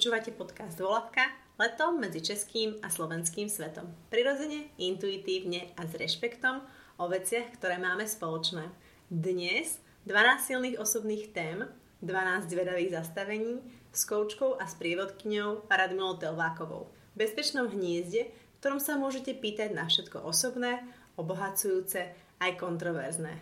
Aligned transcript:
Počúvate 0.00 0.32
podcast 0.32 0.80
Volavka, 0.80 1.28
letom 1.60 2.00
medzi 2.00 2.24
českým 2.24 2.72
a 2.80 2.88
slovenským 2.88 3.52
svetom. 3.52 3.84
Prirodzene, 4.08 4.72
intuitívne 4.80 5.76
a 5.76 5.84
s 5.84 5.92
rešpektom 5.92 6.64
o 6.96 7.04
veciach, 7.04 7.52
ktoré 7.60 7.76
máme 7.76 8.08
spoločné. 8.08 8.64
Dnes 9.12 9.76
12 10.08 10.40
silných 10.40 10.80
osobných 10.80 11.36
tém, 11.36 11.68
12 12.00 12.48
zvedavých 12.48 12.96
zastavení 12.96 13.60
s 13.92 14.08
koučkou 14.08 14.56
a 14.56 14.64
s 14.64 14.72
prievodkyňou 14.80 15.68
Radmilou 15.68 16.16
Telvákovou. 16.16 16.88
V 17.12 17.16
bezpečnom 17.20 17.68
hniezde, 17.68 18.32
v 18.32 18.58
ktorom 18.64 18.80
sa 18.80 18.96
môžete 18.96 19.36
pýtať 19.36 19.76
na 19.76 19.84
všetko 19.84 20.24
osobné, 20.24 20.80
obohacujúce 21.20 22.08
aj 22.40 22.50
kontroverzné. 22.56 23.36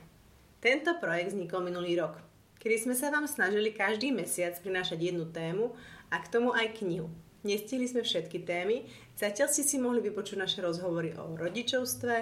Tento 0.58 0.90
projekt 0.98 1.38
vznikol 1.38 1.70
minulý 1.70 2.02
rok, 2.02 2.18
kedy 2.58 2.82
sme 2.82 2.98
sa 2.98 3.14
vám 3.14 3.30
snažili 3.30 3.70
každý 3.70 4.10
mesiac 4.10 4.58
prinášať 4.58 5.14
jednu 5.14 5.30
tému 5.30 5.78
a 6.10 6.18
k 6.18 6.28
tomu 6.28 6.52
aj 6.56 6.80
knihu. 6.80 7.10
Nestihli 7.44 7.86
sme 7.88 8.02
všetky 8.02 8.42
témy, 8.42 8.84
zatiaľ 9.14 9.48
ste 9.48 9.62
si 9.62 9.78
mohli 9.78 10.02
vypočuť 10.02 10.36
naše 10.42 10.58
rozhovory 10.58 11.14
o 11.14 11.38
rodičovstve, 11.38 12.16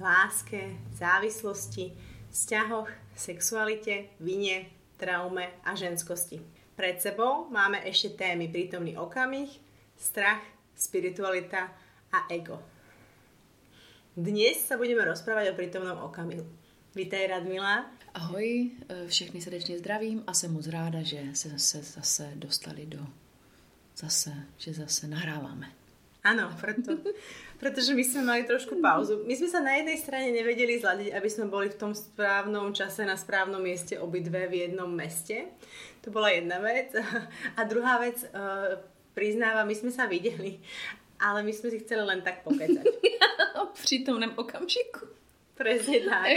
láske, 0.00 0.80
závislosti, 0.96 1.92
vzťahoch, 2.32 2.88
sexualite, 3.12 4.08
vine, 4.18 4.72
traume 4.96 5.44
a 5.64 5.76
ženskosti. 5.76 6.40
Pred 6.72 7.04
sebou 7.04 7.52
máme 7.52 7.84
ešte 7.84 8.16
témy 8.16 8.48
prítomný 8.48 8.96
okamih, 8.96 9.52
strach, 9.92 10.40
spiritualita 10.72 11.68
a 12.08 12.18
ego. 12.32 12.58
Dnes 14.16 14.64
sa 14.64 14.80
budeme 14.80 15.04
rozprávať 15.04 15.52
o 15.52 15.58
prítomnom 15.58 16.00
okamihu. 16.08 16.44
Vítaj 16.96 17.28
Radmila. 17.28 17.88
Ahoj, 18.14 18.70
všechny 19.06 19.40
srdečně 19.40 19.78
zdravím 19.78 20.24
a 20.26 20.34
jsem 20.34 20.52
moc 20.52 20.66
ráda, 20.66 21.02
že 21.02 21.20
se, 21.32 21.58
se 21.58 21.82
zase 21.82 22.32
dostali 22.34 22.86
do 22.86 23.21
zase, 23.94 24.32
že 24.58 24.76
zase 24.76 25.08
nahráváme. 25.08 25.68
Áno, 26.22 26.54
preto, 26.54 27.02
pretože 27.58 27.98
my 27.98 28.04
sme 28.06 28.22
mali 28.22 28.42
trošku 28.46 28.78
pauzu. 28.78 29.26
My 29.26 29.34
sme 29.34 29.50
sa 29.50 29.58
na 29.58 29.74
jednej 29.74 29.98
strane 29.98 30.30
nevedeli 30.30 30.78
zladiť, 30.78 31.10
aby 31.18 31.28
sme 31.28 31.50
boli 31.50 31.66
v 31.66 31.78
tom 31.78 31.92
správnom 31.98 32.70
čase 32.70 33.02
na 33.02 33.18
správnom 33.18 33.58
mieste 33.58 33.98
obidve 33.98 34.46
v 34.46 34.70
jednom 34.70 34.86
meste. 34.86 35.50
To 36.06 36.14
bola 36.14 36.30
jedna 36.30 36.62
vec. 36.62 36.94
A 37.58 37.60
druhá 37.66 37.98
vec, 37.98 38.22
uh, 38.30 38.78
priznávam, 39.18 39.66
my 39.66 39.74
sme 39.74 39.90
sa 39.90 40.06
videli, 40.06 40.62
ale 41.18 41.42
my 41.42 41.50
sme 41.50 41.74
si 41.74 41.82
chceli 41.82 42.06
len 42.06 42.22
tak 42.22 42.46
pokecať. 42.46 42.86
v 43.74 43.82
přítomném 43.82 44.32
okamžiku. 44.36 45.06
Presne 45.54 46.00
tak. 46.00 46.28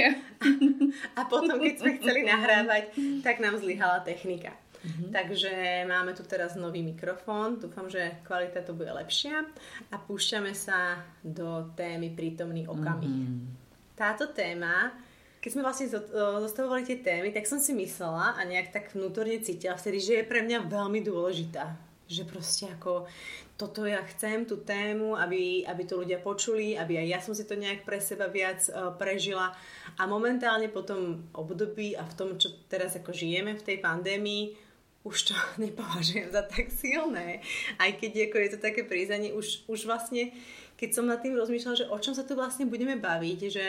A 1.19 1.21
potom, 1.25 1.57
keď 1.59 1.75
sme 1.79 1.91
chceli 1.97 2.21
nahrávať, 2.27 2.83
tak 3.23 3.39
nám 3.39 3.57
zlyhala 3.57 4.03
technika. 4.03 4.53
Mm-hmm. 4.85 5.09
Takže 5.09 5.53
máme 5.89 6.13
tu 6.13 6.21
teraz 6.21 6.53
nový 6.53 6.85
mikrofón, 6.85 7.57
dúfam, 7.57 7.89
že 7.89 8.21
kvalita 8.21 8.61
to 8.61 8.77
bude 8.77 8.93
lepšia 8.93 9.41
a 9.89 9.95
púšťame 9.97 10.53
sa 10.53 11.01
do 11.25 11.73
témy 11.73 12.13
prítomný 12.13 12.69
okamih. 12.69 13.09
Mm-hmm. 13.09 13.97
Táto 13.97 14.29
téma, 14.29 14.93
keď 15.41 15.49
sme 15.49 15.65
vlastne 15.65 15.89
zostavovali 15.89 16.85
tie 16.85 17.01
témy, 17.01 17.33
tak 17.33 17.49
som 17.49 17.57
si 17.57 17.73
myslela 17.73 18.37
a 18.37 18.41
nejak 18.45 18.69
tak 18.69 18.93
vnútorne 18.93 19.41
cítila 19.41 19.73
vtedy, 19.73 19.97
že 19.97 20.13
je 20.21 20.29
pre 20.29 20.45
mňa 20.45 20.69
veľmi 20.69 21.01
dôležitá. 21.01 21.73
Že 22.05 22.23
proste 22.29 22.69
ako 22.69 23.09
toto 23.55 23.87
ja 23.87 24.03
chcem, 24.03 24.43
tú 24.43 24.61
tému, 24.61 25.15
aby, 25.15 25.63
aby 25.63 25.83
to 25.87 26.03
ľudia 26.03 26.19
počuli, 26.19 26.75
aby 26.75 26.99
aj 26.99 27.07
ja 27.07 27.19
som 27.23 27.31
si 27.31 27.47
to 27.47 27.55
nejak 27.55 27.87
pre 27.87 28.03
seba 28.03 28.27
viac 28.27 28.61
uh, 28.67 28.91
prežila. 28.93 29.55
A 29.95 30.03
momentálne 30.05 30.67
po 30.67 30.83
tom 30.83 31.23
období 31.31 31.95
a 31.95 32.03
v 32.03 32.13
tom, 32.13 32.29
čo 32.35 32.51
teraz 32.67 32.99
ako 32.99 33.15
žijeme 33.15 33.55
v 33.55 33.63
tej 33.63 33.77
pandémii, 33.79 34.64
už 35.05 35.31
to 35.31 35.35
nepovažujem 35.63 36.33
za 36.33 36.41
tak 36.41 36.73
silné. 36.73 37.45
Aj 37.77 37.93
keď 37.93 38.27
ako 38.27 38.37
je 38.41 38.49
to 38.57 38.59
také 38.59 38.81
prízanie, 38.83 39.31
už, 39.31 39.69
už 39.69 39.85
vlastne, 39.85 40.33
keď 40.75 40.89
som 40.91 41.05
nad 41.05 41.21
tým 41.21 41.37
rozmýšľala, 41.37 41.85
že 41.85 41.89
o 41.93 41.97
čom 42.01 42.17
sa 42.17 42.25
tu 42.25 42.33
vlastne 42.33 42.65
budeme 42.65 42.97
baviť, 42.97 43.39
že, 43.47 43.67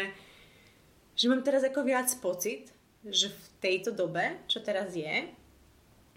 že 1.14 1.26
mám 1.28 1.44
teraz 1.44 1.62
ako 1.62 1.84
viac 1.84 2.08
pocit, 2.24 2.72
že 3.06 3.30
v 3.30 3.44
tejto 3.62 3.94
dobe, 3.94 4.40
čo 4.50 4.58
teraz 4.64 4.96
je, 4.96 5.30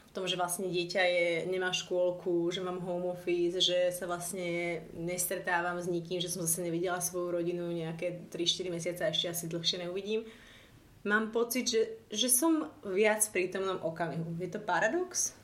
v 0.10 0.18
tom, 0.18 0.26
že 0.26 0.42
vlastne 0.42 0.66
dieťa 0.66 1.04
je, 1.06 1.28
nemá 1.54 1.70
škôlku, 1.70 2.50
že 2.50 2.66
mám 2.66 2.82
home 2.82 3.14
office, 3.14 3.62
že 3.62 3.94
sa 3.94 4.10
vlastne 4.10 4.82
nestretávam 4.98 5.78
s 5.78 5.86
nikým, 5.86 6.18
že 6.18 6.34
som 6.34 6.42
zase 6.42 6.66
nevidela 6.66 6.98
svoju 6.98 7.38
rodinu 7.38 7.70
nejaké 7.70 8.26
3-4 8.34 8.74
mesiace 8.74 9.02
a 9.06 9.14
ešte 9.14 9.30
asi 9.30 9.46
dlhšie 9.46 9.86
neuvidím 9.86 10.26
mám 11.04 11.32
pocit, 11.32 11.68
že, 11.68 11.88
že 12.12 12.30
som 12.30 12.68
viac 12.84 13.28
v 13.28 13.32
prítomnom 13.32 13.80
okamihu. 13.82 14.36
Je 14.40 14.48
to 14.48 14.60
paradox? 14.60 15.40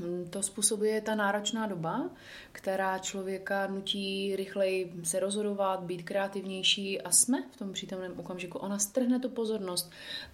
Mm, 0.00 0.26
to 0.30 0.42
způsobuje 0.42 1.00
ta 1.00 1.14
náročná 1.14 1.66
doba, 1.66 2.10
která 2.52 2.98
člověka 2.98 3.66
nutí 3.66 4.36
rychleji 4.36 4.92
se 5.02 5.20
rozhodovat, 5.20 5.82
být 5.82 6.02
kreativnější 6.02 7.00
a 7.00 7.10
jsme 7.10 7.42
v 7.50 7.56
tom 7.56 7.72
přítomném 7.72 8.20
okamžiku. 8.20 8.58
Ona 8.58 8.78
strhne 8.78 9.20
tu 9.20 9.28
pozornost. 9.28 9.90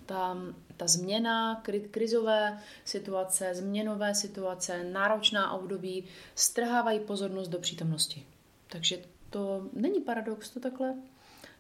Ta, 0.07 0.37
ta 0.77 0.87
změna, 0.87 1.63
krizové 1.91 2.59
situace, 2.85 3.55
změnové 3.55 4.15
situace, 4.15 4.85
náročná 4.85 5.53
období 5.53 6.05
strhávají 6.35 7.01
pozornost 7.01 7.49
do 7.49 7.59
přítomnosti. 7.59 8.27
Takže 8.69 8.99
to 9.31 9.69
není 9.73 10.01
paradox, 10.01 10.51
to 10.51 10.61
takhle 10.61 10.95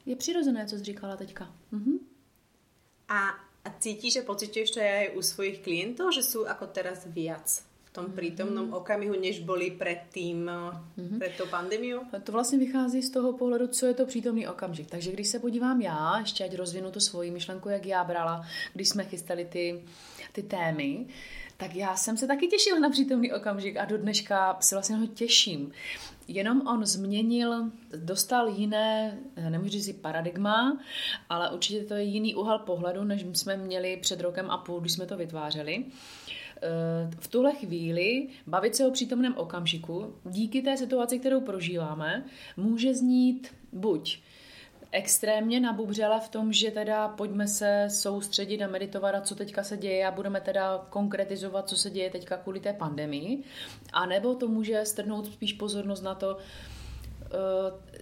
je 0.06 0.16
přirozené, 0.16 0.66
co 0.66 0.76
jsi 0.76 0.84
říkala 0.84 1.16
teďka. 1.16 1.52
Mhm. 1.70 1.98
A, 3.08 3.30
a 3.64 3.68
cítiš, 3.78 4.12
že 4.12 4.22
pociťuješ 4.22 4.70
to 4.70 4.80
aj 4.80 5.14
u 5.14 5.22
svojich 5.22 5.62
klientov, 5.62 6.10
že 6.12 6.22
sú 6.22 6.46
ako 6.46 6.66
teraz 6.66 7.06
viac 7.06 7.62
v 7.86 7.90
tom 7.94 8.12
prítomnom 8.12 8.68
mm-hmm. 8.68 8.80
okamihu, 8.82 9.14
než 9.20 9.40
boli 9.40 9.70
předtím, 9.70 10.50
mm-hmm. 10.98 11.18
před 11.20 11.32
tou 11.38 11.46
pandemiou? 11.46 12.00
To 12.24 12.32
vlastně 12.32 12.58
vychází 12.58 13.02
z 13.02 13.10
toho 13.10 13.32
pohledu, 13.32 13.66
co 13.66 13.86
je 13.86 13.94
to 13.94 14.06
přítomný 14.06 14.48
okamžik. 14.48 14.90
Takže 14.90 15.12
když 15.12 15.28
se 15.28 15.38
podívám 15.38 15.80
já, 15.80 16.18
ještě 16.18 16.44
ať 16.44 16.54
rozvinu 16.54 16.90
tu 16.90 17.00
svoji 17.00 17.30
myšlenku, 17.30 17.68
jak 17.68 17.86
já 17.86 18.04
brala, 18.04 18.46
když 18.74 18.88
jsme 18.88 19.04
chystali 19.04 19.44
ty, 19.44 19.82
ty 20.32 20.42
témy, 20.42 21.06
tak 21.56 21.74
já 21.74 21.96
jsem 21.96 22.16
se 22.16 22.26
taky 22.26 22.46
těšila 22.46 22.78
na 22.78 22.90
přítomný 22.90 23.32
okamžik 23.32 23.76
a 23.76 23.84
do 23.84 23.98
dneška 23.98 24.56
se 24.60 24.74
vlastně 24.74 24.96
ho 24.96 25.06
těším. 25.06 25.72
Jenom 26.28 26.66
on 26.66 26.86
změnil, 26.86 27.70
dostal 27.96 28.48
jiné, 28.48 29.18
nemůžu 29.48 29.70
říct 29.70 30.00
paradigma, 30.00 30.80
ale 31.28 31.50
určitě 31.50 31.84
to 31.84 31.94
je 31.94 32.02
jiný 32.02 32.34
úhel 32.34 32.58
pohledu, 32.58 33.04
než 33.04 33.24
jsme 33.32 33.56
měli 33.56 33.96
před 33.96 34.20
rokem 34.20 34.50
a 34.50 34.58
půl, 34.58 34.80
když 34.80 34.92
jsme 34.92 35.06
to 35.06 35.16
vytvářeli. 35.16 35.84
Eh, 36.62 37.10
v 37.20 37.28
tuhle 37.28 37.54
chvíli 37.54 38.28
bavit 38.46 38.76
se 38.76 38.86
o 38.86 38.90
přítomném 38.90 39.34
okamžiku 39.36 40.14
díky 40.24 40.62
té 40.62 40.76
situaci, 40.76 41.18
kterou 41.18 41.40
prožíváme, 41.40 42.24
může 42.56 42.94
znít 42.94 43.54
buď 43.72 44.18
extrémně 44.92 45.60
nabubřela 45.60 46.20
v 46.20 46.28
tom, 46.28 46.52
že 46.52 46.70
teda 46.70 47.08
pojďme 47.08 47.48
se 47.48 47.86
soustředit 47.90 48.62
a 48.62 48.68
meditovat 48.68 49.14
a 49.14 49.20
co 49.20 49.34
teďka 49.34 49.62
se 49.62 49.76
děje 49.76 50.06
a 50.06 50.10
budeme 50.10 50.40
teda 50.40 50.86
konkretizovat, 50.90 51.68
co 51.68 51.76
se 51.76 51.90
děje 51.90 52.10
teďka 52.10 52.36
kvůli 52.36 52.60
té 52.60 52.72
pandemii. 52.72 53.42
A 53.92 54.06
nebo 54.06 54.34
to 54.34 54.48
může 54.48 54.84
strhnout 54.84 55.26
spíš 55.26 55.52
pozornost 55.52 56.02
na 56.02 56.14
to, 56.14 56.38
eh, 57.24 57.32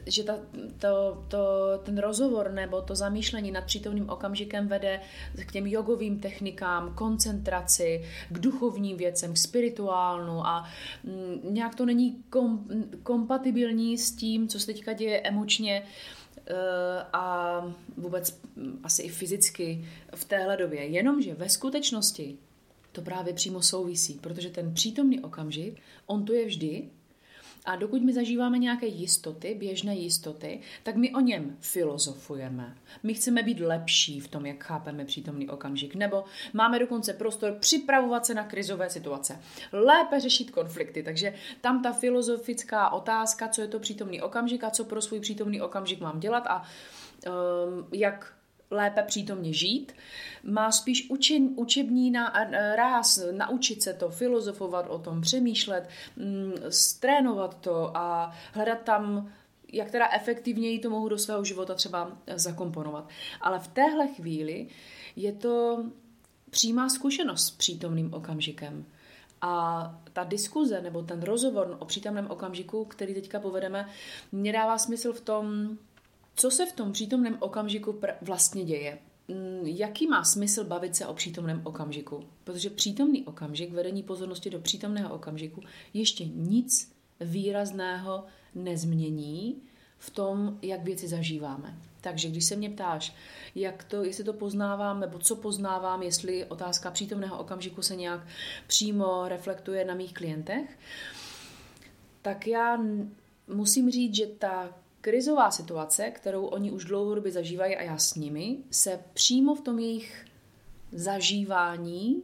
že 0.06 0.24
ta, 0.24 0.38
to, 0.78 1.24
to, 1.28 1.38
ten 1.84 1.98
rozhovor 1.98 2.52
nebo 2.52 2.82
to 2.82 2.94
zamýšlení 2.94 3.50
nad 3.50 3.64
přítomným 3.64 4.10
okamžikem 4.10 4.68
vede 4.68 5.00
k 5.46 5.52
těm 5.52 5.66
jogovým 5.66 6.20
technikám, 6.20 6.94
koncentraci, 6.94 8.04
k 8.28 8.38
duchovním 8.38 8.96
věcem, 8.96 9.34
k 9.34 9.38
spirituálnu 9.38 10.46
a 10.46 10.68
mm, 11.04 11.40
nějak 11.54 11.74
to 11.74 11.86
není 11.86 12.24
kom, 12.30 12.64
kompatibilní 13.02 13.98
s 13.98 14.16
tím, 14.16 14.48
co 14.48 14.60
se 14.60 14.66
teďka 14.66 14.92
děje 14.92 15.20
emočně 15.20 15.82
Eh, 15.82 16.23
a 17.12 17.60
vůbec 17.96 18.40
asi 18.82 19.02
i 19.02 19.08
fyzicky 19.08 19.84
v 20.14 20.24
téhle 20.24 20.56
době. 20.56 20.84
Jenomže 20.84 21.34
ve 21.34 21.48
skutečnosti 21.48 22.36
to 22.92 23.02
právě 23.02 23.34
přímo 23.34 23.62
souvisí, 23.62 24.14
protože 24.14 24.50
ten 24.50 24.74
přítomný 24.74 25.20
okamžik, 25.20 25.80
on 26.06 26.24
tu 26.24 26.32
je 26.32 26.46
vždy 26.46 26.88
a 27.64 27.76
dokud 27.76 28.02
my 28.02 28.12
zažíváme 28.12 28.58
nějaké 28.58 28.86
jistoty, 28.86 29.54
běžné 29.54 29.94
jistoty, 29.94 30.60
tak 30.82 30.96
my 30.96 31.14
o 31.14 31.20
něm 31.20 31.56
filozofujeme. 31.60 32.76
My 33.02 33.14
chceme 33.14 33.42
být 33.42 33.60
lepší 33.60 34.20
v 34.20 34.28
tom, 34.28 34.46
jak 34.46 34.64
chápeme 34.64 35.04
přítomný 35.04 35.48
okamžik. 35.48 35.94
Nebo 35.94 36.24
máme 36.52 36.78
dokonce 36.78 37.12
prostor 37.12 37.56
připravovat 37.60 38.26
se 38.26 38.34
na 38.34 38.44
krizové 38.44 38.90
situace. 38.90 39.40
Lépe 39.72 40.20
řešit 40.20 40.50
konflikty. 40.50 41.02
Takže 41.02 41.34
tam 41.60 41.82
ta 41.82 41.92
filozofická 41.92 42.90
otázka, 42.92 43.48
co 43.48 43.60
je 43.60 43.68
to 43.68 43.78
přítomný 43.78 44.22
okamžik 44.22 44.64
a 44.64 44.70
co 44.70 44.84
pro 44.84 45.02
svůj 45.02 45.20
přítomný 45.20 45.60
okamžik 45.60 46.00
mám 46.00 46.20
dělat 46.20 46.46
a 46.46 46.62
um, 47.26 47.86
jak 47.92 48.34
lépe 48.74 49.02
přítomně 49.02 49.52
žít, 49.52 49.92
má 50.42 50.72
spíš 50.72 51.10
učen, 51.10 51.48
učební 51.56 52.10
na, 52.10 52.32
ráz, 52.76 53.20
naučit 53.32 53.82
se 53.82 53.94
to, 53.94 54.10
filozofovat 54.10 54.86
o 54.88 54.98
tom, 54.98 55.20
přemýšlet, 55.20 55.88
mm, 56.16 56.52
strénovat 56.68 57.60
to 57.60 57.96
a 57.96 58.32
hledat 58.52 58.82
tam 58.82 59.32
jak 59.72 59.90
teda 59.90 60.08
efektivněji 60.12 60.78
to 60.78 60.90
mohu 60.90 61.08
do 61.08 61.18
svého 61.18 61.44
života 61.44 61.74
třeba 61.74 62.18
zakomponovat. 62.34 63.08
Ale 63.40 63.58
v 63.58 63.68
téhle 63.68 64.08
chvíli 64.08 64.68
je 65.16 65.32
to 65.32 65.84
přímá 66.50 66.88
zkušenost 66.88 67.46
s 67.46 67.50
přítomným 67.50 68.14
okamžikem. 68.14 68.84
A 69.40 69.94
ta 70.12 70.24
diskuze 70.24 70.80
nebo 70.80 71.02
ten 71.02 71.22
rozhovor 71.22 71.76
o 71.78 71.84
přítomném 71.84 72.30
okamžiku, 72.30 72.84
který 72.84 73.14
teďka 73.14 73.40
povedeme, 73.40 73.88
mě 74.32 74.52
dává 74.52 74.78
smysl 74.78 75.12
v 75.12 75.20
tom, 75.20 75.78
co 76.34 76.50
se 76.50 76.66
v 76.66 76.72
tom 76.72 76.92
přítomném 76.92 77.36
okamžiku 77.40 78.00
vlastně 78.22 78.64
děje. 78.64 78.98
Mm, 79.28 79.66
jaký 79.66 80.06
má 80.06 80.24
smysl 80.24 80.64
bavit 80.64 80.96
se 80.96 81.06
o 81.06 81.14
přítomném 81.14 81.60
okamžiku? 81.64 82.24
Protože 82.44 82.70
přítomný 82.70 83.24
okamžik, 83.24 83.72
vedení 83.72 84.02
pozornosti 84.02 84.50
do 84.50 84.60
přítomného 84.60 85.14
okamžiku, 85.14 85.60
ještě 85.94 86.24
nic 86.24 86.92
výrazného 87.20 88.24
nezmění 88.54 89.62
v 89.98 90.10
tom, 90.10 90.58
jak 90.62 90.84
věci 90.84 91.08
zažíváme. 91.08 91.78
Takže 92.00 92.28
když 92.28 92.44
se 92.44 92.56
mě 92.56 92.70
ptáš, 92.70 93.14
jak 93.54 93.84
to, 93.84 94.04
jestli 94.04 94.24
to 94.24 94.32
poznávám, 94.32 95.00
nebo 95.00 95.18
co 95.18 95.36
poznávám, 95.36 96.02
jestli 96.02 96.44
otázka 96.44 96.90
přítomného 96.90 97.38
okamžiku 97.38 97.82
se 97.82 97.96
nějak 97.96 98.26
přímo 98.66 99.28
reflektuje 99.28 99.84
na 99.84 99.94
mých 99.94 100.14
klientech, 100.14 100.78
tak 102.22 102.46
já 102.46 102.80
musím 103.48 103.90
říct, 103.90 104.14
že 104.14 104.26
ta 104.26 104.83
krizová 105.04 105.50
situace, 105.50 106.10
kterou 106.10 106.46
oni 106.46 106.70
už 106.70 106.84
dlouhodobě 106.84 107.32
zažívají 107.32 107.76
a 107.76 107.82
já 107.82 107.98
s 107.98 108.14
nimi, 108.14 108.56
se 108.70 109.00
přímo 109.14 109.54
v 109.54 109.60
tom 109.60 109.78
jejich 109.78 110.24
zažívání 110.92 112.22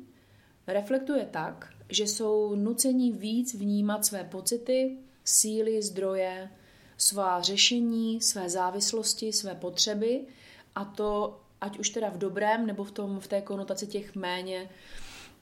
reflektuje 0.66 1.28
tak, 1.30 1.72
že 1.88 2.04
jsou 2.04 2.54
nuceni 2.54 3.12
víc 3.12 3.54
vnímat 3.54 4.04
své 4.04 4.24
pocity, 4.24 4.96
síly, 5.24 5.82
zdroje, 5.82 6.50
svá 6.96 7.42
řešení, 7.42 8.20
své 8.20 8.50
závislosti, 8.50 9.32
své 9.32 9.54
potřeby 9.54 10.20
a 10.74 10.84
to 10.84 11.40
ať 11.60 11.78
už 11.78 11.90
teda 11.90 12.08
v 12.08 12.18
dobrém 12.18 12.66
nebo 12.66 12.84
v, 12.84 12.90
tom, 12.90 13.20
v 13.20 13.28
té 13.28 13.40
konotaci 13.40 13.86
těch 13.86 14.14
méně 14.14 14.70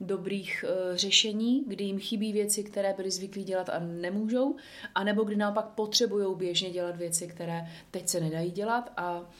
dobrých 0.01 0.65
uh, 0.65 0.97
řešení, 0.97 1.65
kdy 1.67 1.85
jim 1.85 1.99
chybí 1.99 2.33
věci, 2.33 2.65
které 2.65 2.95
byli 2.95 3.11
zvyklí 3.11 3.45
dělat 3.45 3.69
a 3.69 3.79
nemůžou, 3.79 4.57
anebo 4.95 5.25
kdy 5.25 5.37
naopak 5.37 5.67
potřebují 5.67 6.37
běžně 6.37 6.71
dělat 6.71 6.97
věci, 6.97 7.27
které 7.27 7.67
teď 7.91 8.09
se 8.09 8.21
nedají 8.21 8.51
dělat 8.51 8.93
a 8.97 9.31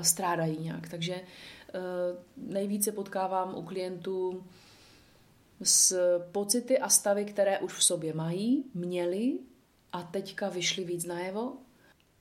strádají 0.00 0.58
nějak. 0.60 0.88
Takže 0.88 1.14
uh, 1.14 2.50
nejvíce 2.52 2.92
potkávám 2.92 3.54
u 3.56 3.62
klientů 3.62 4.44
s 5.62 5.98
pocity 6.32 6.78
a 6.78 6.88
stavy, 6.88 7.24
které 7.24 7.58
už 7.58 7.72
v 7.72 7.84
sobě 7.84 8.14
mají, 8.14 8.64
měli 8.74 9.38
a 9.92 10.02
teďka 10.02 10.48
vyšly 10.48 10.84
víc 10.84 11.04
najevo 11.04 11.52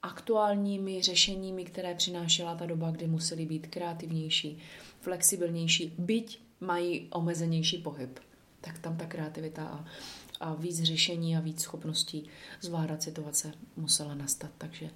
aktuálními 0.05 1.01
řešeními, 1.01 1.65
které 1.65 1.95
přinášela 1.95 2.55
ta 2.55 2.65
doba, 2.65 2.91
kdy 2.91 3.07
museli 3.07 3.45
být 3.45 3.67
kreativnější, 3.67 4.57
flexibilnější, 5.01 5.93
byť 5.97 6.44
mají 6.61 7.07
omezenější 7.09 7.77
pohyb. 7.77 8.19
Tak 8.61 8.79
tam 8.79 8.97
ta 8.97 9.05
kreativita 9.05 9.67
a, 9.67 9.85
a 10.39 10.53
víc 10.53 10.83
řešení 10.83 11.37
a 11.37 11.39
víc 11.39 11.61
schopností 11.61 12.29
zvládat 12.61 13.03
situace 13.03 13.51
musela 13.77 14.15
nastat. 14.15 14.51
Takže 14.57 14.89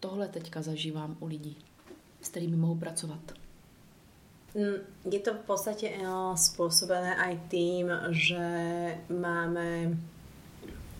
tohle 0.00 0.28
teďka 0.28 0.62
zažívám 0.62 1.16
u 1.20 1.26
lidí, 1.26 1.56
s 2.22 2.28
kterými 2.28 2.56
mohu 2.56 2.74
pracovat. 2.74 3.32
Mm, 4.54 5.12
je 5.12 5.20
to 5.20 5.34
v 5.34 5.42
podstate 5.46 5.86
eh, 5.94 6.02
spôsobené 6.34 7.14
aj 7.14 7.34
tým, 7.46 7.86
že 8.10 8.42
máme 9.06 9.94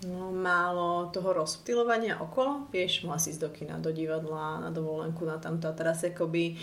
no, 0.07 0.33
málo 0.33 1.13
toho 1.13 1.33
rozptilovania 1.33 2.21
okolo. 2.21 2.69
Vieš, 2.73 3.05
mohla 3.05 3.21
si 3.21 3.33
ísť 3.37 3.43
do 3.43 3.51
kina, 3.53 3.77
do 3.77 3.93
divadla, 3.93 4.61
na 4.61 4.71
dovolenku, 4.73 5.25
na 5.29 5.37
tamto 5.37 5.69
a 5.69 5.77
teraz 5.77 6.05
akoby 6.05 6.57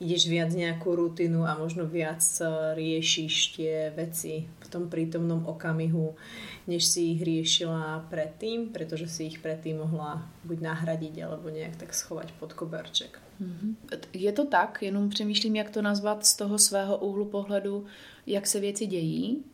ideš 0.00 0.28
viac 0.28 0.50
nejakú 0.54 0.96
rutinu 0.96 1.44
a 1.44 1.58
možno 1.58 1.84
viac 1.84 2.20
e, 2.40 2.44
riešiš 2.78 3.34
tie 3.58 3.92
veci 3.92 4.48
v 4.48 4.66
tom 4.68 4.88
prítomnom 4.88 5.44
okamihu, 5.44 6.16
než 6.64 6.84
si 6.88 7.16
ich 7.16 7.20
riešila 7.20 8.08
predtým, 8.08 8.72
pretože 8.72 9.08
si 9.08 9.28
ich 9.28 9.40
predtým 9.40 9.84
mohla 9.84 10.24
buď 10.44 10.58
nahradiť 10.60 11.14
alebo 11.24 11.52
nejak 11.52 11.76
tak 11.76 11.92
schovať 11.92 12.32
pod 12.40 12.56
koberček. 12.56 13.20
Mhm. 13.40 13.76
Je 14.12 14.32
to 14.32 14.44
tak, 14.44 14.82
jenom 14.82 15.08
přemýšlím, 15.08 15.56
jak 15.56 15.70
to 15.70 15.82
nazvat 15.82 16.26
z 16.26 16.36
toho 16.36 16.58
svého 16.58 16.96
úhlu 16.98 17.24
pohledu, 17.24 17.86
jak 18.26 18.46
se 18.46 18.60
věci 18.60 18.86
dějí. 18.86 19.44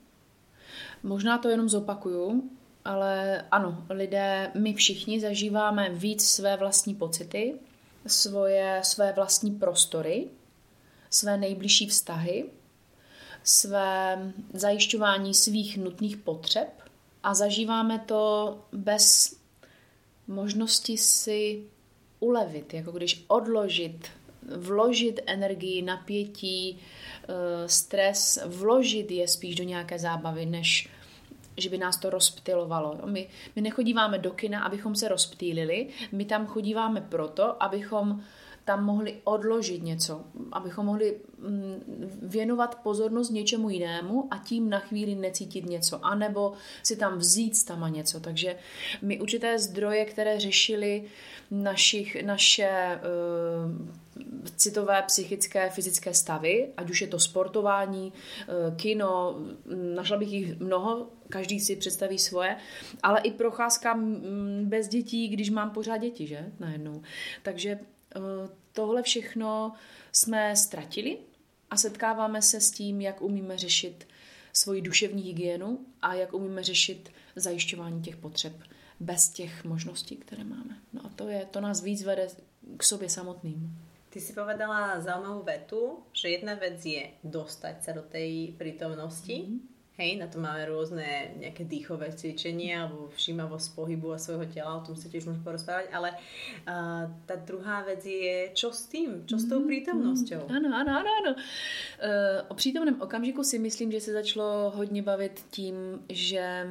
Možná 1.03 1.39
to 1.39 1.49
jenom 1.49 1.69
zopakuju 1.69 2.51
ale 2.85 3.45
ano, 3.51 3.85
lidé, 3.91 4.51
my 4.55 4.75
všichni 4.75 5.21
zažíváme 5.21 5.91
víc 5.91 6.29
své 6.29 6.57
vlastní 6.57 6.95
pocity, 6.95 7.55
svoje, 8.07 8.81
své 8.85 9.13
vlastní 9.13 9.51
prostory, 9.51 10.27
své 11.11 11.37
nejbližší 11.37 11.87
vztahy, 11.87 12.45
své 13.45 14.19
zajišťování 14.53 15.35
svých 15.35 15.77
nutných 15.77 16.17
potřeb 16.17 16.69
a 17.23 17.35
zažíváme 17.35 17.99
to 17.99 18.59
bez 18.73 19.37
možnosti 20.27 20.97
si 20.97 21.63
ulevit, 22.21 22.75
jako 22.75 22.93
když 22.93 23.25
odložit, 23.29 24.09
vložit 24.57 25.21
energii, 25.27 25.83
napětí, 25.83 26.79
eh, 26.79 27.69
stres, 27.69 28.39
vložit 28.47 29.11
je 29.11 29.29
spíš 29.29 29.55
do 29.55 29.65
nějaké 29.65 29.99
zábavy, 29.99 30.47
než 30.47 30.89
že 31.57 31.71
by 31.71 31.79
nás 31.79 31.97
to 31.97 32.11
rozptilovalo. 32.11 32.99
My, 33.05 33.29
my 33.57 33.63
nechodíváme 33.63 34.19
do 34.19 34.31
kina, 34.31 34.63
abychom 34.63 34.95
se 34.95 35.09
rozptýlili, 35.09 35.89
my 36.13 36.25
tam 36.25 36.47
chodíváme 36.47 37.01
proto, 37.01 37.63
abychom 37.63 38.23
tam 38.65 38.85
mohli 38.85 39.21
odložit 39.25 39.83
něco, 39.83 40.25
abychom 40.53 40.87
mohli 40.87 41.21
mm, 41.39 42.19
věnovat 42.23 42.75
pozornost 42.83 43.31
něčemu 43.31 43.71
jinému 43.71 44.29
a 44.31 44.39
tím 44.39 44.71
na 44.71 44.79
chvíli 44.79 45.15
necítit 45.15 45.67
něco, 45.67 46.07
anebo 46.07 46.53
si 46.83 46.97
tam 46.97 47.19
vzít 47.19 47.65
tam 47.65 47.93
něco. 47.93 48.21
Takže 48.21 48.57
my 49.03 49.21
určité 49.21 49.59
zdroje, 49.59 50.05
které 50.05 50.41
řešili 50.41 51.05
našich, 51.51 52.23
naše 52.25 53.01
uh, 53.01 53.87
citové, 54.57 55.03
psychické, 55.03 55.71
fyzické 55.71 56.15
stavy, 56.15 56.69
ať 56.77 56.91
už 56.91 57.01
je 57.01 57.07
to 57.07 57.19
sportování, 57.19 58.13
uh, 58.13 58.77
kino, 58.77 59.39
našla 59.95 60.17
bych 60.17 60.33
jich 60.33 60.61
mnoho, 60.61 61.09
každý 61.29 61.61
si 61.61 61.77
představí 61.77 62.19
svoje, 62.19 62.57
ale 63.03 63.21
i 63.21 63.31
procházka 63.31 63.99
bez 64.63 64.89
dětí, 64.89 65.29
když 65.29 65.51
mám 65.51 65.71
pořád 65.71 65.97
děti, 65.97 66.27
že? 66.27 66.53
Najednou. 66.61 67.03
Takže 67.43 67.79
tohle 68.73 69.03
všechno 69.03 69.73
jsme 70.13 70.57
ztratili 70.57 71.19
a 71.71 71.77
setkáváme 71.77 72.43
se 72.43 72.61
s 72.61 72.71
tím, 72.71 73.01
jak 73.01 73.23
umíme 73.23 73.59
řešit 73.59 74.09
svoji 74.53 74.83
duševní 74.83 75.23
hygienu 75.23 75.87
a 76.03 76.15
jak 76.15 76.35
umíme 76.35 76.63
řešit 76.63 77.11
zajišťování 77.37 78.03
těch 78.03 78.17
potřeb 78.17 78.53
bez 79.01 79.29
těch 79.29 79.65
možností, 79.65 80.17
které 80.17 80.45
máme. 80.45 80.79
No 80.93 81.07
a 81.07 81.09
to, 81.09 81.29
je, 81.29 81.47
to 81.51 81.61
nás 81.61 81.83
víc 81.83 82.03
vede 82.03 82.29
k 82.77 82.83
sobě 82.83 83.09
samotným. 83.09 83.79
Ty 84.11 84.21
si 84.21 84.31
povedala 84.31 85.03
zaujímavú 85.03 85.43
vetu, 85.43 86.07
že 86.15 86.39
jedna 86.39 86.55
vec 86.55 86.79
je 86.87 87.19
dostať 87.27 87.83
sa 87.83 87.91
do 87.91 88.07
tej 88.07 88.55
prítomnosti, 88.55 89.43
mm-hmm 89.43 89.74
Hej, 89.95 90.19
na 90.19 90.27
to 90.27 90.43
máme 90.43 90.67
rôzne 90.67 91.39
nejaké 91.39 91.71
dýchové 91.71 92.11
cvičenia 92.11 92.83
alebo 92.83 93.15
všímavosť 93.15 93.79
pohybu 93.79 94.11
a 94.11 94.19
svojho 94.19 94.51
tela, 94.51 94.75
o 94.75 94.83
tom 94.83 94.99
sa 94.99 95.07
tiež 95.07 95.31
môžeme 95.31 95.47
porozprávať, 95.47 95.87
ale 95.95 96.11
uh, 96.67 97.07
tá 97.31 97.39
druhá 97.39 97.87
vec 97.87 98.03
je, 98.03 98.51
čo 98.59 98.75
s 98.75 98.91
tým, 98.91 99.23
čo 99.23 99.39
s 99.39 99.47
tou 99.47 99.63
mm, 99.63 99.71
prítomnosťou? 99.71 100.51
Ano, 100.51 100.75
ano, 100.75 100.91
ano, 100.99 101.11
ano. 101.23 101.33
Uh, 101.39 102.43
o 102.51 102.55
přítomném 102.59 102.99
okamžiku 102.99 103.47
si 103.47 103.63
myslím, 103.63 103.95
že 103.95 104.01
se 104.01 104.13
začalo 104.13 104.75
hodně 104.75 105.03
bavit 105.03 105.47
tím, 105.51 106.03
že 106.11 106.67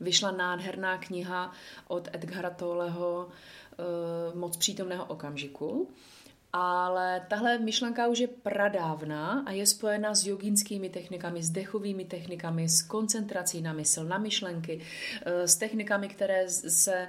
vyšla 0.00 0.30
nádherná 0.32 0.98
kniha 0.98 1.52
od 1.92 2.08
Edgara 2.12 2.50
Tolleho 2.50 3.28
uh, 3.28 4.38
Moc 4.38 4.56
přítomného 4.56 5.04
okamžiku 5.04 5.92
ale 6.52 7.26
tahle 7.28 7.58
myšlenka 7.58 8.08
už 8.08 8.18
je 8.18 8.28
pradávná 8.28 9.42
a 9.46 9.50
je 9.50 9.66
spojena 9.66 10.14
s 10.14 10.26
jogínskými 10.26 10.90
technikami, 10.90 11.42
s 11.42 11.50
dechovými 11.50 12.04
technikami, 12.04 12.68
s 12.68 12.82
koncentrací 12.82 13.62
na 13.62 13.72
mysl, 13.72 14.04
na 14.04 14.18
myšlenky, 14.18 14.80
eh, 15.22 15.48
s 15.48 15.56
technikami, 15.56 16.08
které, 16.08 16.48
se, 16.48 17.08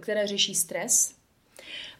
které 0.00 0.26
řeší 0.26 0.54
stres. 0.54 1.14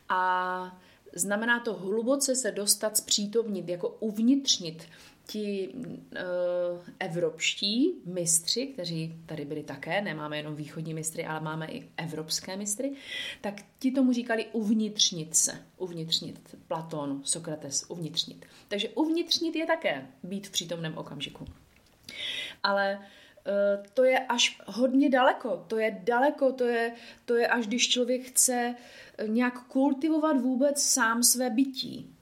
A 0.09 0.81
znamená 1.15 1.61
to 1.61 1.75
hluboce 1.75 2.37
se 2.37 2.51
dostat, 2.51 2.97
zpřítomnit, 2.97 3.69
jako 3.69 3.89
uvnitřnit 3.89 4.85
ti 5.33 5.69
uh, 5.75 6.81
evropští 6.99 7.93
mistři, 8.07 8.67
kteří 8.67 9.15
tady 9.27 9.45
byli 9.45 9.63
také, 9.63 10.01
nemáme 10.01 10.37
jenom 10.37 10.57
východní 10.57 10.95
mistry, 10.95 11.27
ale 11.27 11.41
máme 11.41 11.67
i 11.67 11.89
evropské 11.97 12.57
mistry, 12.57 12.93
tak 13.41 13.55
ti 13.79 13.93
tomu 13.93 14.13
říkali 14.13 14.47
uvnitřnit 14.53 15.37
se, 15.37 15.53
uvnitřnit 15.77 16.57
Platón, 16.69 17.21
Sokrates, 17.25 17.85
uvnitřnit. 17.89 18.47
Takže 18.69 18.89
uvnitřnit 18.89 19.57
je 19.57 19.67
také 19.67 20.07
být 20.23 20.47
v 20.47 20.51
přítomném 20.51 20.99
okamžiku. 20.99 21.45
Ale 22.63 22.99
uh, 22.99 23.87
to 23.95 24.05
je 24.05 24.19
až 24.19 24.61
hodně 24.67 25.11
daleko, 25.11 25.65
to 25.69 25.79
je 25.79 26.01
daleko, 26.05 26.53
to 26.53 26.65
je, 26.65 26.95
to 27.25 27.37
je 27.37 27.47
až 27.49 27.67
když 27.67 27.89
člověk 27.89 28.23
chce 28.23 28.75
nějak 29.27 29.67
kultivovat 29.67 30.41
vůbec 30.41 30.83
sám 30.83 31.23
své 31.23 31.51
bytí 31.51 32.17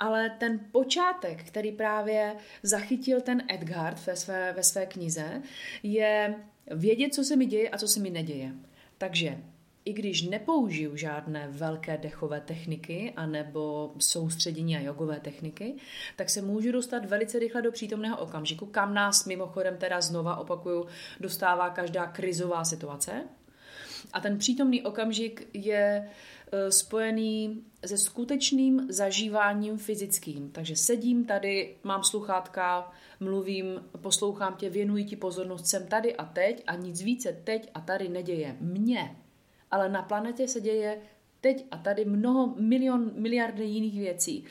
ale 0.00 0.30
ten 0.30 0.60
počátek, 0.72 1.44
který 1.44 1.72
právě 1.72 2.36
zachytil 2.62 3.20
ten 3.20 3.42
Edgard 3.48 4.06
ve 4.06 4.16
své, 4.16 4.52
ve 4.52 4.62
své 4.62 4.86
knize, 4.86 5.42
je 5.82 6.34
vědět, 6.70 7.14
co 7.14 7.24
se 7.24 7.36
mi 7.36 7.46
děje 7.46 7.70
a 7.70 7.78
co 7.78 7.88
se 7.88 8.00
mi 8.00 8.10
neděje. 8.10 8.52
Takže 8.98 9.38
i 9.84 9.92
když 9.92 10.22
nepoužiju 10.22 10.96
žádné 10.96 11.48
velké 11.50 11.98
dechové 11.98 12.40
techniky 12.40 13.12
anebo 13.16 13.92
soustředění 13.98 14.76
a 14.76 14.80
jogové 14.80 15.20
techniky, 15.20 15.74
tak 16.16 16.30
se 16.30 16.42
můžu 16.42 16.72
dostat 16.72 17.04
velice 17.04 17.38
rychle 17.38 17.62
do 17.62 17.72
přítomného 17.72 18.18
okamžiku, 18.18 18.66
kam 18.66 18.94
nás 18.94 19.24
mimochodem 19.24 19.76
teda 19.76 20.00
znova 20.00 20.36
opakuju, 20.36 20.86
dostává 21.20 21.70
každá 21.70 22.06
krizová 22.06 22.64
situace. 22.64 23.22
A 24.14 24.20
ten 24.20 24.38
přítomný 24.38 24.82
okamžik 24.82 25.48
je 25.52 26.08
e, 26.52 26.72
spojený 26.72 27.62
se 27.86 27.98
skutečným 27.98 28.86
zažíváním 28.88 29.78
fyzickým. 29.78 30.50
Takže 30.50 30.76
sedím 30.76 31.24
tady, 31.24 31.76
mám 31.84 32.04
sluchátka, 32.04 32.92
mluvím, 33.20 33.84
poslouchám 34.00 34.54
tě, 34.54 34.70
věnuji 34.70 35.04
ti 35.04 35.16
pozornost, 35.16 35.66
jsem 35.66 35.86
tady 35.86 36.16
a 36.16 36.24
teď 36.24 36.62
a 36.66 36.74
nic 36.74 37.02
více 37.02 37.40
teď 37.44 37.70
a 37.74 37.80
tady 37.80 38.08
neděje 38.08 38.56
mně 38.60 39.16
ale 39.74 39.88
na 39.88 40.02
planetě 40.02 40.48
se 40.48 40.60
děje 40.60 41.00
teď 41.40 41.66
a 41.70 41.76
tady 41.76 42.04
mnoho, 42.04 42.54
milion, 42.56 43.10
miliardy 43.14 43.64
jiných 43.64 43.98
věcí. 44.00 44.44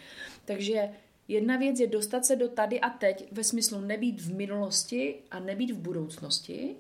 Takže 0.46 0.90
jedna 1.28 1.58
věc 1.58 1.80
je 1.80 1.88
dostat 1.88 2.26
se 2.26 2.36
do 2.36 2.48
tady 2.48 2.80
a 2.80 2.90
teď 2.90 3.28
ve 3.32 3.44
smyslu 3.44 3.82
nebýt 3.82 4.22
v 4.22 4.36
minulosti 4.36 5.16
a 5.32 5.40
nebýt 5.40 5.72
v 5.72 5.80
budoucnosti, 5.80 6.76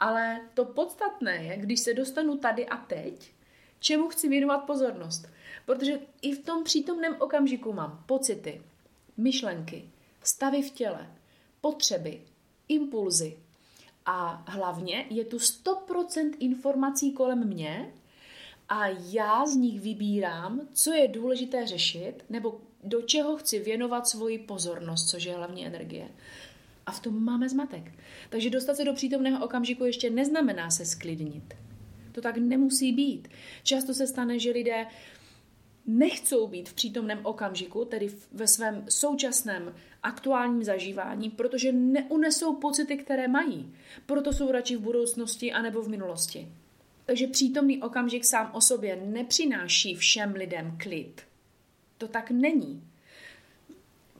ale 0.00 0.40
to 0.54 0.64
podstatné 0.64 1.36
je, 1.36 1.56
když 1.56 1.80
se 1.80 1.94
dostanu 1.94 2.38
tady 2.38 2.66
a 2.66 2.76
teď, 2.76 3.32
čemu 3.80 4.08
chci 4.08 4.28
věnovat 4.28 4.58
pozornost. 4.58 5.28
Protože 5.66 6.00
i 6.22 6.32
v 6.32 6.44
tom 6.44 6.64
přítomném 6.64 7.16
okamžiku 7.18 7.72
mám 7.72 8.04
pocity, 8.06 8.62
myšlenky, 9.16 9.90
stavy 10.22 10.62
v 10.62 10.70
těle, 10.70 11.10
potřeby, 11.60 12.20
impulzy, 12.68 13.36
a 14.06 14.44
hlavně 14.46 15.06
je 15.10 15.24
tu 15.24 15.36
100% 15.36 16.30
informací 16.38 17.12
kolem 17.12 17.48
mě 17.48 17.92
a 18.68 18.86
já 18.88 19.46
z 19.46 19.56
nich 19.56 19.80
vybírám, 19.80 20.60
co 20.72 20.92
je 20.92 21.08
důležité 21.08 21.66
řešit 21.66 22.24
nebo 22.30 22.60
do 22.82 23.02
čeho 23.02 23.36
chci 23.36 23.58
věnovat 23.58 24.08
svoji 24.08 24.38
pozornost, 24.38 25.08
což 25.08 25.24
je 25.24 25.36
hlavně 25.36 25.66
energie. 25.66 26.08
A 26.86 26.92
v 26.92 27.00
tom 27.00 27.24
máme 27.24 27.48
zmatek. 27.48 27.92
Takže 28.30 28.50
dostat 28.50 28.76
se 28.76 28.84
do 28.84 28.92
přítomného 28.92 29.44
okamžiku 29.44 29.84
ještě 29.84 30.10
neznamená 30.10 30.70
se 30.70 30.84
sklidnit. 30.84 31.54
To 32.12 32.20
tak 32.20 32.36
nemusí 32.36 32.92
být. 32.92 33.28
Často 33.62 33.94
se 33.94 34.06
stane, 34.06 34.38
že 34.38 34.50
lidé 34.50 34.86
nechcou 35.86 36.46
být 36.46 36.68
v 36.68 36.74
přítomném 36.74 37.20
okamžiku, 37.22 37.84
tedy 37.84 38.08
ve 38.32 38.46
svém 38.46 38.84
současném 38.88 39.74
aktuálním 40.02 40.64
zažívání, 40.64 41.30
protože 41.30 41.72
neunesou 41.72 42.54
pocity, 42.54 42.96
které 42.96 43.28
mají. 43.28 43.74
Proto 44.06 44.32
jsou 44.32 44.52
radši 44.52 44.76
v 44.76 44.80
budoucnosti 44.80 45.52
anebo 45.52 45.82
v 45.82 45.88
minulosti. 45.88 46.48
Takže 47.06 47.26
přítomný 47.26 47.82
okamžik 47.82 48.24
sám 48.24 48.50
o 48.54 48.60
sobě 48.60 48.96
nepřináší 48.96 49.94
všem 49.94 50.32
lidem 50.32 50.78
klid. 50.82 51.22
To 51.98 52.08
tak 52.08 52.30
není. 52.30 52.84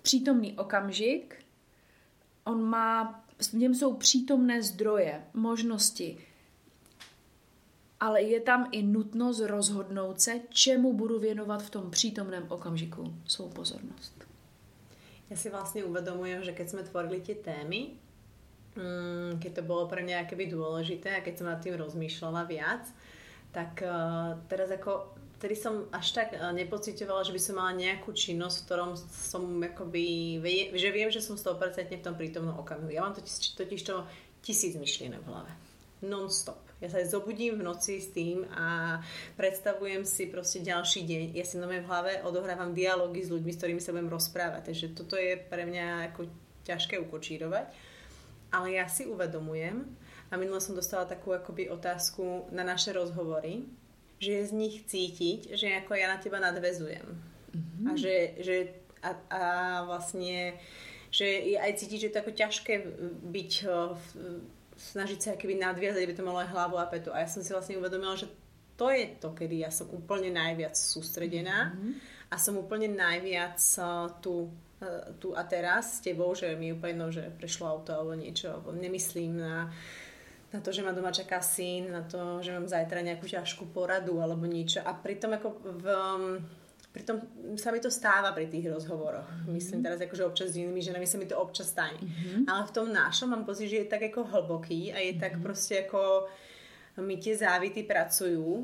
Přítomný 0.02 0.52
okamžik, 0.52 1.43
on 2.44 2.62
má, 2.62 3.24
v 3.38 3.52
něm 3.52 3.74
jsou 3.74 3.94
přítomné 3.94 4.62
zdroje, 4.62 5.24
možnosti, 5.34 6.18
ale 8.00 8.22
je 8.22 8.40
tam 8.40 8.68
i 8.72 8.82
nutnost 8.82 9.40
rozhodnout 9.40 10.20
se, 10.20 10.40
čemu 10.48 10.92
budu 10.92 11.18
věnovat 11.18 11.62
v 11.62 11.70
tom 11.70 11.90
přítomném 11.90 12.46
okamžiku 12.48 13.14
svou 13.26 13.48
pozornost. 13.48 14.24
Ja 15.32 15.40
si 15.40 15.48
vlastne 15.48 15.88
uvedomujem, 15.88 16.44
že 16.44 16.52
keď 16.52 16.66
sme 16.68 16.82
tvorili 16.84 17.24
tie 17.24 17.34
témy, 17.40 17.96
mm, 18.76 19.40
keď 19.40 19.50
to 19.56 19.62
bolo 19.64 19.88
pre 19.88 20.04
mňa 20.04 20.28
akéby 20.28 20.52
dôležité 20.52 21.16
a 21.16 21.24
keď 21.24 21.34
som 21.40 21.48
nad 21.48 21.64
tým 21.64 21.80
rozmýšľala 21.80 22.44
viac, 22.44 22.84
tak 23.48 23.80
uh, 23.80 24.36
teraz 24.52 24.68
ako 24.68 25.16
vtedy 25.44 25.60
som 25.60 25.84
až 25.92 26.16
tak 26.16 26.32
uh, 26.32 26.56
nepocitovala, 26.56 27.20
že 27.20 27.36
by 27.36 27.40
som 27.44 27.60
mala 27.60 27.76
nejakú 27.76 28.16
činnosť, 28.16 28.56
v 28.56 28.64
ktorom 28.64 28.96
som 28.96 29.60
akoby, 29.60 30.40
že 30.72 30.88
viem, 30.88 31.12
že 31.12 31.20
som 31.20 31.36
100% 31.36 31.92
v 31.92 32.00
tom 32.00 32.16
prítomnom 32.16 32.56
okamihu. 32.56 32.88
Ja 32.88 33.04
mám 33.04 33.12
totiž, 33.12 33.52
totiž 33.52 33.84
to 33.84 34.08
tisíc 34.40 34.72
myšlienok 34.72 35.20
v 35.20 35.28
hlave. 35.28 35.52
Non-stop. 36.00 36.64
Ja 36.80 36.88
sa 36.88 37.04
zobudím 37.04 37.60
v 37.60 37.64
noci 37.68 38.00
s 38.00 38.08
tým 38.12 38.48
a 38.56 39.00
predstavujem 39.36 40.08
si 40.08 40.32
proste 40.32 40.64
ďalší 40.64 41.04
deň. 41.04 41.22
Ja 41.36 41.44
si 41.44 41.60
v 41.60 41.84
hlave 41.84 42.24
odohrávam 42.24 42.72
dialógy 42.72 43.24
s 43.24 43.32
ľuďmi, 43.32 43.52
s 43.52 43.60
ktorými 43.60 43.80
sa 43.84 43.92
budem 43.92 44.08
rozprávať. 44.08 44.72
Takže 44.72 44.96
toto 44.96 45.20
je 45.20 45.36
pre 45.36 45.68
mňa 45.68 46.12
ako 46.12 46.28
ťažké 46.64 46.96
ukočírovať. 47.04 47.68
Ale 48.48 48.80
ja 48.80 48.88
si 48.88 49.04
uvedomujem, 49.04 49.84
a 50.28 50.40
minule 50.40 50.60
som 50.60 50.72
dostala 50.72 51.04
takú 51.04 51.36
akoby 51.36 51.68
otázku 51.68 52.48
na 52.48 52.64
naše 52.64 52.96
rozhovory, 52.96 53.64
že 54.24 54.32
je 54.40 54.48
z 54.48 54.52
nich 54.56 54.76
cítiť, 54.88 55.52
že 55.52 55.84
ako 55.84 55.92
ja 55.92 56.08
na 56.08 56.16
teba 56.16 56.40
nadvezujem. 56.40 57.04
Mm-hmm. 57.52 57.84
A 57.84 57.90
že, 58.00 58.16
že 58.40 58.56
a, 59.04 59.10
a 59.28 59.42
vlastne 59.84 60.56
že 61.14 61.54
je 61.54 61.56
aj 61.60 61.72
cítiť, 61.78 61.98
že 62.00 62.06
je 62.10 62.14
to 62.16 62.22
ako 62.26 62.32
ťažké 62.34 62.74
byť 63.30 63.52
v, 63.70 64.04
snažiť 64.74 65.20
sa 65.22 65.38
keby 65.38 65.54
nadviazať, 65.62 66.02
aby 66.02 66.14
to 66.18 66.26
malo 66.26 66.42
aj 66.42 66.50
hlavu 66.50 66.74
a 66.74 66.90
petu. 66.90 67.14
A 67.14 67.22
ja 67.22 67.28
som 67.30 67.46
si 67.46 67.54
vlastne 67.54 67.78
uvedomila, 67.78 68.18
že 68.18 68.26
to 68.74 68.90
je 68.90 69.14
to, 69.22 69.30
kedy 69.30 69.62
ja 69.62 69.70
som 69.70 69.86
úplne 69.94 70.34
najviac 70.34 70.74
sústredená 70.74 71.70
mm-hmm. 71.70 71.92
a 72.26 72.34
som 72.34 72.58
úplne 72.58 72.90
najviac 72.90 73.62
uh, 73.78 74.10
tu, 74.18 74.50
uh, 74.82 75.14
tu 75.22 75.30
a 75.38 75.46
teraz 75.46 76.02
s 76.02 76.02
tebou, 76.02 76.34
že 76.34 76.50
mi 76.58 76.74
úplne 76.74 76.98
no, 76.98 77.14
že 77.14 77.30
prešlo 77.38 77.70
auto 77.70 77.94
alebo 77.94 78.18
niečo, 78.18 78.50
alebo 78.50 78.74
nemyslím 78.74 79.38
na, 79.38 79.70
na 80.54 80.62
to, 80.62 80.70
že 80.70 80.86
ma 80.86 80.94
doma 80.94 81.10
čaká 81.10 81.42
syn, 81.42 81.90
na 81.90 82.06
to, 82.06 82.38
že 82.38 82.54
mám 82.54 82.70
zajtra 82.70 83.02
nejakú 83.02 83.26
ťažkú 83.26 83.74
poradu 83.74 84.22
alebo 84.22 84.46
niečo. 84.46 84.78
A 84.86 84.94
pritom 84.94 85.34
ako 85.34 85.48
v, 85.82 85.84
um, 85.90 86.24
Pritom 86.94 87.18
sa 87.58 87.74
mi 87.74 87.82
to 87.82 87.90
stáva 87.90 88.30
pri 88.30 88.46
tých 88.46 88.70
rozhovoroch. 88.70 89.26
Mm-hmm. 89.26 89.50
Myslím 89.50 89.82
teraz 89.82 89.98
akože 89.98 90.30
občas 90.30 90.54
s 90.54 90.62
inými 90.62 90.78
ženami 90.78 91.10
sa 91.10 91.18
mi 91.18 91.26
to 91.26 91.34
občas 91.34 91.74
stane. 91.74 91.98
Mm-hmm. 91.98 92.46
Ale 92.46 92.70
v 92.70 92.70
tom 92.70 92.86
našom 92.94 93.34
mám 93.34 93.42
pocit, 93.42 93.66
že 93.66 93.82
je 93.82 93.90
tak 93.90 94.06
ako 94.06 94.22
hlboký 94.22 94.94
a 94.94 95.02
je 95.02 95.10
mm-hmm. 95.10 95.18
tak 95.18 95.42
proste 95.42 95.90
ako 95.90 96.30
mi 97.02 97.18
tie 97.18 97.34
závity 97.34 97.82
pracujú. 97.82 98.62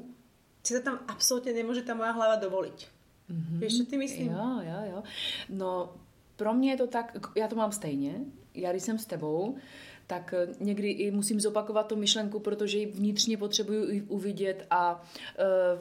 Si 0.62 0.70
to 0.70 0.78
tam 0.78 1.02
absolútne 1.10 1.50
nemôže 1.50 1.82
tá 1.82 1.90
moja 1.98 2.14
hlava 2.14 2.38
dovoliť. 2.38 2.78
Mm-hmm. 3.34 3.58
Víš, 3.66 3.82
čo 3.82 3.84
ty 3.90 3.98
myslím? 3.98 4.30
Jo, 4.30 4.62
jo, 4.62 4.78
jo. 4.94 5.00
No, 5.50 5.98
pro 6.38 6.54
mě 6.54 6.70
je 6.70 6.76
to 6.76 6.86
tak, 6.86 7.18
já 7.34 7.48
to 7.50 7.58
mám 7.58 7.72
stejně. 7.74 8.14
Já 8.54 8.70
když 8.70 8.82
jsem 8.82 8.98
s 8.98 9.06
tebou, 9.06 9.58
tak 10.10 10.34
eh, 10.34 10.48
někdy 10.60 10.90
i 10.90 11.10
musím 11.10 11.40
zopakovat 11.40 11.86
tu 11.86 11.96
myšlenku, 11.96 12.40
protože 12.40 12.78
ji 12.78 12.86
vnitřně 12.86 13.36
potřebuju 13.36 14.04
uvidět 14.08 14.66
a 14.70 15.02
uh, 15.02 15.78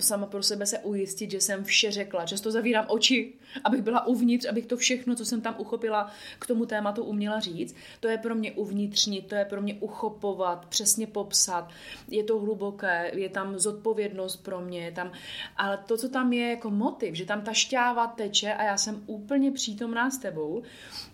sama 0.00 0.26
pro 0.26 0.42
sebe 0.42 0.66
se 0.66 0.78
ujistit, 0.78 1.30
že 1.30 1.40
jsem 1.40 1.64
vše 1.64 1.90
řekla. 1.90 2.26
Často 2.26 2.50
zavírám 2.50 2.86
oči, 2.88 3.32
abych 3.64 3.82
byla 3.82 4.06
uvnitř, 4.06 4.46
abych 4.46 4.66
to 4.66 4.76
všechno, 4.76 5.14
co 5.14 5.24
jsem 5.24 5.40
tam 5.40 5.54
uchopila, 5.58 6.10
k 6.38 6.46
tomu 6.46 6.66
tématu 6.66 7.04
uměla 7.04 7.40
říct. 7.40 7.76
To 8.00 8.08
je 8.08 8.18
pro 8.18 8.34
mě 8.34 8.52
uvnitřní, 8.52 9.22
to 9.22 9.34
je 9.34 9.44
pro 9.44 9.62
mě 9.62 9.74
uchopovat, 9.74 10.66
přesně 10.66 11.06
popsat. 11.06 11.68
Je 12.08 12.24
to 12.24 12.38
hluboké, 12.38 13.10
je 13.14 13.28
tam 13.28 13.58
zodpovědnost 13.58 14.36
pro 14.36 14.60
mě, 14.60 14.84
je 14.84 14.92
tam, 14.92 15.12
ale 15.56 15.78
to, 15.86 15.96
co 15.96 16.08
tam 16.08 16.32
je 16.32 16.50
jako 16.50 16.70
motiv, 16.70 17.14
že 17.14 17.24
tam 17.24 17.42
ta 17.42 17.52
šťáva 17.52 18.06
teče 18.06 18.54
a 18.54 18.62
já 18.62 18.76
jsem 18.76 19.02
úplně 19.06 19.50
přítomná 19.50 20.10
s 20.10 20.18
tebou, 20.18 20.62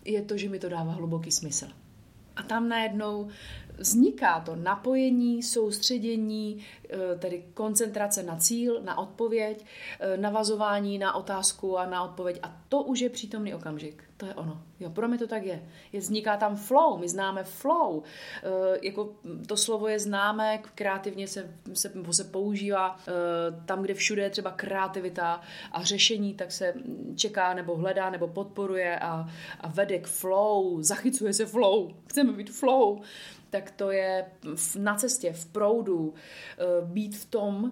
je 0.05 0.21
to, 0.21 0.37
že 0.37 0.49
mi 0.49 0.59
to 0.59 0.69
dává 0.69 0.91
hluboký 0.91 1.31
smysl. 1.31 1.80
A 2.41 2.43
tam 2.43 2.69
najednou 2.69 3.29
vzniká 3.81 4.39
to 4.39 4.55
napojení, 4.55 5.43
soustředění, 5.43 6.65
eh, 6.89 6.97
tedy 7.19 7.43
koncentrace 7.53 8.23
na 8.23 8.35
cíl, 8.35 8.81
na 8.81 8.97
odpověď, 8.97 9.65
eh, 9.99 10.17
navazování 10.17 10.97
na 10.97 11.15
otázku 11.15 11.77
a 11.77 11.85
na 11.85 12.03
odpověď. 12.03 12.39
A 12.43 12.61
to 12.69 12.83
už 12.83 12.99
je 12.99 13.09
přítomný 13.09 13.53
okamžik. 13.53 14.03
To 14.21 14.27
je 14.27 14.33
ono. 14.33 14.61
Jo, 14.79 14.89
pro 14.89 15.07
mě 15.07 15.17
to 15.17 15.27
tak 15.27 15.43
je. 15.43 15.63
je 15.93 15.99
vzniká 15.99 16.37
tam 16.37 16.55
flow, 16.55 16.97
my 16.97 17.09
známe 17.09 17.43
flow. 17.43 18.03
E, 18.43 18.85
jako 18.85 19.15
to 19.47 19.57
slovo 19.57 19.87
je 19.87 19.99
známé, 19.99 20.57
kreativně 20.75 21.27
se, 21.27 21.53
se, 21.73 21.91
se 22.11 22.23
používá 22.23 22.97
e, 23.07 23.65
tam, 23.65 23.81
kde 23.81 23.93
všude 23.93 24.21
je 24.21 24.29
třeba 24.29 24.51
kreativita 24.51 25.41
a 25.71 25.83
řešení, 25.83 26.33
tak 26.33 26.51
se 26.51 26.73
čeká 27.15 27.53
nebo 27.53 27.75
hledá 27.75 28.09
nebo 28.09 28.27
podporuje 28.27 28.99
a, 28.99 29.29
a 29.61 29.67
vede 29.67 29.99
k 29.99 30.07
flow, 30.07 30.81
zachycuje 30.81 31.33
se 31.33 31.45
flow, 31.45 31.91
chceme 32.07 32.31
být 32.31 32.51
flow 32.51 33.01
tak 33.51 33.71
to 33.71 33.91
je 33.91 34.25
na 34.79 34.95
cestě, 34.95 35.33
v 35.33 35.45
proudu, 35.45 36.13
eh, 36.13 36.63
být 36.85 37.17
v 37.17 37.25
tom 37.25 37.63
uh, 37.63 37.71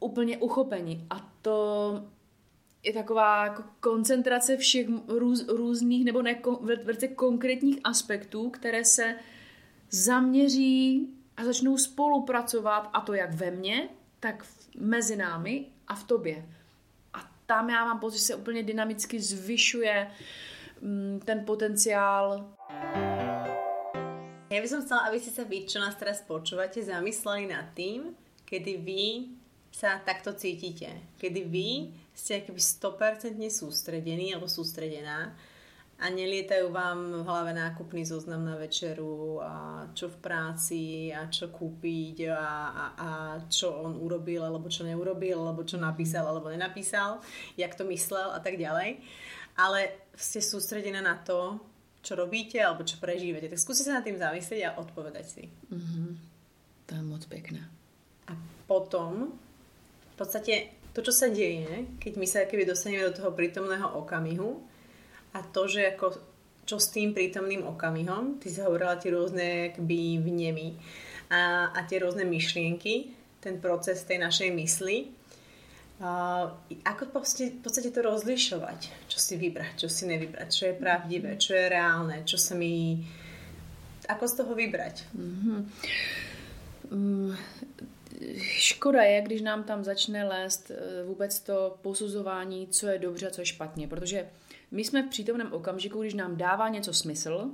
úplně 0.00 0.38
uchopení. 0.38 1.06
A 1.10 1.32
to 1.42 2.02
je 2.82 2.92
taková 2.92 3.44
jako 3.44 3.64
koncentrace 3.80 4.56
všech 4.56 4.86
růz, 5.08 5.48
různých 5.48 6.04
nebo 6.04 6.22
ne, 6.22 6.40
velice 6.62 7.08
konkrétních 7.08 7.80
aspektů, 7.84 8.50
které 8.50 8.84
se 8.84 9.14
zaměří 9.90 11.08
a 11.36 11.44
začnou 11.44 11.76
spolupracovat, 11.76 12.90
a 12.92 13.00
to 13.00 13.14
jak 13.14 13.34
ve 13.34 13.50
mně, 13.50 13.88
tak 14.20 14.46
mezi 14.78 15.16
námi 15.16 15.66
a 15.88 15.94
v 15.94 16.04
tobě. 16.04 16.46
A 17.14 17.30
tam 17.46 17.70
já 17.70 17.84
mám 17.84 18.00
pocit, 18.00 18.18
že 18.18 18.24
se 18.24 18.34
úplně 18.34 18.62
dynamicky 18.62 19.20
zvyšuje 19.20 20.10
mm, 20.80 21.20
ten 21.24 21.44
potenciál 21.44 22.54
Ja 24.50 24.58
by 24.58 24.66
som 24.66 24.82
chcela, 24.82 25.06
aby 25.06 25.22
ste 25.22 25.30
sa 25.30 25.46
vy, 25.46 25.62
čo 25.62 25.78
nás 25.78 25.94
teraz 25.94 26.26
počúvate, 26.26 26.82
zamysleli 26.82 27.54
nad 27.54 27.70
tým, 27.70 28.10
kedy 28.42 28.82
vy 28.82 29.30
sa 29.70 30.02
takto 30.02 30.34
cítite. 30.34 30.90
Kedy 31.22 31.46
vy 31.46 31.94
ste 32.10 32.42
akoby 32.42 32.58
100% 32.58 33.38
sústredení 33.46 34.34
alebo 34.34 34.50
sústredená 34.50 35.38
a 36.02 36.06
nelietajú 36.10 36.66
vám 36.74 37.22
v 37.22 37.26
hlave 37.30 37.54
nákupný 37.54 38.02
zoznam 38.02 38.42
na 38.42 38.58
večeru 38.58 39.38
a 39.38 39.86
čo 39.94 40.10
v 40.10 40.18
práci 40.18 41.14
a 41.14 41.30
čo 41.30 41.54
kúpiť 41.54 42.26
a, 42.34 42.34
a, 42.34 42.84
a 42.98 43.08
čo 43.46 43.70
on 43.86 44.02
urobil 44.02 44.42
alebo 44.42 44.66
čo 44.66 44.82
neurobil 44.82 45.38
alebo 45.38 45.62
čo 45.62 45.78
napísal 45.78 46.26
alebo 46.26 46.50
nenapísal, 46.50 47.22
jak 47.54 47.78
to 47.78 47.86
myslel 47.86 48.34
a 48.34 48.42
tak 48.42 48.58
ďalej. 48.58 48.98
Ale 49.54 50.10
ste 50.18 50.42
sústredené 50.42 50.98
na 50.98 51.14
to, 51.22 51.69
čo 52.00 52.16
robíte 52.16 52.56
alebo 52.60 52.84
čo 52.84 52.96
prežívate. 52.96 53.48
Tak 53.52 53.60
skúste 53.60 53.84
sa 53.84 54.00
nad 54.00 54.04
tým 54.04 54.16
zamyslieť 54.16 54.62
a 54.66 54.76
odpovedať 54.80 55.26
si. 55.26 55.44
Mm-hmm. 55.46 56.08
To 56.88 56.92
je 56.96 57.02
moc 57.04 57.22
pekné. 57.28 57.62
A 58.28 58.32
potom 58.64 59.36
v 60.10 60.14
podstate 60.16 60.80
to, 60.90 61.00
čo 61.06 61.12
sa 61.14 61.30
deje, 61.30 61.86
keď 62.02 62.12
my 62.18 62.26
sa 62.26 62.48
keby 62.48 62.66
dostaneme 62.66 63.06
do 63.06 63.14
toho 63.14 63.30
prítomného 63.30 63.94
okamihu, 64.00 64.58
a 65.30 65.38
to, 65.46 65.70
že 65.70 65.94
ako, 65.94 66.18
čo 66.66 66.82
s 66.82 66.90
tým 66.90 67.14
prítomným 67.14 67.62
okamihom, 67.62 68.42
ty 68.42 68.50
si 68.50 68.58
hovorila 68.58 68.98
tie 68.98 69.14
rôzne 69.14 69.70
akby 69.70 70.18
vnemy 70.18 70.74
a, 71.30 71.70
a 71.70 71.80
tie 71.86 72.02
rôzne 72.02 72.26
myšlienky, 72.26 73.14
ten 73.38 73.62
proces 73.62 74.02
tej 74.02 74.18
našej 74.18 74.50
mysli, 74.50 75.14
Uh, 76.00 76.56
ako 76.88 77.12
v 77.12 77.60
podstate 77.60 77.92
to 77.92 78.00
rozlišovať? 78.00 78.88
Čo 79.04 79.18
si 79.20 79.36
vybrať, 79.36 79.84
čo 79.84 79.88
si 79.92 80.08
nevybrať, 80.08 80.48
čo 80.48 80.64
je 80.72 80.80
pravdivé, 80.80 81.36
čo 81.36 81.52
je 81.52 81.68
reálne, 81.68 82.24
čo 82.24 82.40
sa 82.40 82.56
mi... 82.56 83.04
Ako 84.08 84.24
z 84.24 84.34
toho 84.40 84.56
vybrať? 84.56 85.04
Mm-hmm. 85.12 85.60
Mm, 86.90 87.36
škoda 88.56 89.02
je, 89.02 89.22
když 89.22 89.40
nám 89.42 89.64
tam 89.64 89.84
začne 89.84 90.24
lézt 90.24 90.70
eh, 90.70 91.04
vůbec 91.04 91.40
to 91.40 91.76
posuzování, 91.82 92.66
co 92.66 92.86
je 92.86 92.98
dobře 92.98 93.26
a 93.26 93.30
co 93.30 93.40
je 93.40 93.46
špatně, 93.46 93.88
protože 93.88 94.28
my 94.70 94.84
jsme 94.84 95.02
v 95.02 95.10
přítomném 95.10 95.52
okamžiku, 95.52 96.00
když 96.00 96.14
nám 96.14 96.36
dává 96.36 96.68
něco 96.68 96.92
smysl, 96.92 97.50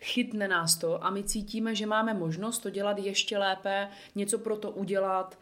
chytne 0.00 0.48
nás 0.48 0.76
to 0.76 1.04
a 1.04 1.10
my 1.10 1.22
cítíme, 1.22 1.74
že 1.74 1.86
máme 1.86 2.14
možnost 2.14 2.58
to 2.58 2.70
dělat 2.70 2.98
ještě 2.98 3.38
lépe, 3.38 3.88
něco 4.14 4.38
pro 4.38 4.56
to 4.56 4.70
udělat, 4.70 5.38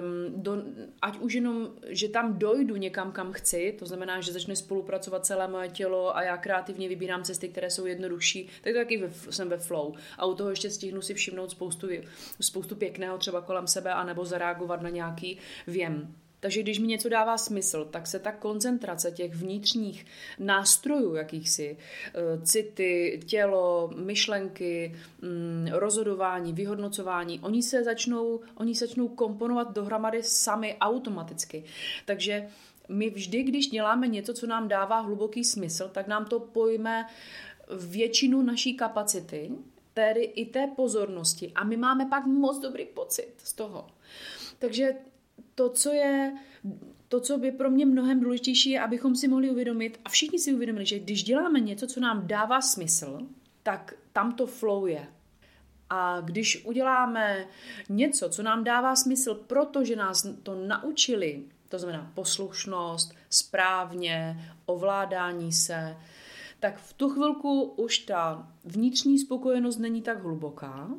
um, 0.00 0.42
do, 0.42 0.62
ať 1.02 1.18
už 1.18 1.32
jenom, 1.32 1.68
že 1.88 2.08
tam 2.08 2.38
dojdu 2.38 2.76
někam, 2.76 3.12
kam 3.12 3.32
chci, 3.32 3.76
to 3.78 3.86
znamená, 3.86 4.20
že 4.20 4.32
začne 4.32 4.56
spolupracovat 4.56 5.26
celé 5.26 5.48
moje 5.48 5.68
tělo 5.68 6.16
a 6.16 6.22
já 6.22 6.36
kreativně 6.36 6.88
vybírám 6.88 7.22
cesty, 7.22 7.48
které 7.48 7.70
jsou 7.70 7.86
jednodušší, 7.86 8.48
tak 8.62 8.74
taky 8.74 8.96
ve, 8.96 9.10
jsem 9.32 9.48
ve 9.48 9.58
flow. 9.58 9.94
A 10.18 10.26
u 10.26 10.34
toho 10.34 10.50
ještě 10.50 10.70
stihnu 10.70 11.02
si 11.02 11.14
všimnout 11.14 11.50
spoustu, 11.50 11.88
spoustu 12.40 12.76
pěkného 12.76 13.18
třeba 13.18 13.40
kolem 13.40 13.66
sebe, 13.66 13.92
anebo 13.92 14.24
zareagovat 14.24 14.82
na 14.82 14.90
nějaký 14.90 15.38
věm. 15.66 16.14
Takže 16.40 16.62
když 16.62 16.78
mi 16.78 16.86
něco 16.86 17.08
dává 17.08 17.38
smysl, 17.38 17.84
tak 17.84 18.06
se 18.06 18.18
ta 18.18 18.32
koncentrace 18.32 19.10
těch 19.10 19.34
vnitřních 19.34 20.06
nástrojů 20.38 21.14
jakýchsi, 21.14 21.76
eh, 22.14 22.40
city, 22.42 23.20
tělo, 23.26 23.90
myšlenky, 23.96 24.96
mm, 25.22 25.68
rozhodování, 25.72 26.52
vyhodnocování, 26.52 27.40
oni 27.40 27.62
se 27.62 27.84
začnou, 27.84 28.40
oni 28.54 28.74
se 28.74 28.86
začnou 28.86 29.08
komponovat 29.08 29.72
dohromady 29.72 30.22
sami 30.22 30.76
automaticky. 30.80 31.64
Takže 32.04 32.48
my 32.88 33.10
vždy, 33.10 33.42
když 33.42 33.68
děláme 33.68 34.08
něco, 34.08 34.34
co 34.34 34.46
nám 34.46 34.68
dává 34.68 35.00
hluboký 35.00 35.44
smysl, 35.44 35.90
tak 35.92 36.06
nám 36.06 36.24
to 36.24 36.40
pojme 36.40 37.06
většinu 37.76 38.42
naší 38.42 38.74
kapacity, 38.74 39.50
tedy 39.94 40.24
i 40.24 40.46
té 40.46 40.66
pozornosti. 40.76 41.52
A 41.54 41.64
my 41.64 41.76
máme 41.76 42.06
pak 42.06 42.26
moc 42.26 42.58
dobrý 42.58 42.86
pocit 42.86 43.34
z 43.44 43.52
toho. 43.52 43.86
Takže 44.58 44.94
to, 45.58 45.68
co 45.68 45.92
je, 45.92 46.34
to, 47.08 47.20
co 47.20 47.38
by 47.38 47.50
pro 47.52 47.70
mě 47.70 47.86
mnohem 47.86 48.20
důležitější, 48.20 48.70
je, 48.70 48.80
abychom 48.80 49.16
si 49.16 49.28
mohli 49.28 49.50
uvědomit, 49.50 50.00
a 50.04 50.08
všichni 50.08 50.38
si 50.38 50.54
uvědomili, 50.54 50.86
že 50.86 50.98
když 50.98 51.24
děláme 51.24 51.60
něco, 51.60 51.86
co 51.86 52.00
nám 52.00 52.26
dává 52.26 52.60
smysl, 52.60 53.18
tak 53.62 53.94
tam 54.12 54.32
to 54.32 54.46
flow 54.46 54.86
je. 54.86 55.06
A 55.90 56.20
když 56.20 56.64
uděláme 56.66 57.46
něco, 57.88 58.28
co 58.28 58.42
nám 58.42 58.64
dává 58.64 58.96
smysl, 58.96 59.34
protože 59.34 59.96
nás 59.96 60.26
to 60.42 60.54
naučili, 60.66 61.42
to 61.68 61.78
znamená 61.78 62.12
poslušnost, 62.14 63.14
správně, 63.30 64.40
ovládání 64.66 65.52
se, 65.52 65.96
tak 66.60 66.78
v 66.78 66.92
tu 66.92 67.08
chvilku 67.08 67.62
už 67.62 67.98
ta 67.98 68.48
vnitřní 68.64 69.18
spokojenost 69.18 69.78
není 69.78 70.02
tak 70.02 70.22
hluboká, 70.22 70.90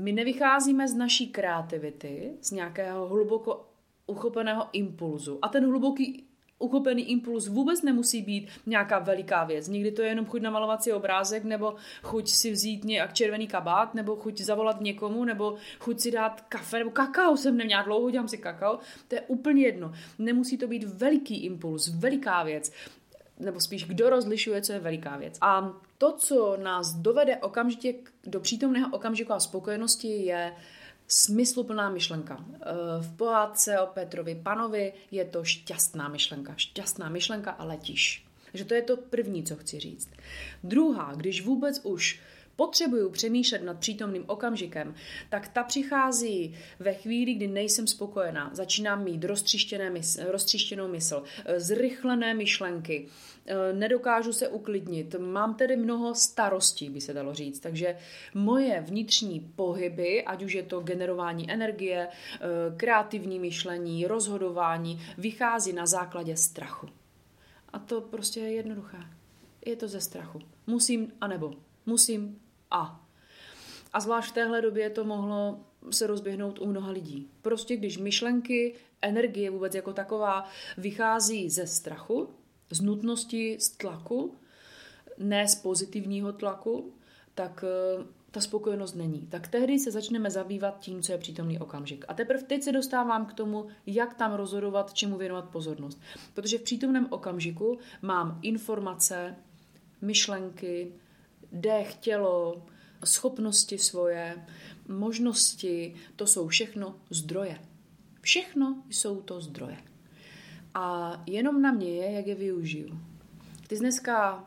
my 0.00 0.12
nevycházíme 0.12 0.88
z 0.88 0.94
naší 0.94 1.28
kreativity, 1.28 2.32
z 2.40 2.50
nějakého 2.50 3.08
hluboko 3.08 3.66
uchopeného 4.06 4.68
impulzu. 4.72 5.38
A 5.42 5.48
ten 5.48 5.66
hluboký 5.66 6.24
uchopený 6.58 7.10
impuls 7.10 7.48
vůbec 7.48 7.82
nemusí 7.82 8.22
být 8.22 8.48
nějaká 8.66 8.98
veliká 8.98 9.44
věc. 9.44 9.68
Někdy 9.68 9.92
to 9.92 10.02
je 10.02 10.08
jenom 10.08 10.26
chuť 10.26 10.42
namalovat 10.42 10.82
si 10.82 10.92
obrázek, 10.92 11.44
nebo 11.44 11.74
chuť 12.02 12.28
si 12.28 12.50
vzít 12.50 12.84
nějak 12.84 13.12
červený 13.12 13.46
kabát, 13.46 13.94
nebo 13.94 14.16
chuť 14.16 14.40
zavolat 14.40 14.80
někomu, 14.80 15.24
nebo 15.24 15.56
chuť 15.78 16.00
si 16.00 16.10
dát 16.10 16.40
kafe, 16.40 16.78
nebo 16.78 16.90
kakao 16.90 17.36
jsem 17.36 17.56
neměla 17.56 17.82
dlouho, 17.82 18.10
dělám 18.10 18.28
si 18.28 18.38
kakao. 18.38 18.78
To 19.08 19.14
je 19.14 19.20
úplně 19.20 19.62
jedno. 19.62 19.92
Nemusí 20.18 20.58
to 20.58 20.68
být 20.68 20.84
veliký 20.84 21.44
impuls, 21.44 21.88
veliká 21.88 22.42
věc 22.42 22.72
nebo 23.40 23.60
spíš 23.60 23.84
kdo 23.84 24.10
rozlišuje, 24.10 24.62
co 24.62 24.72
je 24.72 24.78
veliká 24.78 25.16
věc. 25.16 25.38
A 25.40 25.72
to, 25.98 26.12
co 26.12 26.56
nás 26.56 26.94
dovede 26.94 27.36
okamžitě 27.36 27.94
do 28.26 28.40
přítomného 28.40 28.88
okamžiku 28.92 29.32
a 29.32 29.40
spokojenosti, 29.40 30.08
je 30.08 30.52
smysluplná 31.08 31.90
myšlenka. 31.90 32.44
Eh, 32.54 32.66
v 33.00 33.16
pohádce 33.16 33.80
o 33.80 33.86
Petrovi 33.86 34.34
Panovi 34.34 34.92
je 35.10 35.24
to 35.24 35.44
šťastná 35.44 36.08
myšlenka. 36.08 36.54
Šťastná 36.56 37.08
myšlenka 37.08 37.50
a 37.50 37.64
letíš. 37.64 38.26
Takže 38.44 38.64
to 38.64 38.74
je 38.74 38.82
to 38.82 38.96
první, 38.96 39.42
co 39.44 39.56
chci 39.56 39.80
říct. 39.80 40.08
Druhá, 40.64 41.12
když 41.16 41.44
vůbec 41.44 41.80
už 41.84 42.20
potřebuju 42.56 43.10
přemýšlet 43.10 43.62
nad 43.62 43.78
přítomným 43.78 44.24
okamžikem, 44.26 44.94
tak 45.28 45.48
ta 45.48 45.62
přichází 45.62 46.54
ve 46.78 46.94
chvíli, 46.94 47.34
kdy 47.34 47.46
nejsem 47.46 47.86
spokojená. 47.86 48.50
Začínám 48.52 49.04
mít 49.04 49.24
roztříštěné 49.24 49.90
mysl, 49.90 50.20
roztříštěnou 50.30 50.88
mysl, 50.88 51.22
eh, 51.44 51.60
zrychlené 51.60 52.34
myšlenky, 52.34 53.08
eh, 53.46 53.72
nedokážu 53.72 54.32
se 54.32 54.48
uklidnit, 54.48 55.14
mám 55.18 55.54
tedy 55.54 55.76
mnoho 55.76 56.14
starostí, 56.14 56.90
by 56.90 57.00
se 57.00 57.12
dalo 57.12 57.34
říct. 57.34 57.60
Takže 57.60 57.96
moje 58.34 58.80
vnitřní 58.80 59.40
pohyby, 59.56 60.24
ať 60.24 60.42
už 60.42 60.52
je 60.52 60.62
to 60.62 60.80
generování 60.80 61.50
energie, 61.50 62.08
eh, 62.08 62.38
kreativní 62.76 63.38
myšlení, 63.38 64.06
rozhodování, 64.06 65.00
vychází 65.18 65.72
na 65.72 65.86
základě 65.86 66.36
strachu. 66.36 66.88
A 67.72 67.78
to 67.78 68.00
prostě 68.00 68.40
je 68.40 68.52
jednoduché. 68.52 68.98
Je 69.66 69.76
to 69.76 69.88
ze 69.88 70.00
strachu. 70.00 70.38
Musím, 70.66 71.12
anebo 71.20 71.52
musím, 71.90 72.40
a. 72.70 73.06
A 73.92 74.00
zvlášť 74.00 74.30
v 74.30 74.34
téhle 74.34 74.62
době 74.62 74.90
to 74.90 75.04
mohlo 75.04 75.60
se 75.90 76.06
rozběhnout 76.06 76.58
u 76.58 76.66
mnoha 76.66 76.90
lidí. 76.90 77.28
Prostě 77.42 77.76
když 77.76 77.98
myšlenky, 77.98 78.74
energie 79.02 79.50
vůbec 79.50 79.74
jako 79.74 79.92
taková 79.92 80.48
vychází 80.78 81.50
ze 81.50 81.66
strachu, 81.66 82.28
z 82.70 82.80
nutnosti, 82.80 83.56
z 83.60 83.70
tlaku, 83.70 84.34
ne 85.18 85.48
z 85.48 85.54
pozitivního 85.54 86.32
tlaku, 86.32 86.92
tak 87.34 87.64
eh, 87.64 88.04
ta 88.30 88.40
spokojenost 88.40 88.94
není. 88.94 89.26
Tak 89.26 89.48
tehdy 89.48 89.78
se 89.78 89.90
začneme 89.90 90.30
zabývat 90.30 90.80
tím, 90.80 91.02
co 91.02 91.12
je 91.12 91.18
přítomný 91.18 91.58
okamžik. 91.58 92.04
A 92.08 92.14
teprve 92.14 92.42
teď 92.42 92.62
se 92.62 92.72
dostávám 92.72 93.26
k 93.26 93.32
tomu, 93.32 93.66
jak 93.86 94.14
tam 94.14 94.32
rozhodovat, 94.32 94.94
čemu 94.94 95.18
věnovat 95.18 95.48
pozornost. 95.48 96.00
Protože 96.34 96.58
v 96.58 96.62
přítomném 96.62 97.06
okamžiku 97.10 97.78
mám 98.02 98.38
informace, 98.42 99.36
myšlenky, 100.00 100.92
dech, 101.52 101.94
tělo, 101.94 102.66
schopnosti 103.04 103.78
svoje, 103.78 104.46
možnosti, 104.88 105.94
to 106.16 106.26
jsou 106.26 106.48
všechno 106.48 106.96
zdroje. 107.10 107.58
Všechno 108.20 108.82
jsou 108.90 109.20
to 109.20 109.40
zdroje. 109.40 109.76
A 110.74 111.12
jenom 111.26 111.62
na 111.62 111.72
mě 111.72 111.90
je, 111.90 112.12
jak 112.12 112.26
je 112.26 112.34
využiju. 112.34 113.00
Ty 113.66 113.76
jsi 113.76 113.80
dneska 113.80 114.44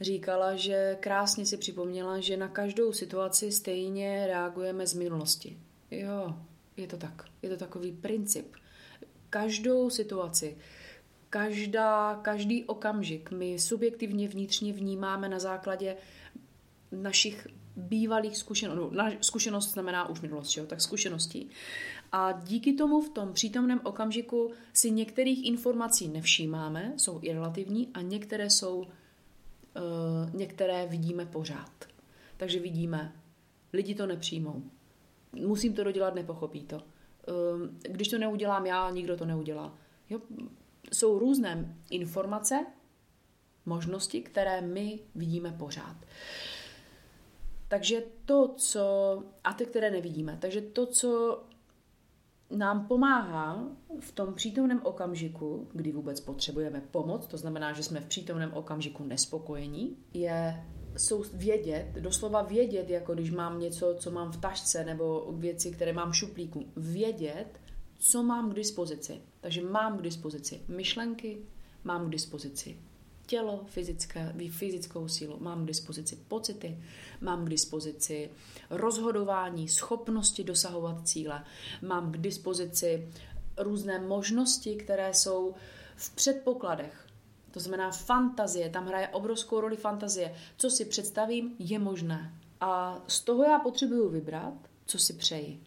říkala, 0.00 0.56
že 0.56 0.96
krásně 1.00 1.46
si 1.46 1.56
připomněla, 1.56 2.20
že 2.20 2.36
na 2.36 2.48
každou 2.48 2.92
situaci 2.92 3.52
stejně 3.52 4.26
reagujeme 4.26 4.86
z 4.86 4.94
minulosti. 4.94 5.58
Jo, 5.90 6.34
je 6.76 6.86
to 6.86 6.96
tak. 6.96 7.24
Je 7.42 7.48
to 7.48 7.56
takový 7.56 7.92
princip. 7.92 8.56
Každou 9.30 9.90
situaci, 9.90 10.56
každá, 11.30 12.20
každý 12.22 12.64
okamžik 12.64 13.30
my 13.30 13.58
subjektivně 13.58 14.28
vnitřně 14.28 14.72
vnímáme 14.72 15.28
na 15.28 15.38
základě 15.38 15.96
našich 16.92 17.46
bývalých 17.76 18.36
zkušeností, 18.36 18.96
no, 18.96 19.10
zkušenost 19.20 19.72
znamená 19.72 20.08
už 20.08 20.20
minulost, 20.20 20.56
jo, 20.56 20.66
tak 20.66 20.80
zkušeností. 20.80 21.50
A 22.12 22.32
díky 22.32 22.72
tomu 22.72 23.00
v 23.00 23.08
tom 23.08 23.32
přítomném 23.32 23.80
okamžiku 23.84 24.52
si 24.72 24.90
některých 24.90 25.46
informací 25.46 26.08
nevšímáme, 26.08 26.92
jsou 26.96 27.18
i 27.22 27.32
relativní 27.32 27.88
a 27.94 28.00
některé 28.00 28.50
jsou, 28.50 28.78
uh, 28.78 28.86
některé 30.32 30.86
vidíme 30.86 31.26
pořád. 31.26 31.70
takže 32.36 32.60
vidíme, 32.60 33.12
lidi 33.72 33.94
to 33.94 34.06
nepřijmou. 34.06 34.62
Musím 35.32 35.74
to 35.74 35.84
dodělat, 35.84 36.14
nepochopí 36.14 36.64
to. 36.64 36.76
Ehm, 36.76 37.78
když 37.82 38.08
to 38.08 38.18
neudělám 38.18 38.66
já, 38.66 38.90
nikdo 38.90 39.16
to 39.16 39.24
neudělá. 39.24 39.74
Jo? 40.10 40.20
Jsou 40.92 41.18
různé 41.18 41.76
informace, 41.90 42.66
možnosti, 43.66 44.20
které 44.20 44.60
my 44.60 44.98
vidíme 45.14 45.52
pořád. 45.58 45.96
Takže 47.70 48.02
to, 48.24 48.54
co, 48.56 48.84
a 49.44 49.52
ty, 49.52 49.66
které 49.66 49.90
nevidíme, 49.90 50.38
takže 50.40 50.60
to, 50.60 50.86
co 50.86 51.42
nám 52.50 52.86
pomáhá 52.86 53.68
v 54.00 54.12
tom 54.12 54.34
přítomném 54.34 54.80
okamžiku, 54.84 55.68
kdy 55.72 55.92
vůbec 55.92 56.20
potřebujeme 56.20 56.82
pomoc, 56.90 57.26
to 57.26 57.36
znamená, 57.36 57.72
že 57.72 57.82
jsme 57.82 58.00
v 58.00 58.06
přítomném 58.06 58.52
okamžiku 58.54 59.04
nespokojení, 59.04 59.96
je 60.14 60.64
jsou 60.96 61.24
vědět, 61.32 61.86
doslova 62.00 62.42
vědět, 62.42 62.90
jako 62.90 63.14
když 63.14 63.30
mám 63.30 63.60
něco, 63.60 63.94
co 63.98 64.10
mám 64.10 64.32
v 64.32 64.40
tašce, 64.40 64.84
nebo 64.84 65.32
věci, 65.32 65.70
které 65.70 65.92
mám 65.92 66.10
v 66.10 66.16
šuplíku, 66.16 66.64
vědět, 66.76 67.60
co 67.98 68.22
mám 68.22 68.50
k 68.50 68.54
dispozici. 68.54 69.20
Takže 69.40 69.62
mám 69.62 69.98
k 69.98 70.02
dispozici 70.02 70.60
myšlenky, 70.68 71.38
mám 71.84 72.06
k 72.06 72.10
dispozici 72.10 72.78
tělo, 73.30 73.64
fyzické, 73.66 74.34
fyzickou 74.50 75.08
sílu, 75.08 75.36
mám 75.40 75.64
k 75.64 75.66
dispozici 75.66 76.16
pocity, 76.28 76.78
mám 77.20 77.44
k 77.44 77.48
dispozici 77.48 78.30
rozhodování, 78.70 79.68
schopnosti 79.68 80.44
dosahovat 80.44 81.08
cíle, 81.08 81.44
mám 81.82 82.12
k 82.12 82.16
dispozici 82.18 83.08
různé 83.56 83.98
možnosti, 83.98 84.76
které 84.76 85.14
jsou 85.14 85.54
v 85.96 86.14
předpokladech. 86.14 87.06
To 87.50 87.60
znamená 87.60 87.90
fantazie, 87.90 88.70
tam 88.70 88.86
hraje 88.86 89.08
obrovskou 89.08 89.60
roli 89.60 89.76
fantazie. 89.76 90.34
Co 90.56 90.70
si 90.70 90.84
představím, 90.84 91.54
je 91.58 91.78
možné. 91.78 92.34
A 92.60 93.02
z 93.06 93.20
toho 93.20 93.44
já 93.44 93.58
potřebuju 93.58 94.08
vybrat, 94.08 94.54
co 94.86 94.98
si 94.98 95.12
přeji. 95.12 95.60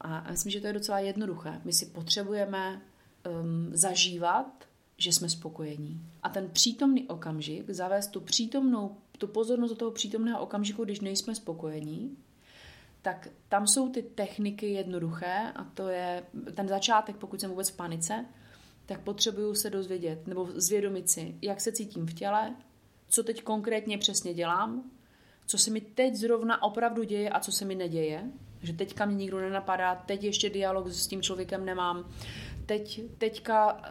A 0.00 0.30
myslím, 0.30 0.52
že 0.52 0.60
to 0.60 0.66
je 0.66 0.72
docela 0.72 0.98
jednoduché. 0.98 1.60
My 1.64 1.72
si 1.72 1.86
potřebujeme 1.86 2.82
um, 3.26 3.70
zažívat 3.72 4.69
že 5.00 5.12
jsme 5.12 5.28
spokojení. 5.28 6.00
A 6.22 6.28
ten 6.28 6.50
přítomný 6.50 7.08
okamžik, 7.08 7.70
zavést 7.70 8.08
tu 8.08 8.20
přítomnou, 8.20 8.96
tu 9.18 9.26
pozornost 9.26 9.70
do 9.70 9.76
toho 9.76 9.90
přítomného 9.90 10.40
okamžiku, 10.40 10.84
když 10.84 11.00
nejsme 11.00 11.34
spokojení, 11.34 12.16
tak 13.02 13.28
tam 13.48 13.66
jsou 13.66 13.88
ty 13.88 14.02
techniky 14.02 14.72
jednoduché 14.72 15.52
a 15.56 15.64
to 15.64 15.88
je 15.88 16.22
ten 16.54 16.68
začátek, 16.68 17.16
pokud 17.16 17.40
jsem 17.40 17.50
vůbec 17.50 17.70
v 17.70 17.76
panice, 17.76 18.26
tak 18.86 19.00
potřebuju 19.00 19.54
se 19.54 19.70
dozvědět 19.70 20.26
nebo 20.26 20.48
zvědomit 20.54 21.10
si, 21.10 21.34
jak 21.42 21.60
se 21.60 21.72
cítím 21.72 22.06
v 22.06 22.14
těle, 22.14 22.54
co 23.08 23.22
teď 23.22 23.42
konkrétně 23.42 23.98
přesně 23.98 24.34
dělám, 24.34 24.90
co 25.46 25.58
se 25.58 25.70
mi 25.70 25.80
teď 25.80 26.14
zrovna 26.14 26.62
opravdu 26.62 27.02
děje 27.02 27.30
a 27.30 27.40
co 27.40 27.52
se 27.52 27.64
mi 27.64 27.74
neděje. 27.74 28.30
Že 28.62 28.72
teďka 28.72 29.04
mě 29.04 29.16
nikdo 29.16 29.40
nenapadá, 29.40 29.94
teď 29.94 30.24
ještě 30.24 30.50
dialog 30.50 30.88
s 30.88 31.06
tím 31.06 31.22
člověkem 31.22 31.64
nemám, 31.64 32.08
teď, 32.66 33.00
teďka 33.18 33.82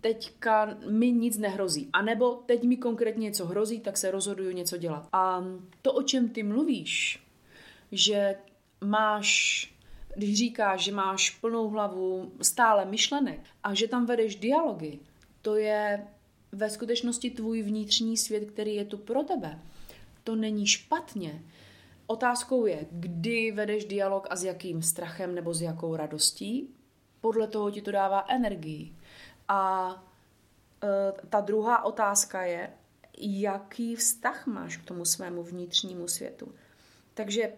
teďka 0.00 0.76
mi 0.90 1.12
nic 1.12 1.38
nehrozí. 1.38 1.88
A 1.92 2.02
nebo 2.02 2.34
teď 2.34 2.62
mi 2.62 2.76
konkrétně 2.76 3.22
něco 3.22 3.46
hrozí, 3.46 3.80
tak 3.80 3.96
se 3.96 4.10
rozhoduju 4.10 4.50
něco 4.50 4.76
dělat. 4.76 5.08
A 5.12 5.44
to, 5.82 5.92
o 5.92 6.02
čem 6.02 6.28
ty 6.28 6.42
mluvíš, 6.42 7.22
že 7.92 8.36
máš 8.80 9.70
když 10.16 10.38
říkáš, 10.38 10.80
že 10.80 10.92
máš 10.92 11.30
plnou 11.30 11.68
hlavu 11.68 12.32
stále 12.42 12.84
myšlenek 12.84 13.40
a 13.62 13.74
že 13.74 13.88
tam 13.88 14.06
vedeš 14.06 14.36
dialogy, 14.36 14.98
to 15.42 15.56
je 15.56 16.06
ve 16.52 16.70
skutečnosti 16.70 17.30
tvůj 17.30 17.62
vnitřní 17.62 18.16
svět, 18.16 18.50
který 18.50 18.74
je 18.74 18.84
tu 18.84 18.98
pro 18.98 19.22
tebe. 19.22 19.58
To 20.24 20.36
není 20.36 20.66
špatně. 20.66 21.42
Otázkou 22.06 22.66
je, 22.66 22.86
kdy 22.90 23.52
vedeš 23.52 23.84
dialog 23.84 24.26
a 24.30 24.36
s 24.36 24.44
jakým 24.44 24.82
strachem 24.82 25.34
nebo 25.34 25.54
s 25.54 25.62
jakou 25.62 25.96
radostí. 25.96 26.68
Podle 27.20 27.46
toho 27.46 27.70
ti 27.70 27.82
to 27.82 27.90
dává 27.90 28.24
energii. 28.28 28.92
A 29.50 29.90
e, 30.82 31.12
ta 31.28 31.40
druhá 31.40 31.84
otázka 31.84 32.42
je, 32.42 32.70
jaký 33.18 33.96
vztah 33.96 34.46
máš 34.46 34.76
k 34.76 34.84
tomu 34.84 35.04
svému 35.04 35.42
vnitřnímu 35.42 36.08
světu. 36.08 36.54
Takže 37.14 37.52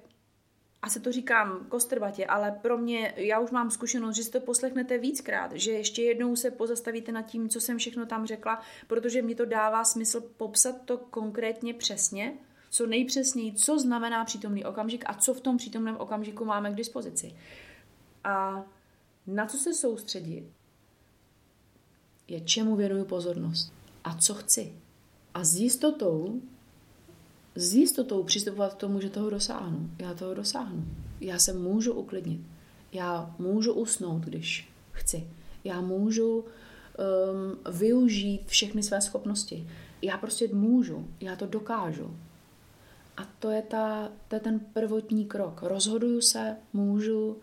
asi 0.82 1.00
to 1.00 1.12
říkám 1.12 1.66
kostrbatě, 1.68 2.26
ale 2.26 2.58
pro 2.62 2.78
mě, 2.78 3.14
já 3.16 3.40
už 3.40 3.50
mám 3.50 3.70
zkušenost, 3.70 4.16
že 4.16 4.22
si 4.22 4.30
to 4.30 4.40
poslechnete 4.40 4.98
víckrát, 4.98 5.52
že 5.52 5.72
ještě 5.72 6.02
jednou 6.02 6.36
se 6.36 6.50
pozastavíte 6.50 7.12
nad 7.12 7.22
tím, 7.22 7.48
co 7.48 7.60
jsem 7.60 7.78
všechno 7.78 8.06
tam 8.06 8.26
řekla, 8.26 8.62
protože 8.86 9.22
mi 9.22 9.34
to 9.34 9.44
dává 9.44 9.84
smysl 9.84 10.20
popsat 10.20 10.82
to 10.84 10.98
konkrétně 10.98 11.74
přesně, 11.74 12.32
co 12.70 12.86
nejpřesněji, 12.86 13.52
co 13.52 13.78
znamená 13.78 14.24
přítomný 14.24 14.64
okamžik 14.64 15.04
a 15.06 15.14
co 15.14 15.34
v 15.34 15.40
tom 15.40 15.56
přítomném 15.56 15.96
okamžiku 15.96 16.44
máme 16.44 16.70
k 16.70 16.74
dispozici. 16.74 17.36
A 18.24 18.64
na 19.26 19.46
co 19.46 19.58
se 19.58 19.74
soustředit, 19.74 20.44
je 22.28 22.40
čemu 22.40 22.76
věnuju 22.76 23.04
pozornost 23.04 23.72
a 24.04 24.16
co 24.16 24.34
chci. 24.34 24.72
A 25.34 25.44
s 25.44 25.56
jistotou, 25.56 26.40
s 27.54 27.74
jistotou 27.74 28.22
přistupovat 28.22 28.74
k 28.74 28.76
tomu, 28.76 29.00
že 29.00 29.10
toho 29.10 29.30
dosáhnu. 29.30 29.90
Já 29.98 30.14
toho 30.14 30.34
dosáhnu. 30.34 30.84
Já 31.20 31.38
se 31.38 31.52
můžu 31.52 31.92
uklidnit. 31.92 32.40
Já 32.92 33.34
můžu 33.38 33.72
usnout, 33.72 34.22
když 34.22 34.68
chci. 34.92 35.26
Já 35.64 35.80
můžu 35.80 36.38
um, 36.38 36.44
využít 37.74 38.46
všechny 38.46 38.82
své 38.82 39.00
schopnosti. 39.00 39.68
Já 40.02 40.18
prostě 40.18 40.48
můžu. 40.52 41.08
Já 41.20 41.36
to 41.36 41.46
dokážu. 41.46 42.16
A 43.16 43.24
to 43.38 43.50
je, 43.50 43.62
ta, 43.62 44.08
to 44.28 44.36
je 44.36 44.40
ten 44.40 44.60
prvotní 44.60 45.24
krok. 45.24 45.62
Rozhoduju 45.62 46.20
se, 46.20 46.56
můžu 46.72 47.36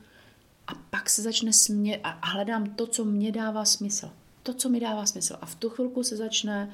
a 0.68 0.72
pak 0.90 1.10
se 1.10 1.22
začne 1.22 1.54
smět 1.54 2.00
a 2.04 2.20
hledám 2.28 2.66
to, 2.76 2.88
co 2.88 3.06
mě 3.06 3.32
dává 3.32 3.66
smysl 3.66 4.10
to, 4.44 4.54
co 4.54 4.70
mi 4.70 4.80
dává 4.80 5.06
smysl. 5.06 5.38
A 5.42 5.46
v 5.46 5.56
tu 5.56 5.70
chvilku 5.70 6.04
se 6.04 6.18
začne 6.18 6.72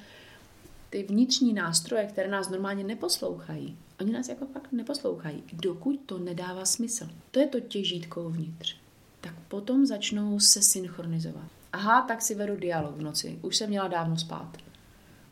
ty 0.90 1.04
vnitřní 1.04 1.54
nástroje, 1.54 2.06
které 2.06 2.30
nás 2.30 2.50
normálně 2.50 2.84
neposlouchají, 2.84 3.78
oni 4.00 4.12
nás 4.12 4.30
jako 4.30 4.46
fakt 4.46 4.72
neposlouchají, 4.72 5.44
dokud 5.54 6.00
to 6.06 6.20
nedává 6.20 6.66
smysl. 6.66 7.10
To 7.32 7.40
je 7.40 7.48
to 7.48 7.60
těžítko 7.60 8.30
vnitř. 8.30 8.76
Tak 9.22 9.34
potom 9.48 9.86
začnou 9.86 10.40
se 10.40 10.62
synchronizovat. 10.62 11.48
Aha, 11.74 12.02
tak 12.02 12.22
si 12.22 12.36
vedu 12.36 12.56
dialog 12.56 12.96
v 12.96 13.02
noci. 13.02 13.40
Už 13.42 13.56
jsem 13.56 13.70
měla 13.70 13.88
dávno 13.88 14.18
spát. 14.18 14.58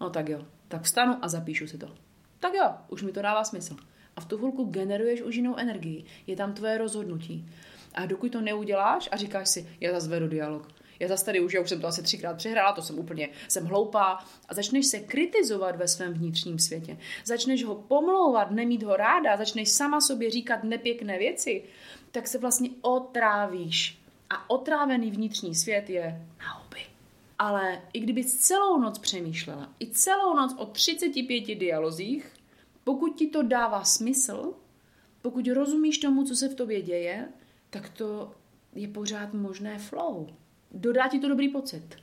No 0.02 0.10
tak 0.10 0.30
jo, 0.30 0.46
tak 0.67 0.82
vstanu 0.82 1.17
a 1.22 1.28
zapíšu 1.28 1.67
si 1.67 1.78
to. 1.78 1.88
Tak 2.39 2.54
jo, 2.54 2.72
už 2.89 3.04
mi 3.04 3.12
to 3.12 3.22
dává 3.22 3.43
smysl. 3.43 3.76
A 4.15 4.22
v 4.22 4.26
tu 4.26 4.38
chvilku 4.38 4.63
generuješ 4.63 5.22
už 5.22 5.36
jinou 5.36 5.56
energii. 5.56 6.06
Je 6.28 6.36
tam 6.36 6.54
tvoje 6.54 6.78
rozhodnutí. 6.78 7.50
A 7.93 8.06
dokud 8.06 8.32
to 8.32 8.41
neuděláš 8.41 9.10
a 9.12 9.17
říkáš 9.17 9.50
si, 9.50 9.69
já 9.80 9.91
zase 9.91 10.10
vedu 10.10 10.28
dialog, 10.28 10.67
já 11.04 11.10
zase 11.10 11.26
tady 11.26 11.39
už, 11.39 11.54
já 11.54 11.62
už 11.62 11.70
jsem 11.70 11.82
to 11.82 11.88
asi 11.88 12.04
třikrát 12.04 12.38
přehrála, 12.38 12.74
to 12.74 12.82
jsem 12.82 13.00
úplně, 13.00 13.30
jsem 13.48 13.66
hloupá. 13.66 14.26
A 14.50 14.54
začneš 14.54 14.86
se 14.86 15.00
kritizovat 15.00 15.76
ve 15.76 15.88
svém 15.88 16.13
vnitřním 16.13 16.60
světě. 16.60 16.98
Začneš 17.26 17.63
ho 17.63 17.76
pomlouvat, 17.76 18.52
nemít 18.52 18.84
ho 18.84 18.96
ráda, 18.96 19.38
začneš 19.38 19.70
sama 19.70 20.02
sobě 20.02 20.30
říkat 20.30 20.63
nepěkné 20.63 21.18
věci, 21.18 21.63
tak 22.12 22.28
se 22.28 22.38
vlastně 22.38 22.70
otrávíš. 22.82 24.00
A 24.30 24.50
otrávený 24.50 25.12
vnitřní 25.12 25.56
svět 25.56 25.89
je 25.89 26.28
na 26.39 26.54
huby. 26.54 26.82
Ale 27.39 27.82
i 27.94 28.00
kdyby 28.00 28.24
celou 28.24 28.80
noc 28.80 29.00
přemýšlela, 29.00 29.70
i 29.80 29.88
celou 29.88 30.36
noc 30.36 30.56
o 30.58 30.66
35 30.66 31.56
dialozích, 31.56 32.34
pokud 32.84 33.16
ti 33.16 33.28
to 33.28 33.44
dává 33.44 33.84
smysl, 33.84 34.54
pokud 35.22 35.48
rozumíš 35.48 35.98
tomu, 35.98 36.24
co 36.24 36.36
se 36.36 36.50
v 36.50 36.56
tobě 36.56 36.82
děje, 36.82 37.28
tak 37.70 37.89
to 37.89 38.32
je 38.76 38.88
pořád 38.88 39.34
možné 39.34 39.80
flow 39.80 40.28
dodá 40.74 41.08
ti 41.08 41.22
to 41.22 41.30
dobrý 41.30 41.54
pocit. 41.54 42.02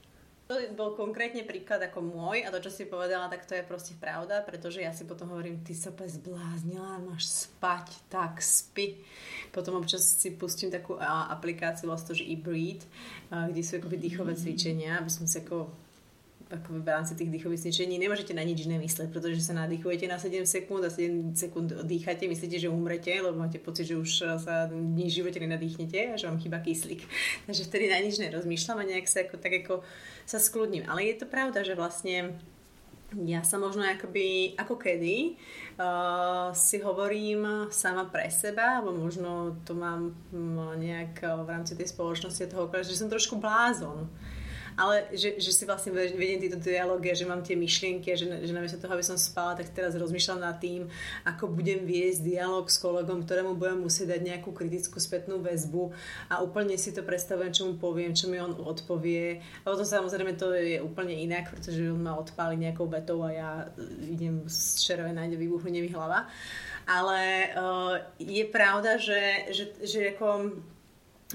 To 0.50 0.58
bol 0.74 0.98
konkrétne 0.98 1.46
príklad 1.46 1.78
ako 1.78 2.02
môj 2.02 2.42
a 2.42 2.50
to, 2.50 2.58
čo 2.58 2.74
si 2.74 2.90
povedala, 2.90 3.30
tak 3.30 3.46
to 3.46 3.54
je 3.54 3.62
proste 3.62 3.94
pravda, 3.94 4.42
pretože 4.42 4.82
ja 4.82 4.90
si 4.90 5.06
potom 5.06 5.30
hovorím, 5.30 5.62
ty 5.62 5.78
sa 5.78 5.94
úplne 5.94 6.10
zbláznila, 6.10 6.98
máš 7.06 7.46
spať, 7.46 7.94
tak 8.10 8.42
spí. 8.42 8.98
Potom 9.54 9.78
občas 9.78 10.02
si 10.02 10.34
pustím 10.34 10.74
takú 10.74 10.98
aplikáciu, 10.98 11.86
vlastne 11.86 12.10
to, 12.10 12.18
že 12.18 12.26
e-breathe, 12.26 12.82
kde 13.30 13.62
sú 13.62 13.78
akoby 13.78 13.94
dýchové 13.94 14.34
cvičenia, 14.34 14.98
aby 14.98 15.10
som 15.10 15.22
si 15.22 15.38
ako 15.38 15.70
ako 16.50 16.82
v 16.82 16.88
rámci 16.90 17.14
tých 17.14 17.30
dýchových 17.30 17.62
cvičení 17.62 17.94
nemôžete 17.94 18.34
na 18.34 18.42
nič 18.42 18.66
nemysleť, 18.66 19.14
pretože 19.14 19.38
sa 19.38 19.54
nadýchujete 19.54 20.10
na 20.10 20.18
7 20.18 20.42
sekúnd 20.42 20.82
a 20.82 20.90
7 20.90 21.38
sekúnd 21.38 21.70
dýchate, 21.86 22.26
myslíte, 22.26 22.58
že 22.58 22.66
umrete, 22.66 23.14
lebo 23.22 23.38
máte 23.38 23.62
pocit, 23.62 23.86
že 23.86 23.94
už 23.94 24.10
sa 24.42 24.66
v 24.66 25.06
živote 25.06 25.38
nenadýchnete 25.38 26.10
a 26.10 26.18
že 26.18 26.26
vám 26.26 26.42
chýba 26.42 26.58
kyslík. 26.58 27.06
Takže 27.46 27.62
vtedy 27.70 27.86
na 27.86 28.02
nič 28.02 28.18
nerozmýšľam 28.18 28.82
a 28.82 28.88
nejak 28.90 29.06
sa 29.06 29.22
ako, 29.22 29.38
tak 29.38 29.62
ako 29.62 29.86
sa 30.26 30.42
skľudním. 30.42 30.90
Ale 30.90 31.06
je 31.06 31.22
to 31.22 31.30
pravda, 31.30 31.62
že 31.62 31.78
vlastne 31.78 32.34
ja 33.14 33.42
sa 33.42 33.58
možno 33.58 33.82
akoby, 33.82 34.54
ako 34.54 34.78
kedy 34.78 35.34
uh, 35.78 36.54
si 36.54 36.78
hovorím 36.78 37.70
sama 37.74 38.06
pre 38.06 38.30
seba, 38.30 38.78
alebo 38.78 38.94
možno 38.94 39.58
to 39.66 39.74
mám 39.74 40.14
nejak 40.78 41.18
v 41.22 41.48
rámci 41.50 41.74
tej 41.74 41.90
spoločnosti 41.90 42.46
toho, 42.50 42.70
že 42.82 42.94
som 42.94 43.10
trošku 43.10 43.38
blázon 43.38 44.06
ale 44.80 45.12
že, 45.12 45.36
že 45.36 45.52
si 45.52 45.68
vlastne 45.68 45.92
vediem 45.92 46.40
tieto 46.40 46.56
dialógy 46.56 47.12
že 47.12 47.28
mám 47.28 47.44
tie 47.44 47.52
myšlienky 47.60 48.16
že, 48.16 48.24
že 48.48 48.52
namiesto 48.56 48.80
toho, 48.80 48.96
aby 48.96 49.04
som 49.04 49.20
spala, 49.20 49.52
tak 49.52 49.68
teraz 49.76 49.92
rozmýšľam 49.92 50.40
nad 50.40 50.56
tým, 50.56 50.88
ako 51.28 51.52
budem 51.52 51.84
viesť 51.84 52.24
dialog 52.24 52.64
s 52.72 52.80
kolegom, 52.80 53.28
ktorému 53.28 53.60
budem 53.60 53.84
musieť 53.84 54.16
dať 54.16 54.20
nejakú 54.24 54.56
kritickú 54.56 54.96
spätnú 54.96 55.44
väzbu 55.44 55.92
a 56.32 56.40
úplne 56.40 56.80
si 56.80 56.96
to 56.96 57.04
predstavujem, 57.04 57.52
čo 57.52 57.68
mu 57.68 57.74
poviem, 57.76 58.16
čo 58.16 58.30
mi 58.30 58.40
on 58.40 58.56
odpovie. 58.56 59.42
A 59.62 59.64
potom 59.66 59.84
samozrejme 59.84 60.38
to 60.38 60.54
je 60.54 60.78
úplne 60.78 61.12
inak, 61.12 61.50
pretože 61.50 61.82
on 61.90 62.00
ma 62.00 62.14
odpáli 62.16 62.56
nejakou 62.56 62.86
vetou 62.86 63.20
a 63.26 63.30
ja 63.34 63.50
idem 64.06 64.46
z 64.46 64.80
červená, 64.86 65.26
vybuchne 65.26 65.82
mi 65.82 65.90
hlava. 65.90 66.30
Ale 66.88 67.52
uh, 67.54 67.94
je 68.18 68.44
pravda, 68.48 68.96
že, 68.96 69.52
že, 69.52 69.64
že 69.84 70.00
ako 70.16 70.58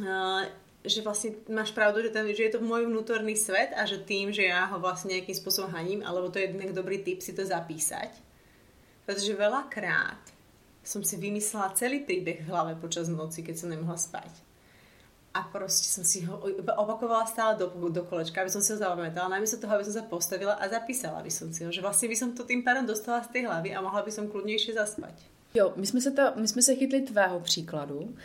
uh, 0.01 0.43
že 0.86 1.02
vlastne 1.02 1.36
máš 1.50 1.74
pravdu, 1.74 2.02
že, 2.02 2.10
ten, 2.13 2.26
že 2.32 2.48
je 2.48 2.54
to 2.56 2.62
môj 2.62 2.86
vnútorný 2.86 3.36
svet 3.36 3.74
a 3.74 3.86
že 3.86 4.02
tým, 4.02 4.32
že 4.32 4.48
ja 4.48 4.69
ho 4.69 4.78
vlastne 4.80 5.13
nejakým 5.13 5.36
spôsobom 5.36 5.74
haním, 5.74 6.06
alebo 6.06 6.30
to 6.30 6.39
je 6.39 6.50
jednak 6.50 6.71
dobrý 6.74 7.02
tip 7.02 7.19
si 7.19 7.34
to 7.34 7.45
zapísať. 7.45 8.13
Pretože 9.06 9.38
veľakrát 9.38 10.21
som 10.86 11.02
si 11.02 11.17
vymyslela 11.17 11.74
celý 11.74 12.06
príbeh 12.06 12.45
v 12.45 12.50
hlave 12.50 12.78
počas 12.78 13.10
noci, 13.10 13.41
keď 13.41 13.56
som 13.58 13.69
nemohla 13.74 13.98
spať. 13.98 14.30
A 15.36 15.43
proste 15.52 15.91
som 15.91 16.08
si 16.08 16.24
ho 16.24 16.39
opakovala 16.80 17.28
stále 17.28 17.60
do, 17.60 17.67
do 17.91 18.04
kolečka, 18.08 18.39
aby 18.39 18.54
som 18.54 18.63
si 18.63 18.71
ho 18.71 18.80
zapamätala, 18.80 19.28
namiesto 19.28 19.60
toho, 19.60 19.76
aby 19.76 19.84
som 19.84 20.00
sa 20.00 20.08
postavila 20.08 20.56
a 20.56 20.63
zapísala 20.71 21.19
by 21.19 21.28
som 21.28 21.52
si 21.52 21.67
ho. 21.67 21.69
Že 21.74 21.84
vlastne 21.84 22.08
by 22.08 22.15
som 22.15 22.30
to 22.32 22.48
tým 22.48 22.63
pádem 22.63 22.88
dostala 22.88 23.19
z 23.19 23.36
tej 23.36 23.43
hlavy 23.52 23.76
a 23.76 23.84
mohla 23.84 24.00
by 24.00 24.12
som 24.15 24.32
kľudnejšie 24.32 24.80
zaspať. 24.80 25.36
Jo, 25.56 25.74
my 25.76 25.86
jsme 25.88 26.02
se, 26.02 26.12
to, 26.12 26.21
my 26.36 26.48
jsme 26.48 26.62
se 26.62 26.76
chytli 26.76 27.02
tvého 27.02 27.39
příkladu, 27.39 28.15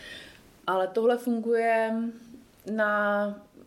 ale 0.66 0.88
tohle 0.88 1.18
funguje 1.18 1.94
na 2.66 3.26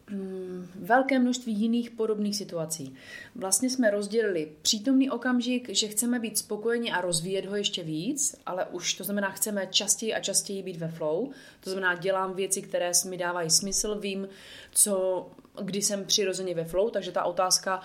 mm, 0.09 0.67
velké 0.75 1.19
množství 1.19 1.53
jiných 1.53 1.91
podobných 1.91 2.35
situací. 2.35 2.95
Vlastně 3.35 3.69
jsme 3.69 3.91
rozdělili 3.91 4.51
přítomný 4.61 5.09
okamžik, 5.09 5.69
že 5.69 5.87
chceme 5.87 6.19
být 6.19 6.37
spokojeni 6.37 6.91
a 6.91 7.01
rozvíjet 7.01 7.45
ho 7.45 7.55
ještě 7.55 7.83
víc, 7.83 8.35
ale 8.45 8.65
už 8.65 8.93
to 8.93 9.03
znamená, 9.03 9.29
chceme 9.29 9.67
častěji 9.67 10.13
a 10.13 10.19
častěji 10.19 10.63
být 10.63 10.77
ve 10.77 10.87
flow. 10.87 11.31
To 11.59 11.69
znamená, 11.69 11.95
dělám 11.95 12.33
věci, 12.33 12.61
které 12.61 12.91
mi 13.09 13.17
dávají 13.17 13.49
smysl, 13.49 13.99
vím, 13.99 14.27
co, 14.71 15.27
kdy 15.61 15.81
jsem 15.81 16.05
přirozeně 16.05 16.55
ve 16.55 16.65
flow, 16.65 16.89
takže 16.89 17.11
ta 17.11 17.23
otázka, 17.23 17.81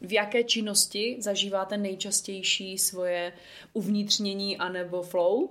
v 0.00 0.12
jaké 0.12 0.44
činnosti 0.44 1.16
zažíváte 1.20 1.76
nejčastější 1.76 2.78
svoje 2.78 3.32
uvnitřnění 3.72 4.58
anebo 4.58 5.02
flow, 5.02 5.48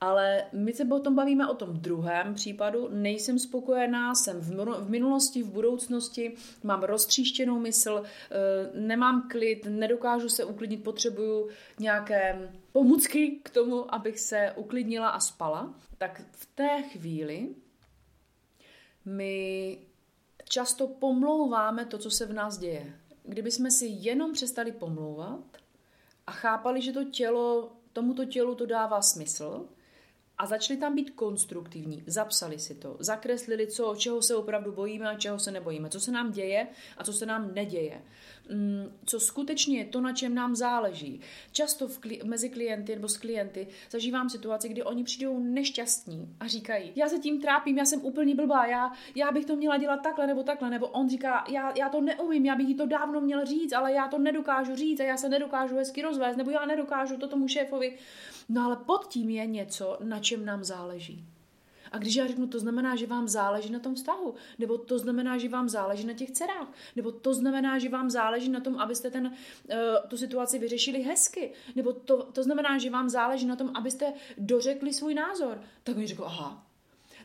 ale 0.00 0.44
my 0.52 0.72
se 0.72 0.84
potom 0.84 1.14
bavíme 1.14 1.48
o 1.48 1.54
tom 1.54 1.80
druhém 1.80 2.34
případu. 2.34 2.88
Nejsem 2.90 3.38
spokojená, 3.38 4.14
jsem 4.14 4.40
v 4.40 4.90
minulosti, 4.90 5.42
v 5.42 5.50
budoucnosti, 5.50 6.34
mám 6.62 6.82
roztříštěnou 6.82 7.58
mysl, 7.58 8.02
eh, 8.04 8.80
nemám 8.80 9.28
klid, 9.28 9.66
nedokážu 9.68 10.28
se 10.28 10.44
uklidnit, 10.44 10.84
potřebuju 10.84 11.48
nějaké 11.78 12.52
pomůcky 12.72 13.40
k 13.42 13.50
tomu, 13.50 13.94
abych 13.94 14.20
se 14.20 14.52
uklidnila 14.56 15.08
a 15.08 15.20
spala. 15.20 15.74
Tak 15.98 16.22
v 16.32 16.46
té 16.46 16.82
chvíli 16.82 17.48
my 19.04 19.78
často 20.48 20.86
pomlouváme 20.86 21.84
to, 21.84 21.98
co 21.98 22.10
se 22.10 22.26
v 22.26 22.32
nás 22.32 22.58
děje. 22.58 22.94
Kdyby 23.22 23.50
jsme 23.50 23.70
si 23.70 23.86
jenom 23.86 24.32
přestali 24.32 24.72
pomlouvat 24.72 25.40
a 26.26 26.32
chápali, 26.32 26.82
že 26.82 26.92
to 26.92 27.04
tělo, 27.04 27.72
tomuto 27.92 28.24
tělu 28.24 28.54
to 28.54 28.66
dává 28.66 29.02
smysl, 29.02 29.68
a 30.40 30.46
začali 30.46 30.80
tam 30.80 30.94
být 30.94 31.10
konstruktivní. 31.10 32.02
Zapsali 32.06 32.58
si 32.58 32.74
to, 32.74 32.96
zakreslili, 32.98 33.66
co, 33.66 33.94
čeho 33.96 34.22
se 34.22 34.36
opravdu 34.36 34.72
bojíme 34.72 35.08
a 35.08 35.14
čeho 35.14 35.38
se 35.38 35.50
nebojíme, 35.50 35.88
co 35.88 36.00
se 36.00 36.12
nám 36.12 36.32
děje 36.32 36.66
a 36.98 37.04
co 37.04 37.12
se 37.12 37.26
nám 37.26 37.54
neděje. 37.54 38.02
Mm, 38.50 38.92
co 39.06 39.20
skutečně 39.20 39.78
je 39.78 39.84
to, 39.84 40.00
na 40.00 40.12
čem 40.12 40.34
nám 40.34 40.56
záleží. 40.56 41.20
Často 41.52 41.88
v 41.88 42.00
kli- 42.00 42.24
mezi 42.24 42.50
klienty 42.50 42.94
nebo 42.94 43.08
s 43.08 43.16
klienty 43.16 43.68
zažívám 43.90 44.30
situaci, 44.30 44.68
kdy 44.68 44.82
oni 44.82 45.04
přijdou 45.04 45.38
nešťastní 45.38 46.36
a 46.40 46.46
říkají, 46.46 46.92
já 46.94 47.08
se 47.08 47.18
tím 47.18 47.40
trápím, 47.40 47.78
já 47.78 47.84
jsem 47.84 48.04
úplně 48.04 48.34
blbá, 48.34 48.66
já, 48.66 48.92
já 49.14 49.32
bych 49.32 49.44
to 49.44 49.56
měla 49.56 49.76
dělat 49.76 50.02
takhle 50.02 50.26
nebo 50.26 50.42
takhle, 50.42 50.70
nebo 50.70 50.86
on 50.86 51.10
říká, 51.10 51.44
já, 51.48 51.72
já 51.78 51.88
to 51.88 52.00
neumím, 52.00 52.46
já 52.46 52.54
bych 52.56 52.68
jí 52.68 52.74
to 52.74 52.86
dávno 52.86 53.20
měl 53.20 53.46
říct, 53.46 53.72
ale 53.72 53.92
já 53.92 54.08
to 54.08 54.18
nedokážu 54.18 54.76
říct 54.76 55.00
a 55.00 55.04
já 55.04 55.16
se 55.16 55.28
nedokážu 55.28 55.76
hezky 55.76 56.02
rozvést, 56.02 56.36
nebo 56.36 56.50
já 56.50 56.64
nedokážu 56.66 57.16
to 57.16 57.28
tomu 57.28 57.48
šéfovi. 57.48 57.98
No 58.52 58.64
ale 58.64 58.76
pod 58.76 59.06
tím 59.08 59.30
je 59.30 59.46
něco, 59.46 59.98
na 60.04 60.18
čem 60.18 60.44
nám 60.44 60.64
záleží. 60.64 61.24
A 61.92 61.98
když 61.98 62.14
já 62.14 62.26
řeknu, 62.26 62.46
to 62.46 62.58
znamená, 62.58 62.96
že 62.96 63.06
vám 63.06 63.28
záleží 63.28 63.72
na 63.72 63.78
tom 63.78 63.94
vztahu, 63.94 64.34
nebo 64.58 64.78
to 64.78 64.98
znamená, 64.98 65.38
že 65.38 65.48
vám 65.48 65.68
záleží 65.68 66.06
na 66.06 66.12
těch 66.12 66.30
dcerách, 66.30 66.68
nebo 66.96 67.12
to 67.12 67.34
znamená, 67.34 67.78
že 67.78 67.88
vám 67.88 68.10
záleží 68.10 68.48
na 68.48 68.60
tom, 68.60 68.78
abyste 68.78 69.10
ten, 69.10 69.26
uh, 69.26 69.76
tu 70.08 70.16
situaci 70.16 70.58
vyřešili 70.58 71.02
hezky, 71.02 71.52
nebo 71.76 71.92
to, 71.92 72.22
to 72.22 72.42
znamená, 72.42 72.78
že 72.78 72.90
vám 72.90 73.08
záleží 73.08 73.46
na 73.46 73.56
tom, 73.56 73.70
abyste 73.74 74.12
dořekli 74.38 74.92
svůj 74.92 75.14
názor, 75.14 75.62
tak 75.84 75.96
oni 75.96 76.06
řekl, 76.06 76.24
aha. 76.24 76.66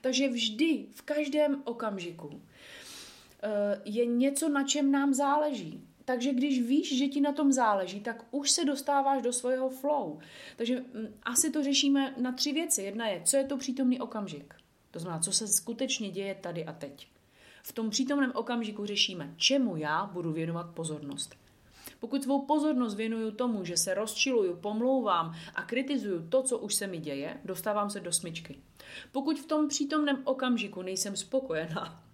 Takže 0.02 0.30
vždy, 0.30 0.86
v 0.94 1.02
každém 1.02 1.62
okamžiku 1.64 2.28
uh, 2.28 2.40
je 3.86 4.06
něco, 4.06 4.50
na 4.50 4.64
čem 4.64 4.92
nám 4.92 5.14
záleží. 5.14 5.88
Takže 6.06 6.34
když 6.34 6.62
víš, 6.62 6.98
že 6.98 7.08
ti 7.08 7.22
na 7.22 7.32
tom 7.32 7.52
záleží, 7.52 8.00
tak 8.00 8.26
už 8.32 8.52
se 8.52 8.66
dostáváš 8.66 9.22
do 9.22 9.34
svého 9.34 9.70
flow. 9.70 10.20
Takže 10.56 10.80
mm, 10.80 11.08
asi 11.24 11.52
to 11.52 11.64
řešíme 11.64 12.16
na 12.18 12.32
tři 12.32 12.52
věci. 12.52 12.82
Jedna 12.82 13.08
je, 13.08 13.22
co 13.26 13.38
je 13.38 13.44
to 13.44 13.58
přítomný 13.58 14.00
okamžik. 14.00 14.54
To 14.92 15.00
znamená, 15.00 15.22
co 15.22 15.32
se 15.32 15.48
skutečně 15.48 16.12
děje 16.12 16.36
tady 16.36 16.66
a 16.66 16.74
teď. 16.74 17.08
V 17.64 17.72
tom 17.72 17.90
přítomném 17.90 18.32
okamžiku 18.36 18.86
řešíme, 18.86 19.34
čemu 19.38 19.78
já 19.78 20.06
budu 20.14 20.32
věnovat 20.32 20.70
pozornost. 20.70 21.36
Pokud 22.00 22.24
svou 22.24 22.46
pozornost 22.46 22.96
věnuju 22.96 23.32
tomu, 23.32 23.66
že 23.66 23.78
se 23.78 23.94
rozčiluju, 23.94 24.56
pomlouvám 24.56 25.36
a 25.56 25.62
kritizuju 25.62 26.30
to, 26.30 26.44
co 26.44 26.58
už 26.58 26.76
se 26.76 26.88
mi 26.88 26.98
děje, 26.98 27.40
dostávám 27.46 27.90
se 27.90 28.00
do 28.00 28.14
smyčky. 28.14 28.60
Pokud 29.12 29.40
v 29.40 29.46
tom 29.46 29.68
přítomném 29.68 30.22
okamžiku 30.24 30.82
nejsem 30.82 31.16
spokojená, 31.16 32.05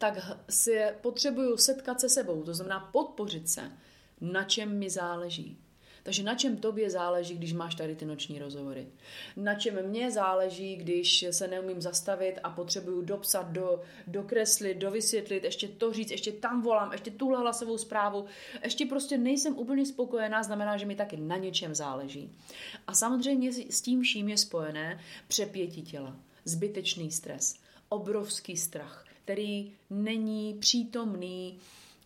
tak 0.00 0.14
si 0.50 0.80
potřebuju 1.00 1.56
setkat 1.56 2.00
se 2.00 2.08
sebou, 2.08 2.42
to 2.42 2.54
znamená 2.54 2.80
podpořit 2.92 3.48
se, 3.48 3.72
na 4.20 4.44
čem 4.44 4.78
mi 4.78 4.90
záleží. 4.90 5.58
Takže 6.02 6.22
na 6.22 6.34
čem 6.34 6.56
tobě 6.56 6.90
záleží, 6.90 7.34
když 7.34 7.52
máš 7.52 7.74
tady 7.74 7.96
ty 7.96 8.04
noční 8.04 8.38
rozhovory? 8.38 8.86
Na 9.36 9.54
čem 9.54 9.88
mě 9.88 10.10
záleží, 10.10 10.76
když 10.76 11.26
se 11.30 11.48
neumím 11.48 11.80
zastavit 11.80 12.38
a 12.42 12.50
potřebuju 12.50 13.02
dopsat, 13.02 13.52
do, 13.52 13.82
dokreslit, 14.06 14.78
dovysvětlit, 14.78 15.44
ještě 15.44 15.68
to 15.68 15.92
říct, 15.92 16.10
ještě 16.10 16.32
tam 16.32 16.62
volám, 16.62 16.92
ještě 16.92 17.10
tuhle 17.10 17.38
hlasovou 17.38 17.78
zprávu, 17.78 18.24
ještě 18.64 18.86
prostě 18.86 19.18
nejsem 19.18 19.58
úplně 19.58 19.86
spokojená, 19.86 20.42
znamená, 20.42 20.76
že 20.76 20.86
mi 20.86 20.96
taky 20.96 21.16
na 21.16 21.36
něčem 21.36 21.74
záleží. 21.74 22.32
A 22.86 22.94
samozřejmě 22.94 23.52
s 23.52 23.80
tím 23.80 24.02
vším 24.02 24.28
je 24.28 24.38
spojené 24.38 25.00
přepětí 25.28 25.82
těla, 25.82 26.16
zbytečný 26.44 27.10
stres, 27.10 27.56
obrovský 27.88 28.56
strach, 28.56 29.04
který 29.30 29.72
není 29.90 30.54
přítomný 30.54 31.58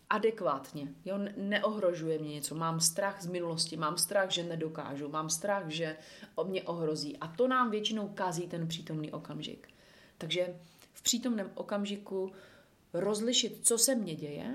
adekvátně. 0.09 0.93
Jo? 1.05 1.19
Neohrožuje 1.37 2.19
mě 2.19 2.33
něco. 2.33 2.55
Mám 2.55 2.79
strach 2.79 3.21
z 3.21 3.25
minulosti, 3.25 3.77
mám 3.77 3.97
strach, 3.97 4.31
že 4.31 4.43
nedokážu, 4.43 5.09
mám 5.09 5.29
strach, 5.29 5.69
že 5.69 5.97
mě 6.43 6.63
ohrozí. 6.63 7.17
A 7.17 7.27
to 7.27 7.47
nám 7.47 7.71
většinou 7.71 8.07
kazí 8.07 8.47
ten 8.47 8.67
přítomný 8.67 9.11
okamžik. 9.11 9.67
Takže 10.17 10.55
v 10.93 11.01
přítomném 11.01 11.51
okamžiku 11.55 12.31
rozlišit, 12.93 13.59
co 13.63 13.77
se 13.77 13.95
mně 13.95 14.15
děje, 14.15 14.53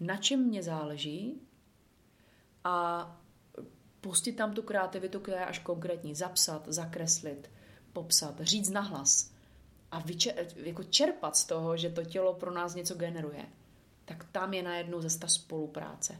na 0.00 0.16
čem 0.16 0.40
mě 0.40 0.62
záleží 0.62 1.40
a 2.64 3.06
pustit 4.00 4.32
tam 4.32 4.54
tu 4.54 4.62
kreativitu, 4.62 5.20
která 5.20 5.40
je 5.40 5.46
až 5.46 5.58
konkrétní. 5.58 6.14
Zapsat, 6.14 6.68
zakreslit, 6.68 7.50
popsat, 7.92 8.40
říct 8.40 8.70
nahlas 8.70 9.39
a 9.90 9.98
vyčer, 9.98 10.46
jako 10.56 10.84
čerpat 10.84 11.36
z 11.36 11.44
toho, 11.44 11.76
že 11.76 11.90
to 11.90 12.04
tělo 12.04 12.34
pro 12.34 12.50
nás 12.50 12.74
něco 12.74 12.94
generuje, 12.94 13.46
tak 14.04 14.24
tam 14.32 14.54
je 14.54 14.62
najednou 14.62 15.00
zase 15.00 15.18
ta 15.18 15.28
spolupráce. 15.28 16.16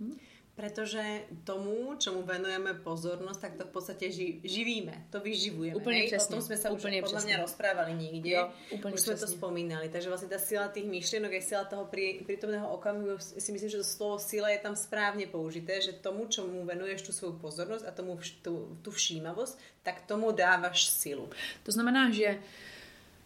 Hm? 0.00 0.18
Pretože 0.54 1.26
tomu, 1.42 1.98
čomu 1.98 2.22
venujeme 2.22 2.78
pozornosť, 2.78 3.40
tak 3.42 3.52
to 3.58 3.66
v 3.66 3.72
podstate 3.74 4.06
ži, 4.06 4.38
živíme, 4.46 5.10
to 5.10 5.18
vyživujeme. 5.18 5.74
Úplne 5.74 6.06
presne. 6.06 6.30
O 6.30 6.38
tom 6.38 6.46
sme 6.46 6.54
sa 6.54 6.70
úplne 6.70 7.02
už 7.02 7.10
podľa 7.10 7.26
mňa 7.26 7.36
rozprávali 7.42 7.92
niekde. 7.98 8.38
Jo, 8.38 8.54
úplne 8.70 8.94
už 8.94 9.02
sme 9.02 9.18
to 9.18 9.26
spomínali. 9.26 9.90
Takže 9.90 10.06
vlastne 10.06 10.30
tá 10.30 10.38
sila 10.38 10.70
tých 10.70 10.86
myšlienok 10.86 11.34
je 11.34 11.42
sila 11.42 11.66
toho 11.66 11.90
prí, 11.90 12.22
prítomného 12.22 12.70
okamihu, 12.70 13.18
si 13.18 13.50
myslím, 13.50 13.66
že 13.66 13.82
to 13.82 13.86
slovo 13.86 14.22
sila 14.22 14.54
je 14.54 14.62
tam 14.62 14.78
správne 14.78 15.26
použité, 15.26 15.82
že 15.82 15.98
tomu, 15.98 16.30
čomu 16.30 16.62
venuješ 16.62 17.10
tú 17.10 17.10
svoju 17.10 17.34
pozornosť 17.42 17.90
a 17.90 17.90
tomu 17.90 18.14
tú, 18.38 18.78
tú 18.78 18.94
všímavosť, 18.94 19.82
tak 19.82 20.06
tomu 20.06 20.30
dávaš 20.30 20.86
silu. 20.86 21.34
To 21.66 21.70
znamená, 21.74 22.14
že 22.14 22.38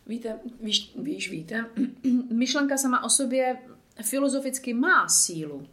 Víte, 0.08 0.40
víš, 0.60 0.92
víš, 0.96 1.30
víte, 1.30 1.64
myšlenka 2.32 2.76
sama 2.76 3.04
o 3.04 3.08
sobě 3.08 3.58
filozoficky 4.02 4.74
má 4.74 5.08
sílu, 5.08 5.68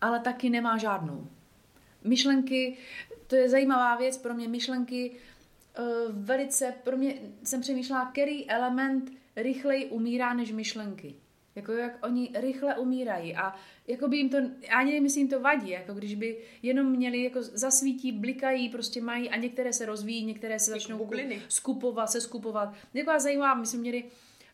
ale 0.00 0.20
taky 0.20 0.50
nemá 0.50 0.76
žádnou. 0.76 1.26
Myšlenky, 2.04 2.76
to 3.26 3.36
je 3.36 3.48
zajímavá 3.48 3.96
věc 3.96 4.18
pro 4.18 4.34
mě, 4.34 4.48
myšlenky 4.48 5.10
uh, 5.10 5.84
velice, 6.24 6.74
pro 6.84 6.96
mě 6.96 7.14
jsem 7.42 7.60
přemýšlela, 7.60 8.10
který 8.10 8.50
element 8.50 9.12
rychleji 9.36 9.86
umírá 9.86 10.34
než 10.34 10.52
myšlenky. 10.52 11.14
Jako 11.56 11.72
jak 11.72 12.06
oni 12.06 12.30
rychle 12.34 12.76
umírají 12.76 13.36
a 13.36 13.54
jako 13.86 14.08
by 14.08 14.16
jim 14.16 14.30
to, 14.30 14.36
ani 14.76 14.90
nevím, 14.90 15.04
jestli 15.04 15.20
jim 15.20 15.28
to 15.28 15.40
vadí, 15.40 15.70
jako 15.70 15.94
když 15.94 16.14
by 16.14 16.38
jenom 16.62 16.90
měli, 16.90 17.22
jako 17.22 17.42
zasvítí, 17.42 18.12
blikají, 18.12 18.68
prostě 18.68 19.00
mají 19.00 19.30
a 19.30 19.36
některé 19.36 19.72
se 19.72 19.86
rozvíjí, 19.86 20.24
některé 20.24 20.58
se 20.58 20.70
začnou 20.70 20.98
bubliny. 20.98 21.42
skupovat, 21.48 22.10
se 22.10 22.20
skupovat. 22.20 22.74
Jako 22.94 23.20
zajímavá, 23.20 23.54
my 23.54 23.66
jsme 23.66 23.78
měli 23.78 24.04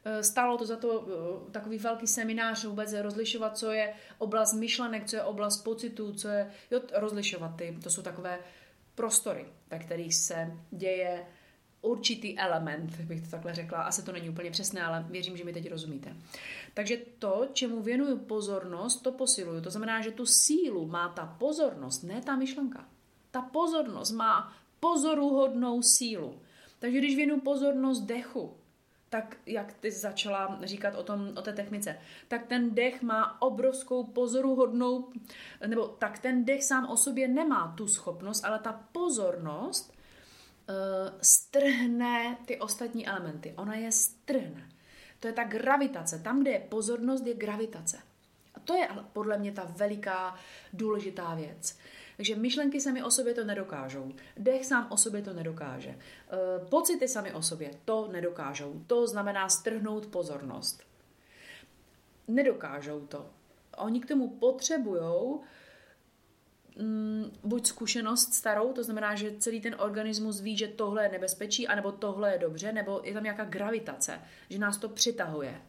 eh, 0.04 0.22
Stálo 0.22 0.58
to 0.58 0.66
za 0.66 0.76
to 0.76 1.06
eh, 1.08 1.50
takový 1.50 1.78
velký 1.78 2.06
seminář 2.06 2.64
vůbec 2.64 2.92
rozlišovat, 2.92 3.58
co 3.58 3.70
je 3.70 3.94
oblast 4.18 4.52
myšlenek, 4.52 5.06
co 5.06 5.16
je 5.16 5.22
oblast 5.22 5.64
pocitů, 5.64 6.12
co 6.12 6.28
je, 6.28 6.50
jo, 6.70 6.80
rozlišovat 6.92 7.56
ty, 7.56 7.78
to 7.82 7.90
jsou 7.90 8.02
takové 8.02 8.38
prostory, 8.94 9.46
ve 9.70 9.78
kterých 9.78 10.14
se 10.14 10.52
děje 10.70 11.26
určitý 11.82 12.38
element, 12.38 13.00
bych 13.00 13.20
to 13.20 13.30
takhle 13.30 13.54
řekla. 13.54 13.82
Asi 13.82 14.02
to 14.02 14.12
není 14.12 14.30
úplně 14.30 14.50
přesné, 14.50 14.82
ale 14.82 15.06
věřím, 15.10 15.36
že 15.36 15.44
mi 15.44 15.52
teď 15.52 15.70
rozumíte. 15.70 16.16
Takže 16.74 16.98
to, 17.18 17.48
čemu 17.52 17.82
věnuju 17.82 18.18
pozornost, 18.18 18.96
to 18.96 19.12
posiluju. 19.12 19.60
To 19.60 19.70
znamená, 19.70 20.00
že 20.00 20.10
tu 20.10 20.26
sílu 20.26 20.86
má 20.86 21.08
ta 21.08 21.26
pozornost, 21.26 22.02
ne 22.02 22.22
ta 22.22 22.36
myšlenka. 22.36 22.84
Ta 23.30 23.42
pozornost 23.42 24.12
má 24.12 24.52
pozoruhodnou 24.80 25.82
sílu. 25.82 26.40
Takže 26.78 26.98
když 26.98 27.16
věnu 27.16 27.40
pozornost 27.40 28.00
dechu, 28.00 28.54
tak 29.10 29.36
jak 29.46 29.72
ty 29.72 29.90
začala 29.90 30.58
říkat 30.62 30.94
o, 30.94 31.02
tom, 31.02 31.32
o 31.36 31.42
té 31.42 31.52
technice, 31.52 31.98
tak 32.28 32.46
ten 32.46 32.74
dech 32.74 33.02
má 33.02 33.42
obrovskou 33.42 34.04
pozoruhodnou, 34.04 35.08
nebo 35.66 35.88
tak 35.88 36.18
ten 36.18 36.44
dech 36.44 36.64
sám 36.64 36.86
o 36.90 36.96
sobě 36.96 37.28
nemá 37.28 37.74
tu 37.76 37.88
schopnost, 37.88 38.44
ale 38.44 38.58
ta 38.58 38.84
pozornost 38.92 39.99
uh, 40.70 41.18
strhne 41.22 42.38
ty 42.46 42.58
ostatní 42.58 43.06
elementy. 43.06 43.54
Ona 43.56 43.74
je 43.74 43.92
strhne. 43.92 44.68
To 45.20 45.26
je 45.26 45.32
ta 45.32 45.44
gravitace. 45.44 46.18
Tam, 46.18 46.40
kde 46.40 46.50
je 46.50 46.60
pozornost, 46.60 47.26
je 47.26 47.34
gravitace. 47.34 47.98
A 48.54 48.60
to 48.60 48.74
je 48.74 48.88
podle 49.12 49.38
mě 49.38 49.52
ta 49.52 49.72
veliká 49.76 50.34
důležitá 50.72 51.34
věc. 51.34 51.78
Takže 52.16 52.36
myšlenky 52.36 52.80
sami 52.80 53.02
o 53.02 53.10
sobě 53.10 53.34
to 53.34 53.44
nedokážou. 53.44 54.12
Dech 54.36 54.66
sám 54.66 54.86
o 54.90 54.96
sobě 54.96 55.22
to 55.22 55.32
nedokáže. 55.32 55.90
E, 55.90 55.98
pocity 56.68 57.08
sami 57.08 57.32
o 57.32 57.42
sobě 57.42 57.70
to 57.84 58.08
nedokážou. 58.12 58.84
To 58.86 59.06
znamená 59.06 59.48
strhnout 59.48 60.06
pozornost. 60.06 60.82
Nedokážou 62.28 63.00
to. 63.00 63.30
Oni 63.76 64.00
k 64.00 64.08
tomu 64.08 64.28
potřebují 64.28 65.40
mm, 66.78 67.32
buď 67.44 67.66
zkušenost 67.66 68.34
starou, 68.34 68.72
to 68.72 68.84
znamená, 68.84 69.14
že 69.14 69.32
celý 69.38 69.60
ten 69.60 69.76
organismus 69.78 70.40
ví, 70.40 70.56
že 70.56 70.68
tohle 70.68 71.04
je 71.04 71.08
nebezpečí, 71.08 71.68
anebo 71.68 71.92
tohle 71.92 72.32
je 72.32 72.38
dobře, 72.38 72.72
nebo 72.72 73.00
je 73.04 73.14
tam 73.14 73.22
nějaká 73.22 73.44
gravitace, 73.44 74.20
že 74.50 74.58
nás 74.58 74.76
to 74.76 74.88
přitahuje. 74.88 75.60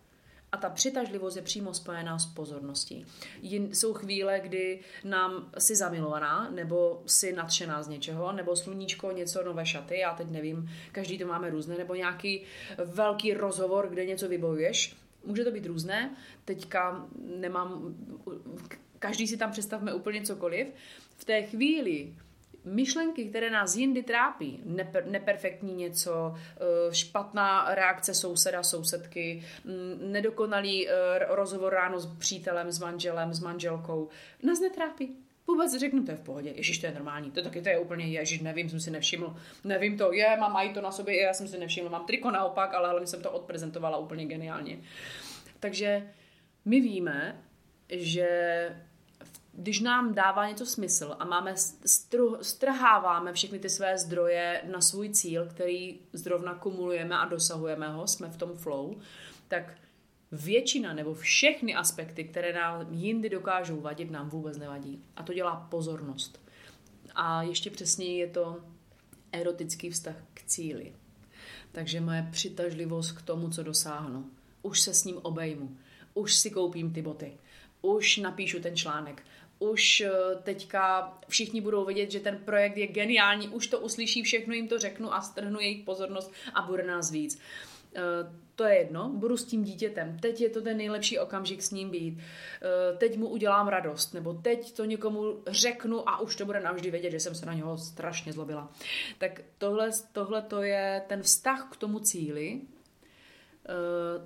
A 0.51 0.57
ta 0.57 0.69
přitažlivost 0.69 1.35
je 1.35 1.41
přímo 1.41 1.73
spojená 1.73 2.19
s 2.19 2.25
pozorností. 2.25 3.05
Jsou 3.41 3.93
chvíle, 3.93 4.39
kdy 4.39 4.79
nám 5.03 5.49
si 5.57 5.75
zamilovaná, 5.75 6.49
nebo 6.49 7.03
si 7.05 7.33
nadšená 7.33 7.83
z 7.83 7.87
něčeho, 7.87 8.31
nebo 8.31 8.55
sluníčko, 8.55 9.11
něco 9.11 9.43
nové 9.43 9.65
šaty, 9.65 9.99
já 9.99 10.13
teď 10.13 10.29
nevím, 10.29 10.69
každý 10.91 11.17
to 11.17 11.27
máme 11.27 11.49
různé, 11.49 11.77
nebo 11.77 11.95
nějaký 11.95 12.43
velký 12.77 13.33
rozhovor, 13.33 13.87
kde 13.89 14.05
něco 14.05 14.27
vybojuješ. 14.27 14.97
Může 15.25 15.43
to 15.43 15.51
být 15.51 15.65
různé. 15.65 16.15
Teďka 16.45 17.07
nemám 17.39 17.95
každý 19.01 19.27
si 19.27 19.37
tam 19.37 19.51
představme 19.51 19.93
úplně 19.93 20.21
cokoliv, 20.21 20.73
v 21.17 21.25
té 21.25 21.41
chvíli 21.41 22.13
myšlenky, 22.65 23.25
které 23.25 23.49
nás 23.49 23.75
jindy 23.75 24.03
trápí, 24.03 24.61
neper, 24.65 25.05
neperfektní 25.05 25.73
něco, 25.73 26.35
eh, 26.35 26.93
špatná 26.93 27.75
reakce 27.75 28.13
souseda, 28.13 28.63
sousedky, 28.63 29.43
mm, 29.65 30.11
nedokonalý 30.11 30.89
eh, 30.89 30.93
rozhovor 31.29 31.73
ráno 31.73 31.99
s 31.99 32.05
přítelem, 32.05 32.71
s 32.71 32.79
manželem, 32.79 33.33
s 33.33 33.39
manželkou, 33.39 34.09
nás 34.43 34.59
netrápí. 34.59 35.15
Vůbec 35.47 35.79
řeknu, 35.79 36.03
to 36.03 36.11
je 36.11 36.17
v 36.17 36.21
pohodě, 36.21 36.53
ježiš, 36.55 36.77
to 36.77 36.85
je 36.85 36.93
normální, 36.93 37.31
to 37.31 37.41
taky 37.41 37.61
to 37.61 37.69
je 37.69 37.79
úplně, 37.79 38.05
ježiš, 38.05 38.39
nevím, 38.39 38.69
jsem 38.69 38.79
si 38.79 38.91
nevšiml, 38.91 39.35
nevím 39.63 39.97
to, 39.97 40.13
je, 40.13 40.37
mám 40.39 40.55
aj 40.55 40.73
to 40.73 40.81
na 40.81 40.91
sobě, 40.91 41.21
já 41.21 41.33
jsem 41.33 41.47
si 41.47 41.57
nevšiml, 41.57 41.89
mám 41.89 42.05
triko 42.05 42.31
naopak, 42.31 42.73
ale 42.73 42.89
hlavně 42.89 43.07
jsem 43.07 43.21
to 43.21 43.31
odprezentovala 43.31 43.97
úplně 43.97 44.25
geniálně. 44.25 44.79
Takže 45.59 46.09
my 46.65 46.81
víme, 46.81 47.41
že 47.89 48.29
když 49.53 49.79
nám 49.79 50.13
dává 50.13 50.47
něco 50.47 50.65
smysl 50.65 51.15
a 51.19 51.25
máme 51.25 51.53
stru, 51.85 52.37
strháváme 52.41 53.33
všechny 53.33 53.59
ty 53.59 53.69
své 53.69 53.97
zdroje 53.97 54.61
na 54.71 54.81
svůj 54.81 55.09
cíl, 55.09 55.45
který 55.45 55.99
zrovna 56.13 56.55
kumulujeme 56.55 57.17
a 57.17 57.25
dosahujeme 57.25 57.89
ho, 57.89 58.07
jsme 58.07 58.27
v 58.29 58.37
tom 58.37 58.57
flow, 58.57 58.95
tak 59.47 59.73
většina 60.31 60.93
nebo 60.93 61.13
všechny 61.13 61.75
aspekty, 61.75 62.23
které 62.23 62.53
nám 62.53 62.87
jindy 62.91 63.29
dokážou 63.29 63.81
vadit, 63.81 64.11
nám 64.11 64.29
vůbec 64.29 64.57
nevadí. 64.57 65.03
A 65.15 65.23
to 65.23 65.33
dělá 65.33 65.55
pozornost. 65.55 66.41
A 67.15 67.43
ještě 67.43 67.69
přesněji 67.69 68.17
je 68.17 68.27
to 68.27 68.59
erotický 69.31 69.89
vztah 69.89 70.15
k 70.33 70.43
cíli. 70.43 70.93
Takže 71.71 72.01
moje 72.01 72.27
přitažlivost 72.31 73.11
k 73.11 73.21
tomu, 73.21 73.49
co 73.49 73.63
dosáhnu. 73.63 74.29
Už 74.61 74.81
se 74.81 74.93
s 74.93 75.03
ním 75.03 75.17
obejmu. 75.17 75.77
Už 76.13 76.35
si 76.35 76.51
koupím 76.51 76.93
ty 76.93 77.01
boty. 77.01 77.37
Už 77.81 78.17
napíšu 78.17 78.59
ten 78.59 78.75
článek 78.75 79.23
už 79.62 80.02
eh, 80.02 80.12
teďka 80.43 81.13
všichni 81.28 81.62
budou 81.62 81.86
vědět, 81.86 82.12
že 82.12 82.19
ten 82.19 82.38
projekt 82.38 82.78
je 82.78 82.88
geniální, 82.88 83.47
už 83.47 83.67
to 83.67 83.80
uslyší, 83.80 84.24
všechno 84.24 84.54
jim 84.54 84.67
to 84.67 84.80
řeknu 84.80 85.13
a 85.13 85.21
strhnu 85.21 85.60
jejich 85.60 85.86
pozornost 85.86 86.32
a 86.54 86.62
bude 86.62 86.84
nás 86.84 87.12
víc. 87.12 87.41
Eh, 87.95 88.02
to 88.56 88.63
je 88.63 88.76
jedno, 88.76 89.10
budu 89.10 89.38
s 89.38 89.45
tím 89.45 89.63
dítětem, 89.63 90.17
teď 90.19 90.41
je 90.41 90.50
to 90.50 90.62
ten 90.62 90.78
nejlepší 90.78 91.19
okamžik 91.19 91.62
s 91.62 91.71
ním 91.71 91.89
být, 91.89 92.19
eh, 92.19 92.97
teď 92.97 93.17
mu 93.17 93.28
udělám 93.28 93.67
radost, 93.67 94.13
nebo 94.13 94.34
teď 94.34 94.74
to 94.74 94.86
někomu 94.86 95.38
řeknu 95.47 96.10
a 96.10 96.19
už 96.19 96.36
to 96.36 96.45
bude 96.45 96.60
navždy 96.60 96.91
vědět, 96.91 97.12
že 97.12 97.19
jsem 97.19 97.36
se 97.36 97.45
na 97.45 97.54
něho 97.54 97.78
strašně 97.78 98.34
zlobila. 98.34 98.69
Tak 99.17 99.41
tohle, 99.58 99.89
tohle 100.12 100.41
to 100.41 100.62
je 100.62 101.04
ten 101.08 101.21
vztah 101.21 101.69
k 101.71 101.78
tomu 101.78 102.00
cíli, 102.00 102.62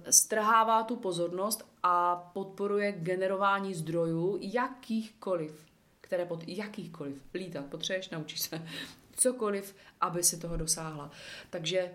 strhává 0.10 0.84
tu 0.84 0.96
pozornost 0.96 1.70
a 1.84 2.16
podporuje 2.16 2.92
generování 2.92 3.74
zdrojů 3.74 4.38
jakýchkoliv, 4.42 5.66
které 6.02 6.26
pod 6.26 6.44
jakýchkoliv 6.48 7.24
lítat 7.34 7.66
potřebuješ, 7.66 8.10
naučíš 8.10 8.42
se 8.42 8.62
cokoliv, 9.16 9.76
aby 10.02 10.24
si 10.24 10.38
toho 10.38 10.58
dosáhla. 10.58 11.12
Takže 11.50 11.92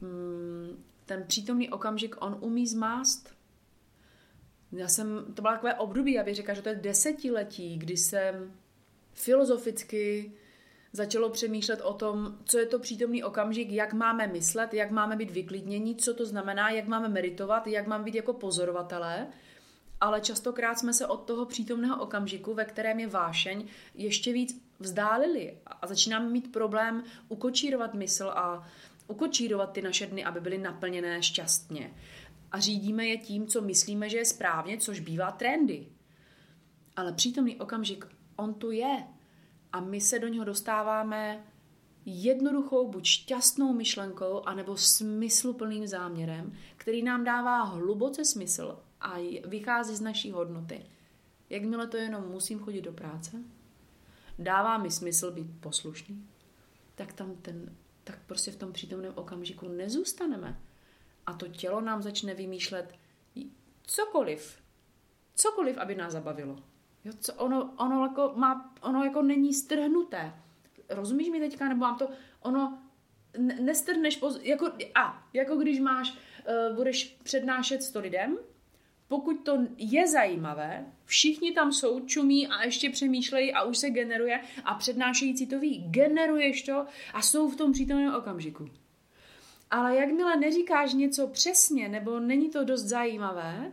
mm, 0.00 0.84
ten 1.06 1.24
přítomný 1.26 1.70
okamžik, 1.70 2.16
on 2.22 2.36
umí 2.40 2.66
zmást. 2.66 3.34
Já 4.72 4.88
jsem, 4.88 5.24
to 5.34 5.42
bylo 5.42 5.54
takové 5.54 5.74
období, 5.74 6.12
já 6.12 6.24
bych 6.24 6.34
řekla, 6.34 6.54
že 6.54 6.62
to 6.62 6.68
je 6.68 6.74
desetiletí, 6.74 7.78
kdy 7.78 7.96
jsem 7.96 8.52
filozoficky 9.12 10.32
začalo 10.92 11.30
přemýšlet 11.30 11.80
o 11.80 11.94
tom, 11.94 12.38
co 12.44 12.58
je 12.58 12.66
to 12.66 12.78
přítomný 12.78 13.24
okamžik, 13.24 13.70
jak 13.70 13.92
máme 13.92 14.26
myslet, 14.26 14.74
jak 14.74 14.90
máme 14.90 15.16
být 15.16 15.30
vyklidnění, 15.30 15.96
co 15.96 16.14
to 16.14 16.26
znamená, 16.26 16.70
jak 16.70 16.86
máme 16.86 17.08
meditovat, 17.08 17.66
jak 17.66 17.86
máme 17.86 18.04
být 18.04 18.14
jako 18.14 18.32
pozorovatelé. 18.32 19.26
Ale 20.00 20.20
častokrát 20.20 20.78
jsme 20.78 20.92
se 20.92 21.06
od 21.06 21.16
toho 21.16 21.46
přítomného 21.46 22.02
okamžiku, 22.02 22.54
ve 22.54 22.64
kterém 22.64 23.00
je 23.00 23.06
vášeň, 23.06 23.68
ještě 23.94 24.32
víc 24.32 24.62
vzdálili 24.78 25.58
a 25.66 25.86
začínáme 25.86 26.28
mít 26.28 26.52
problém 26.52 27.04
ukočírovat 27.28 27.94
mysl 27.94 28.32
a 28.34 28.68
ukočírovat 29.08 29.72
ty 29.72 29.82
naše 29.82 30.06
dny, 30.06 30.24
aby 30.24 30.40
byly 30.40 30.58
naplněné 30.58 31.22
šťastně. 31.22 31.94
A 32.52 32.60
řídíme 32.60 33.06
je 33.06 33.18
tím, 33.18 33.46
co 33.46 33.60
myslíme, 33.60 34.08
že 34.08 34.18
je 34.18 34.24
správně, 34.24 34.78
což 34.78 35.00
bývá 35.00 35.30
trendy. 35.30 35.86
Ale 36.96 37.12
přítomný 37.12 37.56
okamžik, 37.56 38.06
on 38.36 38.54
tu 38.54 38.70
je 38.70 39.04
a 39.72 39.80
my 39.80 40.00
se 40.00 40.18
do 40.18 40.28
něho 40.28 40.44
dostáváme 40.44 41.44
jednoduchou, 42.04 42.88
buď 42.88 43.06
šťastnou 43.06 43.72
myšlenkou, 43.72 44.42
anebo 44.46 44.76
smysluplným 44.76 45.86
záměrem, 45.86 46.52
který 46.76 47.02
nám 47.02 47.24
dává 47.24 47.62
hluboce 47.62 48.24
smysl 48.24 48.78
a 49.00 49.14
vychází 49.44 49.96
z 49.96 50.00
naší 50.00 50.30
hodnoty. 50.30 50.86
Jakmile 51.50 51.86
to 51.86 51.96
jenom 51.96 52.28
musím 52.28 52.58
chodit 52.58 52.82
do 52.82 52.92
práce, 52.92 53.42
dává 54.38 54.78
mi 54.78 54.90
smysl 54.90 55.30
být 55.30 55.60
poslušný, 55.60 56.28
tak 56.94 57.12
tam 57.12 57.36
ten, 57.36 57.76
tak 58.04 58.18
prostě 58.26 58.50
v 58.50 58.56
tom 58.56 58.72
přítomném 58.72 59.12
okamžiku 59.16 59.68
nezůstaneme. 59.68 60.60
A 61.26 61.34
to 61.34 61.48
tělo 61.48 61.80
nám 61.80 62.02
začne 62.02 62.34
vymýšlet 62.34 62.94
cokoliv, 63.82 64.58
cokoliv, 65.34 65.78
aby 65.78 65.94
nás 65.94 66.12
zabavilo. 66.12 66.69
Jo, 67.04 67.12
co 67.20 67.34
ono, 67.34 67.74
ono, 67.76 68.02
jako 68.02 68.32
má, 68.36 68.74
ono 68.82 69.04
jako 69.04 69.22
není 69.22 69.54
strhnuté. 69.54 70.32
Rozumíš 70.88 71.28
mi 71.28 71.40
teďka, 71.40 71.68
nebo 71.68 71.80
mám 71.80 71.98
to, 71.98 72.08
ono 72.40 72.78
nestrhneš, 73.38 74.16
poz, 74.16 74.40
jako, 74.42 74.72
a, 74.94 75.28
jako 75.32 75.56
když 75.56 75.80
máš, 75.80 76.10
uh, 76.10 76.76
budeš 76.76 77.18
přednášet 77.22 77.82
sto 77.82 78.00
lidem, 78.00 78.38
pokud 79.08 79.34
to 79.44 79.58
je 79.76 80.08
zajímavé, 80.08 80.86
všichni 81.04 81.52
tam 81.52 81.72
jsou, 81.72 82.00
čumí 82.00 82.48
a 82.48 82.64
ještě 82.64 82.90
přemýšlejí 82.90 83.52
a 83.52 83.62
už 83.62 83.78
se 83.78 83.90
generuje 83.90 84.40
a 84.64 84.74
přednášející 84.74 85.46
to 85.46 85.58
ví. 85.58 85.84
Generuješ 85.90 86.62
to 86.62 86.86
a 87.14 87.22
jsou 87.22 87.48
v 87.48 87.56
tom 87.56 87.72
přítomném 87.72 88.14
okamžiku. 88.14 88.68
Ale 89.70 89.96
jakmile 89.96 90.36
neříkáš 90.36 90.94
něco 90.94 91.26
přesně 91.26 91.88
nebo 91.88 92.20
není 92.20 92.50
to 92.50 92.64
dost 92.64 92.82
zajímavé, 92.82 93.72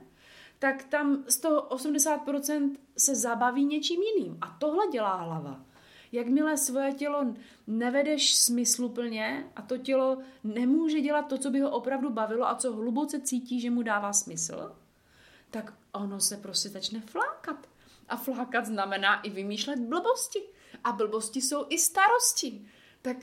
tak 0.59 0.83
tam 0.83 1.23
z 1.27 1.37
toho 1.37 1.61
80% 1.61 2.75
se 2.97 3.15
zabaví 3.15 3.65
něčím 3.65 4.01
jiným. 4.01 4.37
A 4.41 4.57
tohle 4.59 4.87
dělá 4.91 5.15
hlava. 5.15 5.65
Jakmile 6.11 6.57
svoje 6.57 6.93
tělo 6.93 7.25
nevedeš 7.67 8.35
smysluplně 8.35 9.51
a 9.55 9.61
to 9.61 9.77
tělo 9.77 10.17
nemůže 10.43 11.01
dělat 11.01 11.21
to, 11.21 11.37
co 11.37 11.49
by 11.49 11.59
ho 11.59 11.71
opravdu 11.71 12.09
bavilo 12.09 12.47
a 12.47 12.55
co 12.55 12.73
hluboce 12.73 13.21
cítí, 13.21 13.61
že 13.61 13.69
mu 13.69 13.81
dává 13.81 14.13
smysl, 14.13 14.75
tak 15.51 15.73
ono 15.91 16.19
se 16.19 16.37
prostě 16.37 16.69
začne 16.69 17.01
flákat. 17.01 17.67
A 18.09 18.15
flákat 18.15 18.65
znamená 18.65 19.21
i 19.21 19.29
vymýšlet 19.29 19.79
blbosti. 19.79 20.43
A 20.83 20.91
blbosti 20.91 21.41
jsou 21.41 21.65
i 21.69 21.79
starosti. 21.79 22.67
Tak 23.01 23.17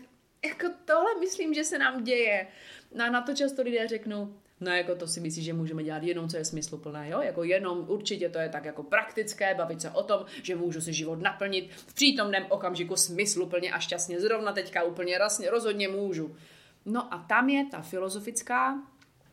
jako 0.44 0.66
tohle 0.84 1.14
myslím, 1.20 1.54
že 1.54 1.64
se 1.64 1.78
nám 1.78 2.04
děje. 2.04 2.48
Na, 2.94 3.10
na 3.10 3.20
to 3.20 3.34
často 3.34 3.62
lidé 3.62 3.88
řeknou, 3.88 4.34
No 4.64 4.70
jako 4.70 4.94
to 4.94 5.06
si 5.06 5.20
myslíš, 5.20 5.44
že 5.44 5.52
můžeme 5.52 5.84
dělat 5.84 6.02
jenom, 6.02 6.28
co 6.28 6.36
je 6.36 6.44
smysluplné, 6.44 7.10
jo? 7.10 7.20
Jako 7.20 7.44
jenom 7.44 7.84
určitě 7.88 8.28
to 8.28 8.38
je 8.38 8.48
tak 8.48 8.64
jako 8.64 8.82
praktické, 8.82 9.54
bavit 9.54 9.80
se 9.80 9.90
o 9.90 10.02
tom, 10.02 10.24
že 10.42 10.56
můžu 10.56 10.80
si 10.80 10.92
život 10.92 11.22
naplnit 11.22 11.70
v 11.72 11.94
přítomném 11.94 12.46
okamžiku 12.48 12.96
smysluplně 12.96 13.72
a 13.72 13.78
šťastně. 13.78 14.20
Zrovna 14.20 14.52
teďka 14.52 14.82
úplně 14.82 15.18
rasně, 15.18 15.50
rozhodně 15.50 15.88
můžu. 15.88 16.36
No 16.84 17.14
a 17.14 17.18
tam 17.18 17.48
je 17.48 17.66
ta 17.66 17.82
filozofická, 17.82 18.82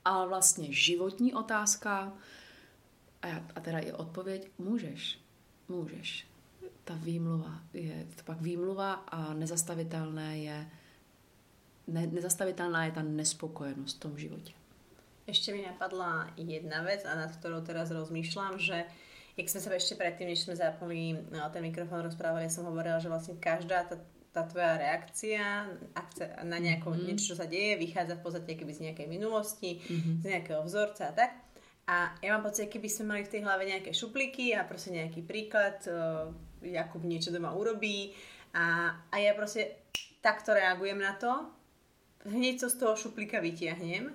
ale 0.05 0.27
vlastně 0.27 0.73
životní 0.73 1.34
otázka, 1.34 2.13
a, 3.21 3.27
já, 3.27 3.45
a 3.55 3.59
teda 3.59 3.79
i 3.79 3.91
odpověď, 3.91 4.47
můžeš, 4.57 5.19
můžeš. 5.69 6.27
Ta 6.84 6.93
výmluva 6.93 7.59
je, 7.73 8.07
to 8.15 8.23
pak 8.23 8.41
výmluva 8.41 8.93
a 8.93 9.34
nezastavitelné 9.34 10.39
je, 10.39 10.69
ne, 11.88 12.07
nezastavitelná 12.07 12.86
je 12.86 12.91
ta 12.91 13.01
nespokojenost 13.01 13.97
v 13.97 13.99
tom 13.99 14.17
životě. 14.17 14.53
Ešte 15.32 15.55
mi 15.55 15.63
napadla 15.63 16.27
jedna 16.36 16.84
vec 16.84 17.07
a 17.07 17.15
nad 17.15 17.32
ktorou 17.32 17.63
teraz 17.63 17.88
rozmýšľam, 17.88 18.59
že 18.59 18.84
jak 19.39 19.47
sme 19.47 19.63
sa 19.63 19.71
ešte 19.71 19.95
predtým, 19.95 20.27
než 20.27 20.43
sme 20.43 20.59
zapli 20.59 21.15
no, 21.32 21.47
ten 21.55 21.63
mikrofón 21.63 22.03
rozprávali, 22.03 22.51
som 22.51 22.67
hovorila, 22.67 22.99
že 22.99 23.07
vlastne 23.07 23.39
každá 23.39 23.88
tá, 23.88 23.95
tá 24.36 24.43
tvoja 24.43 24.75
reakcia 24.75 25.71
na 26.43 26.59
nejako, 26.59 26.91
mm-hmm. 26.91 27.05
niečo, 27.07 27.32
čo 27.32 27.39
sa 27.39 27.47
deje, 27.47 27.79
vychádza 27.79 28.19
v 28.19 28.23
podstate 28.27 28.59
keby 28.59 28.75
z 28.75 28.91
nejakej 28.91 29.07
minulosti, 29.07 29.79
mm-hmm. 29.79 30.15
z 30.19 30.25
nejakého 30.36 30.61
vzorca 30.67 31.07
a 31.07 31.15
tak. 31.15 31.32
A 31.88 32.11
ja 32.19 32.36
mám 32.36 32.43
pocit, 32.43 32.67
keby 32.67 32.91
sme 32.91 33.15
mali 33.15 33.23
v 33.23 33.32
tej 33.32 33.41
hlave 33.47 33.63
nejaké 33.63 33.95
šupliky 33.95 34.51
a 34.51 34.67
proste 34.67 34.91
nejaký 34.95 35.23
príklad, 35.23 35.79
uh, 35.88 36.27
Jakub 36.61 37.01
niečo 37.07 37.34
doma 37.34 37.55
urobí 37.55 38.13
a, 38.53 38.99
a 39.09 39.15
ja 39.17 39.34
proste 39.34 39.89
takto 40.21 40.53
reagujem 40.53 40.99
na 40.99 41.17
to, 41.17 41.49
hneď 42.29 42.61
to 42.61 42.67
z 42.69 42.75
toho 42.77 42.93
šuplíka 42.93 43.41
vytiahnem 43.41 44.13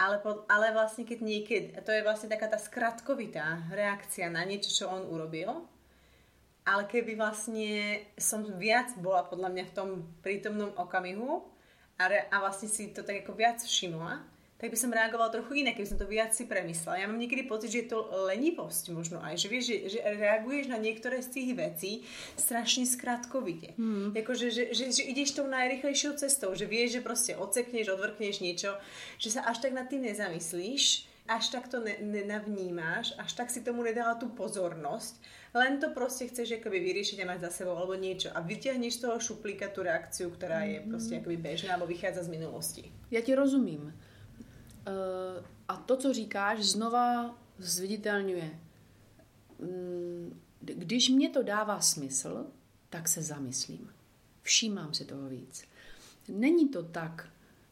ale, 0.00 0.16
po, 0.24 0.48
ale 0.48 0.72
vlastne 0.72 1.04
keď 1.04 1.18
niekedy, 1.20 1.66
to 1.84 1.92
je 1.92 2.00
vlastne 2.00 2.32
taká 2.32 2.48
tá 2.48 2.56
skratkovitá 2.56 3.68
reakcia 3.68 4.32
na 4.32 4.40
niečo, 4.48 4.72
čo 4.72 4.84
on 4.88 5.04
urobil, 5.04 5.68
ale 6.64 6.88
keby 6.88 7.20
vlastne 7.20 8.00
som 8.16 8.40
viac 8.56 8.96
bola 8.96 9.28
podľa 9.28 9.52
mňa 9.52 9.64
v 9.68 9.76
tom 9.76 9.88
prítomnom 10.24 10.72
okamihu 10.80 11.44
a, 12.00 12.08
re, 12.08 12.24
a 12.32 12.36
vlastne 12.40 12.72
si 12.72 12.96
to 12.96 13.04
tak 13.04 13.28
ako 13.28 13.36
viac 13.36 13.60
všimla, 13.60 14.24
tak 14.60 14.68
by 14.68 14.76
som 14.76 14.92
reagovala 14.92 15.32
trochu 15.32 15.64
inak, 15.64 15.80
keby 15.80 15.88
som 15.88 15.96
to 15.96 16.04
viac 16.04 16.36
si 16.36 16.44
premyslela. 16.44 17.00
Ja 17.00 17.08
mám 17.08 17.16
niekedy 17.16 17.48
pocit, 17.48 17.72
že 17.72 17.88
je 17.88 17.96
to 17.96 18.04
lenivosť 18.28 18.92
možno 18.92 19.16
aj, 19.24 19.40
že 19.40 19.48
vieš, 19.48 19.64
že, 19.72 19.76
že 19.96 19.98
reaguješ 20.04 20.68
na 20.68 20.76
niektoré 20.76 21.24
z 21.24 21.32
tých 21.32 21.50
vecí 21.56 21.92
strašne 22.36 22.84
skratkovite. 22.84 23.72
Hmm. 23.80 24.12
Jako, 24.12 24.32
že, 24.36 24.52
že, 24.52 24.64
že, 24.76 24.92
že 24.92 25.02
ideš 25.08 25.32
tou 25.32 25.48
najrychlejšou 25.48 26.20
cestou, 26.20 26.52
že 26.52 26.68
vieš, 26.68 27.00
že 27.00 27.06
proste 27.06 27.32
odsekneš, 27.40 27.88
odvrkneš 27.88 28.44
niečo, 28.44 28.76
že 29.16 29.32
sa 29.32 29.48
až 29.48 29.64
tak 29.64 29.72
nad 29.72 29.88
tým 29.88 30.04
nezamyslíš, 30.04 31.08
až 31.30 31.48
tak 31.48 31.72
to 31.72 31.78
ne, 31.80 31.96
nenavnímáš, 32.02 33.14
až 33.16 33.30
tak 33.32 33.48
si 33.48 33.64
tomu 33.64 33.86
nedala 33.86 34.18
tú 34.18 34.28
pozornosť, 34.34 35.16
len 35.54 35.78
to 35.78 35.94
proste 35.94 36.26
chceš 36.26 36.58
akoby 36.58 36.82
vyriešiť 36.82 37.22
a 37.22 37.30
mať 37.30 37.48
za 37.48 37.50
sebou 37.62 37.78
alebo 37.78 37.94
niečo 37.94 38.34
a 38.34 38.42
vyťahneš 38.42 38.98
z 38.98 39.02
toho 39.06 39.16
šuplíka 39.22 39.70
tú 39.70 39.86
reakciu, 39.86 40.28
ktorá 40.34 40.66
je 40.66 40.82
proste 40.84 41.22
akoby 41.22 41.38
bežná 41.38 41.78
alebo 41.78 41.88
vychádza 41.88 42.26
z 42.26 42.34
minulosti. 42.34 42.84
Ja 43.14 43.22
ti 43.22 43.38
rozumím. 43.38 43.94
Uh, 44.90 45.44
a 45.68 45.76
to, 45.76 45.96
co 45.96 46.12
říkáš, 46.12 46.64
znova 46.64 47.38
zviditelňuje. 47.58 48.60
Mm, 49.58 50.40
když 50.60 51.08
mě 51.08 51.30
to 51.30 51.42
dává 51.42 51.80
smysl, 51.80 52.46
tak 52.90 53.08
se 53.08 53.22
zamyslím. 53.22 53.90
Všímám 54.42 54.94
si 54.94 55.04
toho 55.04 55.28
víc. 55.28 55.64
Není 56.28 56.68
to 56.68 56.82
tak, 56.82 57.28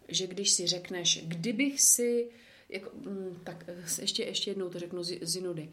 že 0.09 0.27
když 0.27 0.51
si 0.51 0.67
řekneš, 0.67 1.25
kdybych 1.27 1.83
si, 1.83 2.31
jako, 2.69 2.91
mm, 2.97 3.41
tak 3.45 3.65
eh, 3.69 3.85
ještě, 4.01 4.23
ještě 4.23 4.51
jednou 4.51 4.69
to 4.69 4.79
řeknu 4.79 5.03
z, 5.03 5.19
z 5.23 5.41
nudy. 5.41 5.73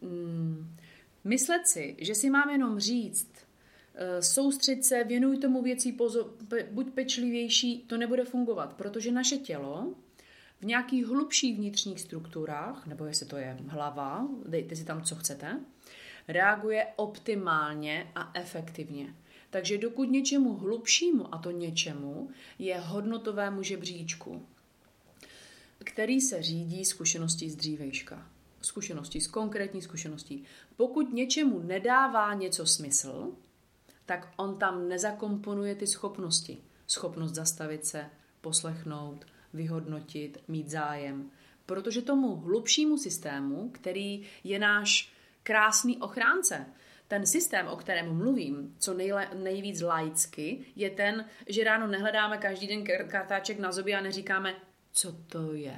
Mm, 0.00 0.76
myslet 1.24 1.66
si, 1.66 1.96
že 1.98 2.14
si 2.14 2.30
mám 2.30 2.50
jenom 2.50 2.80
říct, 2.80 3.30
eh, 3.94 4.22
soustřed 4.22 4.84
se, 4.84 5.04
věnuj 5.04 5.38
tomu 5.38 5.62
věcí, 5.62 5.92
pozor, 5.92 6.34
buď 6.70 6.90
pečlivější, 6.90 7.78
to 7.78 7.96
nebude 7.96 8.24
fungovat, 8.24 8.74
protože 8.74 9.12
naše 9.12 9.36
tělo 9.36 9.94
v 10.60 10.64
nějakých 10.64 11.06
hlubších 11.06 11.56
vnitřních 11.56 12.00
strukturách, 12.00 12.86
nebo 12.86 13.04
jestli 13.04 13.26
to 13.26 13.36
je 13.36 13.58
hlava, 13.66 14.28
dejte 14.46 14.76
si 14.76 14.84
tam, 14.84 15.02
co 15.02 15.16
chcete, 15.16 15.60
reaguje 16.28 16.86
optimálně 16.96 18.12
a 18.14 18.30
efektivně. 18.34 19.14
Takže 19.50 19.78
dokud 19.78 20.10
něčemu 20.10 20.56
hlubšímu, 20.56 21.34
a 21.34 21.38
to 21.38 21.50
něčemu, 21.50 22.30
je 22.58 22.78
hodnotovému 22.78 23.62
žebříčku, 23.62 24.46
který 25.84 26.20
se 26.20 26.42
řídí 26.42 26.84
zkušeností 26.84 27.50
z 27.50 27.56
dřívejška. 27.56 28.26
Zkušeností, 28.62 29.20
z 29.20 29.26
konkrétní 29.26 29.82
zkušeností. 29.82 30.44
Pokud 30.76 31.12
něčemu 31.12 31.58
nedává 31.58 32.34
něco 32.34 32.66
smysl, 32.66 33.32
tak 34.06 34.32
on 34.36 34.58
tam 34.58 34.88
nezakomponuje 34.88 35.74
ty 35.74 35.86
schopnosti. 35.86 36.58
Schopnost 36.86 37.34
zastavit 37.34 37.86
se, 37.86 38.06
poslechnout, 38.40 39.26
vyhodnotit, 39.52 40.38
mít 40.48 40.68
zájem. 40.68 41.30
Protože 41.66 42.02
tomu 42.02 42.36
hlubšímu 42.36 42.98
systému, 42.98 43.70
který 43.70 44.22
je 44.44 44.58
náš 44.58 45.12
krásný 45.42 45.98
ochránce, 45.98 46.66
ten 47.08 47.26
systém, 47.26 47.66
o 47.66 47.76
kterém 47.76 48.16
mluvím, 48.16 48.74
co 48.78 48.94
nejle, 48.94 49.28
nejvíc 49.34 49.80
laicky, 49.80 50.64
je 50.76 50.90
ten, 50.90 51.24
že 51.46 51.64
ráno 51.64 51.86
nehledáme 51.86 52.38
každý 52.38 52.66
den 52.66 52.84
kartáček 52.84 53.58
na 53.58 53.72
zobě 53.72 53.98
a 53.98 54.00
neříkáme, 54.00 54.54
co 54.92 55.12
to 55.12 55.52
je. 55.52 55.76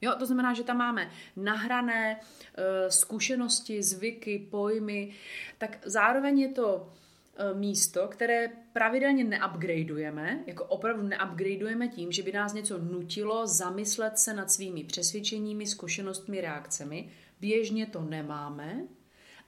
Jo, 0.00 0.14
to 0.18 0.26
znamená, 0.26 0.54
že 0.54 0.64
tam 0.64 0.76
máme 0.76 1.10
nahrané 1.36 2.16
uh, 2.20 2.64
zkušenosti, 2.88 3.82
zvyky, 3.82 4.48
pojmy, 4.50 5.12
tak 5.58 5.78
zároveň 5.84 6.38
je 6.38 6.48
to 6.48 6.92
E, 6.92 7.07
místo, 7.54 8.08
které 8.08 8.48
pravidelně 8.72 9.24
neupgradeujeme, 9.24 10.44
jako 10.46 10.64
opravdu 10.64 11.02
neupgradeujeme 11.02 11.88
tím, 11.88 12.12
že 12.12 12.22
by 12.22 12.32
nás 12.32 12.52
něco 12.52 12.78
nutilo 12.78 13.46
zamyslet 13.46 14.18
se 14.18 14.34
nad 14.34 14.50
svými 14.50 14.84
přesvědčeními, 14.84 15.66
zkušenostmi, 15.66 16.40
reakcemi. 16.40 17.10
Běžně 17.40 17.86
to 17.86 18.02
nemáme 18.02 18.86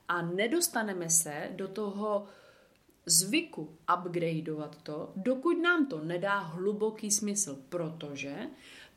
a 0.07 0.21
nedostaneme 0.21 1.09
se 1.09 1.49
do 1.51 1.67
toho 1.67 2.27
zvyku 3.05 3.77
upgradeovat 3.99 4.81
to, 4.83 5.13
dokud 5.15 5.61
nám 5.61 5.85
to 5.85 6.03
nedá 6.03 6.39
hluboký 6.39 7.11
smysl, 7.11 7.59
protože 7.69 8.35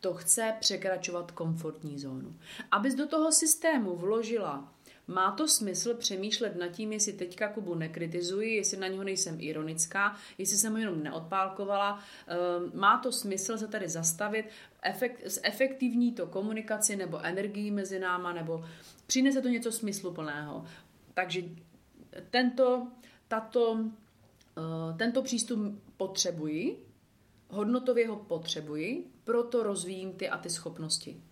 to 0.00 0.14
chce 0.14 0.54
překračovat 0.60 1.30
komfortní 1.30 1.98
zónu. 1.98 2.36
Abys 2.70 2.94
do 2.94 3.06
toho 3.06 3.32
systému 3.32 3.96
vložila 3.96 4.73
má 5.06 5.32
to 5.32 5.48
smysl 5.48 5.94
přemýšlet 5.94 6.56
nad 6.56 6.68
tím, 6.68 6.92
jestli 6.92 7.12
teďka 7.12 7.48
Kubu 7.48 7.74
nekritizuji, 7.74 8.56
jestli 8.56 8.76
na 8.76 8.88
něho 8.88 9.04
nejsem 9.04 9.36
ironická, 9.40 10.16
jestli 10.38 10.56
jsem 10.56 10.72
ho 10.72 10.78
jenom 10.78 11.02
neodpálkovala. 11.02 11.98
Ehm, 12.26 12.70
má 12.74 12.98
to 12.98 13.12
smysl 13.12 13.58
se 13.58 13.68
tady 13.68 13.88
zastavit, 13.88 14.46
efekt, 14.82 15.20
zefektivní 15.24 16.12
to 16.12 16.26
komunikaci 16.26 16.96
nebo 16.96 17.20
energii 17.20 17.70
mezi 17.70 17.98
náma, 17.98 18.32
nebo 18.32 18.64
přinese 19.06 19.42
to 19.42 19.48
něco 19.48 19.72
smysluplného. 19.72 20.64
Takže 21.14 21.42
tento, 22.30 22.88
tato, 23.28 23.78
eh, 24.58 24.96
tento 24.96 25.22
přístup 25.22 25.82
potřebuji, 25.96 26.86
hodnotově 27.50 28.08
ho 28.08 28.16
potřebuji, 28.16 29.10
proto 29.24 29.62
rozvíjím 29.62 30.12
ty 30.12 30.28
a 30.28 30.38
ty 30.38 30.50
schopnosti. 30.50 31.22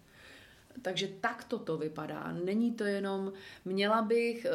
Takže 0.83 1.09
tak 1.09 1.45
to 1.45 1.77
vypadá. 1.77 2.33
Není 2.45 2.73
to 2.73 2.85
jenom, 2.85 3.33
měla 3.65 4.03
bych, 4.03 4.47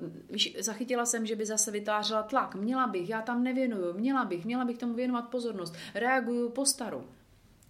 uh, 0.00 0.08
víš, 0.30 0.56
zachytila 0.60 1.06
jsem, 1.06 1.26
že 1.26 1.36
by 1.36 1.46
zase 1.46 1.70
vytvářela 1.70 2.22
tlak. 2.22 2.54
Měla 2.54 2.86
bych, 2.86 3.08
já 3.08 3.22
tam 3.22 3.42
nevěnuju, 3.42 3.92
měla 3.92 4.24
bych, 4.24 4.44
měla 4.44 4.64
bych 4.64 4.78
tomu 4.78 4.94
věnovat 4.94 5.22
pozornost. 5.22 5.74
Reaguju 5.94 6.50
po 6.50 6.66
staru. 6.66 7.08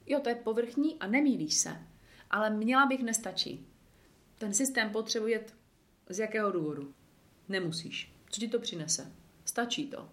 Jo, 0.06 0.20
to 0.20 0.28
je 0.28 0.34
povrchní 0.34 0.96
a 0.98 1.06
nemýlíš 1.06 1.54
se. 1.54 1.76
Ale 2.30 2.50
měla 2.50 2.86
bych 2.86 3.02
nestačí. 3.02 3.66
Ten 4.38 4.54
systém 4.54 4.90
potřebuje 4.90 5.44
z 6.08 6.18
jakého 6.18 6.50
důvodu? 6.50 6.92
Nemusíš. 7.48 8.12
Co 8.30 8.40
ti 8.40 8.48
to 8.48 8.58
přinese? 8.58 9.12
Stačí 9.44 9.86
to. 9.86 10.08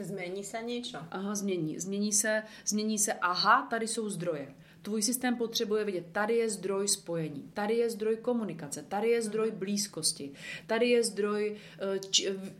Změní 0.00 0.44
se 0.44 0.62
něco. 0.62 0.98
Aha, 1.10 1.34
změní. 1.34 1.78
Změní 1.78 2.12
se, 2.12 2.42
změní 2.66 2.98
se, 2.98 3.12
aha, 3.12 3.66
tady 3.70 3.88
jsou 3.88 4.08
zdroje 4.08 4.54
Tvůj 4.82 5.02
systém 5.02 5.36
potřebuje 5.36 5.84
vidět, 5.84 6.06
tady 6.12 6.34
je 6.36 6.50
zdroj 6.50 6.88
spojení, 6.88 7.50
tady 7.54 7.74
je 7.74 7.90
zdroj 7.90 8.16
komunikace, 8.16 8.82
tady 8.82 9.08
je 9.08 9.22
zdroj 9.22 9.50
blízkosti, 9.50 10.32
tady 10.66 10.88
je 10.88 11.04
zdroj 11.04 11.56
eh, 11.80 11.98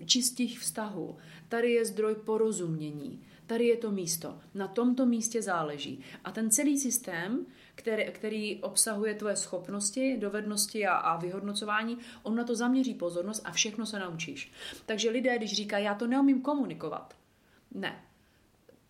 čistých 0.06 0.60
vztahů, 0.60 1.16
tady 1.48 1.72
je 1.72 1.84
zdroj 1.84 2.14
porozumění, 2.14 3.22
tady 3.46 3.66
je 3.66 3.76
to 3.76 3.90
místo. 3.90 4.38
Na 4.54 4.68
tomto 4.68 5.06
místě 5.06 5.42
záleží. 5.42 6.00
A 6.24 6.30
ten 6.32 6.50
celý 6.50 6.78
systém, 6.78 7.46
který, 7.74 8.04
který 8.12 8.62
obsahuje 8.62 9.14
tvoje 9.14 9.36
schopnosti, 9.36 10.16
dovednosti 10.16 10.86
a, 10.86 10.94
a 10.94 11.16
vyhodnocování, 11.16 11.98
on 12.22 12.36
na 12.36 12.44
to 12.44 12.54
zaměří 12.54 12.94
pozornost 12.94 13.42
a 13.44 13.52
všechno 13.52 13.86
se 13.86 13.98
naučíš. 13.98 14.52
Takže 14.86 15.10
lidé, 15.10 15.38
když 15.38 15.52
říkají, 15.52 15.84
já 15.84 15.94
to 15.94 16.06
neumím 16.06 16.42
komunikovat, 16.42 17.14
ne. 17.74 18.04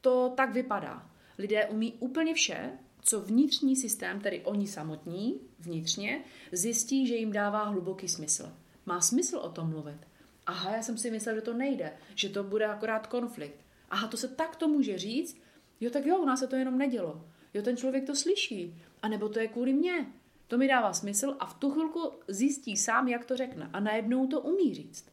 To 0.01 0.33
tak 0.37 0.53
vypadá. 0.53 1.11
Lidé 1.39 1.66
umí 1.66 1.95
úplně 1.99 2.35
vše, 2.35 2.70
co 3.09 3.20
vnitřní 3.20 3.76
systém, 3.76 4.20
tedy 4.20 4.40
oni 4.44 4.66
samotní, 4.66 5.40
vnitřně, 5.59 6.24
zjistí, 6.52 7.06
že 7.06 7.14
jim 7.14 7.32
dává 7.32 7.64
hluboký 7.64 8.09
smysl. 8.09 8.52
Má 8.86 9.00
smysl 9.00 9.36
o 9.36 9.48
tom 9.48 9.70
mluvit. 9.70 9.98
Aha, 10.46 10.76
já 10.76 10.82
jsem 10.82 10.98
si 10.98 11.11
myslel, 11.11 11.34
že 11.34 11.40
to 11.40 11.54
nejde, 11.54 11.92
že 12.14 12.28
to 12.28 12.44
bude 12.44 12.66
akorát 12.66 13.06
konflikt. 13.06 13.61
Aha, 13.90 14.09
to 14.09 14.16
se 14.16 14.28
takto 14.28 14.68
může 14.68 14.98
říct, 14.98 15.40
jo, 15.80 15.90
tak 15.90 16.06
jo, 16.06 16.18
u 16.18 16.24
nás 16.24 16.40
se 16.40 16.46
to 16.46 16.56
jenom 16.56 16.78
nedělo. 16.78 17.24
Jo, 17.54 17.62
ten 17.62 17.76
člověk 17.76 18.06
to 18.06 18.16
slyší. 18.16 18.82
A 19.02 19.09
nebo 19.09 19.28
to 19.28 19.38
je 19.38 19.48
kvůli 19.48 19.72
mně. 19.72 20.06
To 20.48 20.59
mi 20.59 20.68
dává 20.68 20.92
smysl 20.92 21.36
a 21.40 21.46
v 21.46 21.54
tu 21.54 21.70
chvilku 21.70 22.12
zjistí 22.28 22.76
sám, 22.76 23.09
jak 23.09 23.24
to 23.24 23.36
řekne. 23.36 23.70
A 23.72 23.80
najednou 23.80 24.26
to 24.26 24.40
umí 24.40 24.74
říct. 24.74 25.04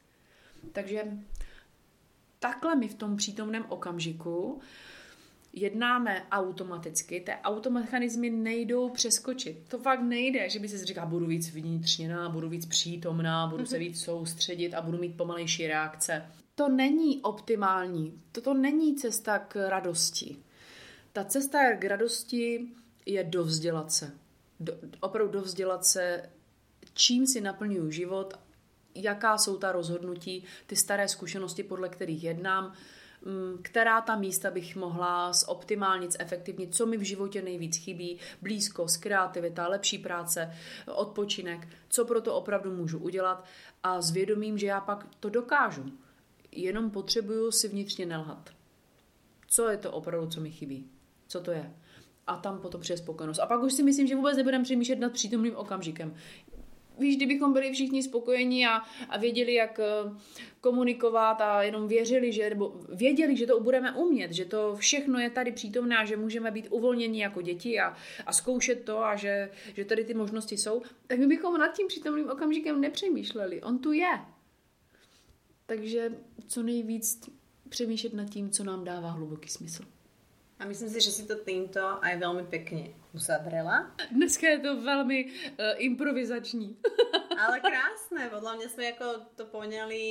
Takže 0.72 1.18
takhle 2.40 2.76
my 2.76 2.88
v 2.88 2.96
tom 2.96 3.18
přítomném 3.18 3.66
okamžiku 3.70 4.62
jednáme 5.56 6.26
automaticky, 6.32 7.20
ty 7.20 7.32
automechanizmy 7.44 8.30
nejdou 8.30 8.90
přeskočit. 8.90 9.58
To 9.68 9.78
fakt 9.78 10.02
nejde, 10.02 10.50
že 10.50 10.60
by 10.60 10.68
se 10.68 10.86
říká, 10.86 11.06
budu 11.06 11.26
víc 11.26 11.50
vnitřněná, 11.50 12.30
budu 12.30 12.50
víc 12.50 12.66
přítomná, 12.66 13.48
budu 13.48 13.66
se 13.66 13.76
mhm. 13.76 13.86
víc 13.86 14.02
soustředit 14.02 14.74
a 14.74 14.82
budu 14.82 14.98
mít 14.98 15.18
pomalejší 15.18 15.68
reakce. 15.68 16.26
To 16.56 16.70
není 16.70 17.22
optimální, 17.22 18.22
toto 18.32 18.54
není 18.54 18.96
cesta 18.96 19.40
k 19.40 19.70
radosti. 19.70 20.38
Ta 21.14 21.24
cesta 21.24 21.76
k 21.76 21.84
radosti 21.84 22.68
je 23.06 23.24
dovzdělat 23.24 23.92
se. 23.92 24.12
Do, 24.60 24.74
opravdu 25.00 25.32
dovzdělat 25.32 25.86
se, 25.86 26.30
čím 26.94 27.28
si 27.28 27.42
naplňuju 27.42 27.92
život, 27.92 28.34
jaká 28.96 29.38
jsou 29.38 29.58
ta 29.58 29.72
rozhodnutí, 29.72 30.44
ty 30.68 30.76
staré 30.76 31.08
zkušenosti, 31.08 31.64
podle 31.64 31.90
kterých 31.90 32.24
jednám, 32.24 32.74
která 33.62 34.02
ta 34.02 34.16
místa 34.16 34.52
bych 34.52 34.76
mohla 34.76 35.34
zoptimálnit, 35.34 36.12
zefektivnit, 36.12 36.76
co 36.76 36.86
mi 36.86 36.98
v 36.98 37.02
životě 37.02 37.42
nejvíc 37.42 37.78
chybí, 37.78 38.20
blízkost, 38.42 39.02
kreativita, 39.02 39.68
lepší 39.68 39.98
práce, 39.98 40.54
odpočinek, 40.96 41.68
co 41.90 42.06
pro 42.06 42.22
to 42.22 42.36
opravdu 42.36 42.76
můžu 42.76 43.00
udělat 43.00 43.46
a 43.84 44.02
zvědomím, 44.02 44.58
že 44.58 44.68
já 44.68 44.82
pak 44.82 45.08
to 45.20 45.30
dokážu. 45.30 45.86
Jenom 46.52 46.92
potřebuju 46.92 47.52
si 47.52 47.68
vnitřně 47.68 48.06
nelhat. 48.06 48.50
Co 49.48 49.70
je 49.70 49.78
to 49.78 49.92
opravdu, 49.92 50.28
co 50.28 50.42
mi 50.42 50.52
chybí? 50.52 50.90
Co 51.28 51.42
to 51.42 51.52
je? 51.52 51.74
A 52.28 52.38
tam 52.38 52.60
potom 52.60 52.82
přijde 52.82 52.98
spokojenost. 52.98 53.40
A 53.40 53.46
pak 53.46 53.64
už 53.64 53.74
si 53.74 53.84
myslím, 53.84 54.08
že 54.08 54.16
vůbec 54.16 54.38
nebudeme 54.38 54.64
přemýšlet 54.64 55.00
nad 55.00 55.12
přítomným 55.12 55.56
okamžikem 55.56 56.16
víš, 57.00 57.16
kdybychom 57.18 57.54
byli 57.54 57.72
všichni 57.72 58.04
spokojení 58.04 58.68
a, 58.68 58.82
a 59.10 59.18
věděli, 59.18 59.54
jak 59.54 59.80
eh, 59.80 60.20
komunikovat 60.62 61.42
a 61.42 61.64
jenom 61.64 61.88
věřili, 61.88 62.32
že, 62.32 62.50
nebo 62.50 62.80
věděli, 62.90 63.38
že 63.38 63.48
to 63.48 63.60
budeme 63.60 63.92
umět, 63.92 64.32
že 64.32 64.46
to 64.46 64.76
všechno 64.76 65.20
je 65.20 65.30
tady 65.30 65.52
přítomné 65.52 65.98
a 65.98 66.06
že 66.06 66.18
můžeme 66.18 66.52
být 66.52 66.68
uvolněni 66.70 67.22
jako 67.22 67.42
děti 67.42 67.80
a, 67.80 67.96
a 68.26 68.34
zkoušet 68.34 68.86
to 68.86 69.04
a 69.04 69.16
že, 69.16 69.50
že 69.74 69.86
tady 69.86 70.04
ty 70.04 70.14
možnosti 70.14 70.58
jsou, 70.58 70.82
tak 71.08 71.20
my 71.20 71.28
bychom 71.28 71.58
nad 71.58 71.76
tím 71.76 71.88
přítomným 71.88 72.30
okamžikem 72.30 72.82
nepřemýšleli. 72.82 73.62
On 73.62 73.80
tu 73.80 73.92
je. 73.92 74.20
Takže 75.66 76.12
co 76.48 76.64
nejvíc 76.64 77.30
přemýšlet 77.70 78.14
nad 78.14 78.30
tím, 78.30 78.50
co 78.50 78.64
nám 78.64 78.84
dává 78.84 79.12
hluboký 79.12 79.50
smysl. 79.50 79.95
A 80.60 80.66
myslím 80.66 80.90
si, 80.90 81.00
že 81.04 81.12
si 81.12 81.24
to 81.28 81.36
týmto 81.44 81.84
aj 82.00 82.16
veľmi 82.16 82.48
pekne 82.48 82.96
uzavrela. 83.12 83.92
Dneska 84.08 84.48
je 84.48 84.60
to 84.64 84.80
velmi 84.80 85.28
uh, 85.28 85.76
improvizační. 85.84 86.80
Ale 87.44 87.60
krásné, 87.60 88.32
podľa 88.32 88.56
mňa 88.56 88.68
sme 88.72 88.84
ako 88.96 89.36
to 89.36 89.44
poňali 89.52 90.04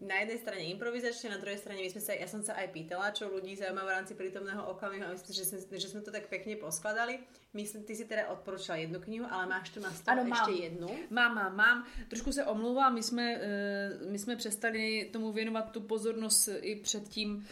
na 0.00 0.16
jednej 0.24 0.38
strane 0.40 0.64
improvizačne, 0.72 1.30
na 1.30 1.38
druhej 1.38 1.60
strane 1.60 1.84
my 1.84 1.90
sme 1.92 2.00
sa, 2.00 2.16
ja 2.16 2.24
som 2.24 2.40
sa 2.40 2.56
aj 2.56 2.72
pýtala, 2.72 3.12
čo 3.12 3.28
ľudí 3.28 3.52
zaujíma 3.52 3.84
v 3.84 3.94
rámci 4.00 4.16
prítomného 4.16 4.64
okamihu 4.72 5.04
a 5.04 5.12
myslím, 5.12 5.34
že 5.36 5.44
sme, 5.44 5.76
že 5.76 5.92
sme 5.92 6.00
to 6.00 6.08
tak 6.08 6.32
pekne 6.32 6.56
poskladali. 6.56 7.20
Myslím, 7.52 7.84
ty 7.84 7.92
si 7.92 8.08
teda 8.08 8.32
odporúčala 8.32 8.80
jednu 8.80 8.96
knihu, 9.00 9.28
ale 9.28 9.46
máš 9.46 9.70
tu 9.70 9.78
na 9.80 9.92
stole 9.92 10.24
ano, 10.24 10.34
ještě 10.34 10.64
jednu. 10.64 10.88
Mám, 11.10 11.34
mám, 11.34 11.56
mám. 11.56 11.78
Trošku 12.08 12.32
se 12.32 12.44
omlouvám, 12.44 12.94
my 12.94 13.02
jsme, 13.02 13.36
uh, 13.36 14.10
my 14.10 14.18
jsme 14.18 14.36
přestali 14.36 15.10
tomu 15.12 15.32
věnovat 15.32 15.70
tu 15.70 15.80
pozornost 15.80 16.48
i 16.60 16.76
předtím, 16.76 17.46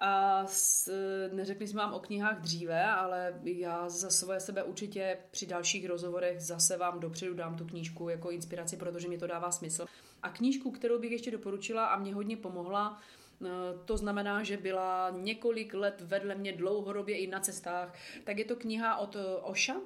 a 0.00 0.46
s, 0.46 0.90
neřekli 1.32 1.66
jsme 1.66 1.82
vám 1.82 1.94
o 1.94 2.00
knihách 2.00 2.40
dříve, 2.40 2.84
ale 2.84 3.40
já 3.44 3.88
za 3.88 4.10
svoje 4.10 4.40
sebe 4.40 4.62
určitě 4.62 5.18
při 5.30 5.46
dalších 5.46 5.86
rozhovorech 5.86 6.40
zase 6.40 6.76
vám 6.76 7.00
dopředu 7.00 7.34
dám 7.34 7.56
tu 7.56 7.64
knížku 7.64 8.08
jako 8.08 8.30
inspiraci, 8.30 8.76
protože 8.76 9.08
mi 9.08 9.18
to 9.18 9.26
dává 9.26 9.50
smysl. 9.50 9.86
A 10.22 10.30
knížku, 10.30 10.70
kterou 10.70 10.98
bych 10.98 11.12
ještě 11.12 11.30
doporučila 11.30 11.86
a 11.86 11.98
mě 11.98 12.14
hodně 12.14 12.36
pomohla, 12.36 13.00
eh, 13.42 13.46
to 13.84 13.96
znamená, 13.96 14.42
že 14.42 14.56
byla 14.56 15.10
několik 15.10 15.74
let 15.74 16.00
vedle 16.00 16.34
mě 16.34 16.52
dlouhodobě 16.52 17.18
i 17.18 17.26
na 17.26 17.40
cestách, 17.40 17.94
tak 18.24 18.38
je 18.38 18.44
to 18.44 18.56
kniha 18.56 18.96
od 18.96 19.16
eh, 19.16 19.36
Oša, 19.42 19.76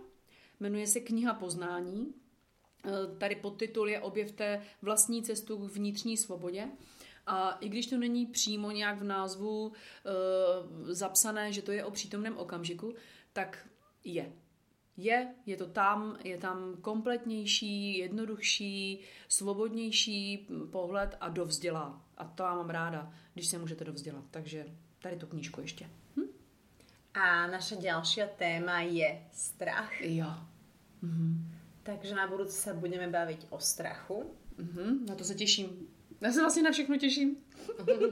jmenuje 0.61 0.87
se 0.87 1.01
Kniha 1.01 1.35
poznání. 1.35 2.15
Eh, 2.87 3.17
tady 3.19 3.37
podtitul 3.37 3.89
je 3.89 4.01
Objevte 4.01 4.63
vlastní 4.83 5.23
cestu 5.23 5.59
k 5.59 5.73
vnitřní 5.73 6.17
svobodě. 6.17 6.69
A 7.27 7.51
i 7.51 7.69
když 7.69 7.87
to 7.87 7.99
není 7.99 8.27
přímo 8.27 8.71
nějak 8.71 8.99
v 8.99 9.05
názvu 9.05 9.69
uh, 9.69 9.73
zapsané, 10.91 11.53
že 11.53 11.63
to 11.63 11.73
je 11.73 11.85
o 11.85 11.91
přítomném 11.91 12.39
okamžiku, 12.39 12.95
tak 13.33 13.69
je. 14.05 14.33
Je, 14.97 15.35
je 15.47 15.57
to 15.57 15.67
tam, 15.67 16.19
je 16.25 16.39
tam 16.39 16.77
kompletnější, 16.81 17.99
jednodušší, 17.99 19.01
svobodnější 19.29 20.49
pohled 20.71 21.17
a 21.21 21.29
dovzdělá. 21.29 22.05
A 22.17 22.25
to 22.25 22.43
já 22.43 22.55
mám 22.55 22.71
ráda, 22.71 23.15
když 23.35 23.47
se 23.47 23.59
můžete 23.59 23.85
dovzdělat. 23.85 24.25
Takže 24.31 24.67
tady 25.03 25.17
tu 25.17 25.27
knížku 25.27 25.61
ještě. 25.61 25.91
Hm? 26.17 26.27
A 27.15 27.47
naše 27.47 27.77
další 27.77 28.21
téma 28.37 28.81
je 28.81 29.27
strach. 29.33 30.01
Jo. 30.01 30.27
Mhm. 31.03 31.55
Takže 31.83 32.15
na 32.15 32.27
budoucí 32.27 32.53
se 32.53 32.75
budeme 32.75 33.09
bavit 33.09 33.47
o 33.51 33.59
strachu. 33.59 34.35
Mhm, 34.59 35.07
na 35.07 35.15
to 35.15 35.25
se 35.25 35.35
těším. 35.35 35.89
Já 36.23 36.33
se 36.33 36.41
vlastně 36.41 36.63
na 36.63 36.71
všechno 36.71 36.97
těším. 36.97 37.37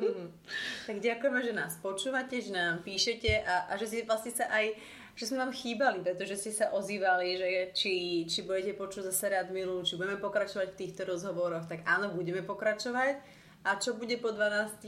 tak 0.86 1.00
děkujeme, 1.00 1.44
že 1.44 1.52
nás 1.52 1.76
počúvate, 1.76 2.40
že 2.40 2.52
nám 2.52 2.78
píšete 2.78 3.42
a, 3.46 3.58
a 3.58 3.76
že 3.76 3.86
si 3.86 4.02
vlastně 4.06 4.30
se 4.30 4.44
aj 4.44 4.70
že 5.14 5.26
jsme 5.26 5.38
vám 5.38 5.52
chýbali, 5.52 6.00
protože 6.00 6.36
ste 6.36 6.52
sa 6.52 6.72
ozývali, 6.72 7.36
že 7.36 7.46
či, 7.76 8.24
či 8.24 8.40
budete 8.40 8.72
počuť 8.72 9.12
zase 9.12 9.28
rád 9.28 9.52
milu, 9.52 9.84
či 9.84 10.00
budeme 10.00 10.16
pokračovať 10.16 10.72
v 10.72 10.78
týchto 10.80 11.04
rozhovoroch, 11.04 11.68
tak 11.68 11.84
áno, 11.84 12.08
budeme 12.16 12.40
pokračovať. 12.40 13.20
A 13.60 13.76
čo 13.76 14.00
bude 14.00 14.16
po 14.16 14.32
12 14.32 14.80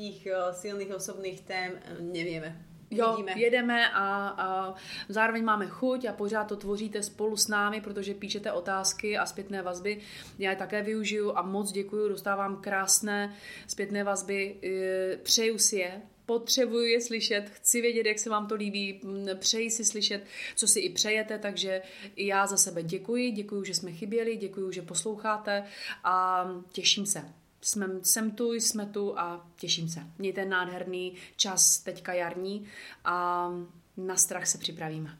silných 0.56 0.94
osobných 0.96 1.44
tém, 1.44 1.76
nevieme. 2.00 2.56
Jo, 2.98 3.10
Vidíme. 3.16 3.32
jedeme 3.36 3.88
a, 3.88 4.28
a 4.28 4.74
zároveň 5.08 5.44
máme 5.44 5.66
chuť 5.66 6.04
a 6.04 6.12
pořád 6.12 6.44
to 6.44 6.56
tvoříte 6.56 7.02
spolu 7.02 7.36
s 7.36 7.48
námi, 7.48 7.80
protože 7.80 8.14
píšete 8.14 8.52
otázky 8.52 9.18
a 9.18 9.26
zpětné 9.26 9.62
vazby. 9.62 10.00
Já 10.38 10.50
je 10.50 10.56
také 10.56 10.82
využiju 10.82 11.36
a 11.36 11.42
moc 11.42 11.72
děkuji, 11.72 12.08
dostávám 12.08 12.56
krásné 12.56 13.34
zpětné 13.66 14.04
vazby. 14.04 14.56
E, 14.62 15.16
přeju 15.16 15.58
si 15.58 15.76
je, 15.76 16.02
potřebuju 16.26 16.84
je 16.84 17.00
slyšet, 17.00 17.50
chci 17.50 17.80
vědět, 17.80 18.06
jak 18.06 18.18
se 18.18 18.30
vám 18.30 18.46
to 18.46 18.54
líbí, 18.54 19.00
přeji 19.34 19.70
si 19.70 19.84
slyšet, 19.84 20.24
co 20.56 20.66
si 20.66 20.80
i 20.80 20.90
přejete, 20.90 21.38
takže 21.38 21.82
i 22.16 22.26
já 22.26 22.46
za 22.46 22.56
sebe 22.56 22.82
děkuji, 22.82 23.30
děkuji, 23.30 23.64
že 23.64 23.74
jsme 23.74 23.92
chyběli, 23.92 24.36
děkuji, 24.36 24.72
že 24.72 24.82
posloucháte 24.82 25.64
a 26.04 26.46
těším 26.72 27.06
se 27.06 27.41
jsme, 27.62 27.86
jsem 28.02 28.30
tu, 28.30 28.52
jsme 28.52 28.86
tu 28.86 29.18
a 29.18 29.50
těším 29.56 29.88
se. 29.88 30.00
Mějte 30.18 30.44
nádherný 30.44 31.14
čas 31.36 31.78
teďka 31.78 32.12
jarní 32.12 32.68
a 33.04 33.48
na 33.96 34.16
strach 34.16 34.46
se 34.46 34.58
připravíme. 34.58 35.18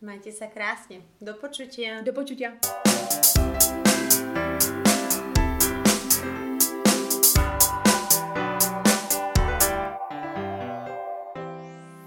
Majte 0.00 0.32
se 0.32 0.46
krásně. 0.46 1.02
Do 1.20 1.34
počutia. 1.34 2.02
Do 2.02 2.12
počutia. 2.12 2.52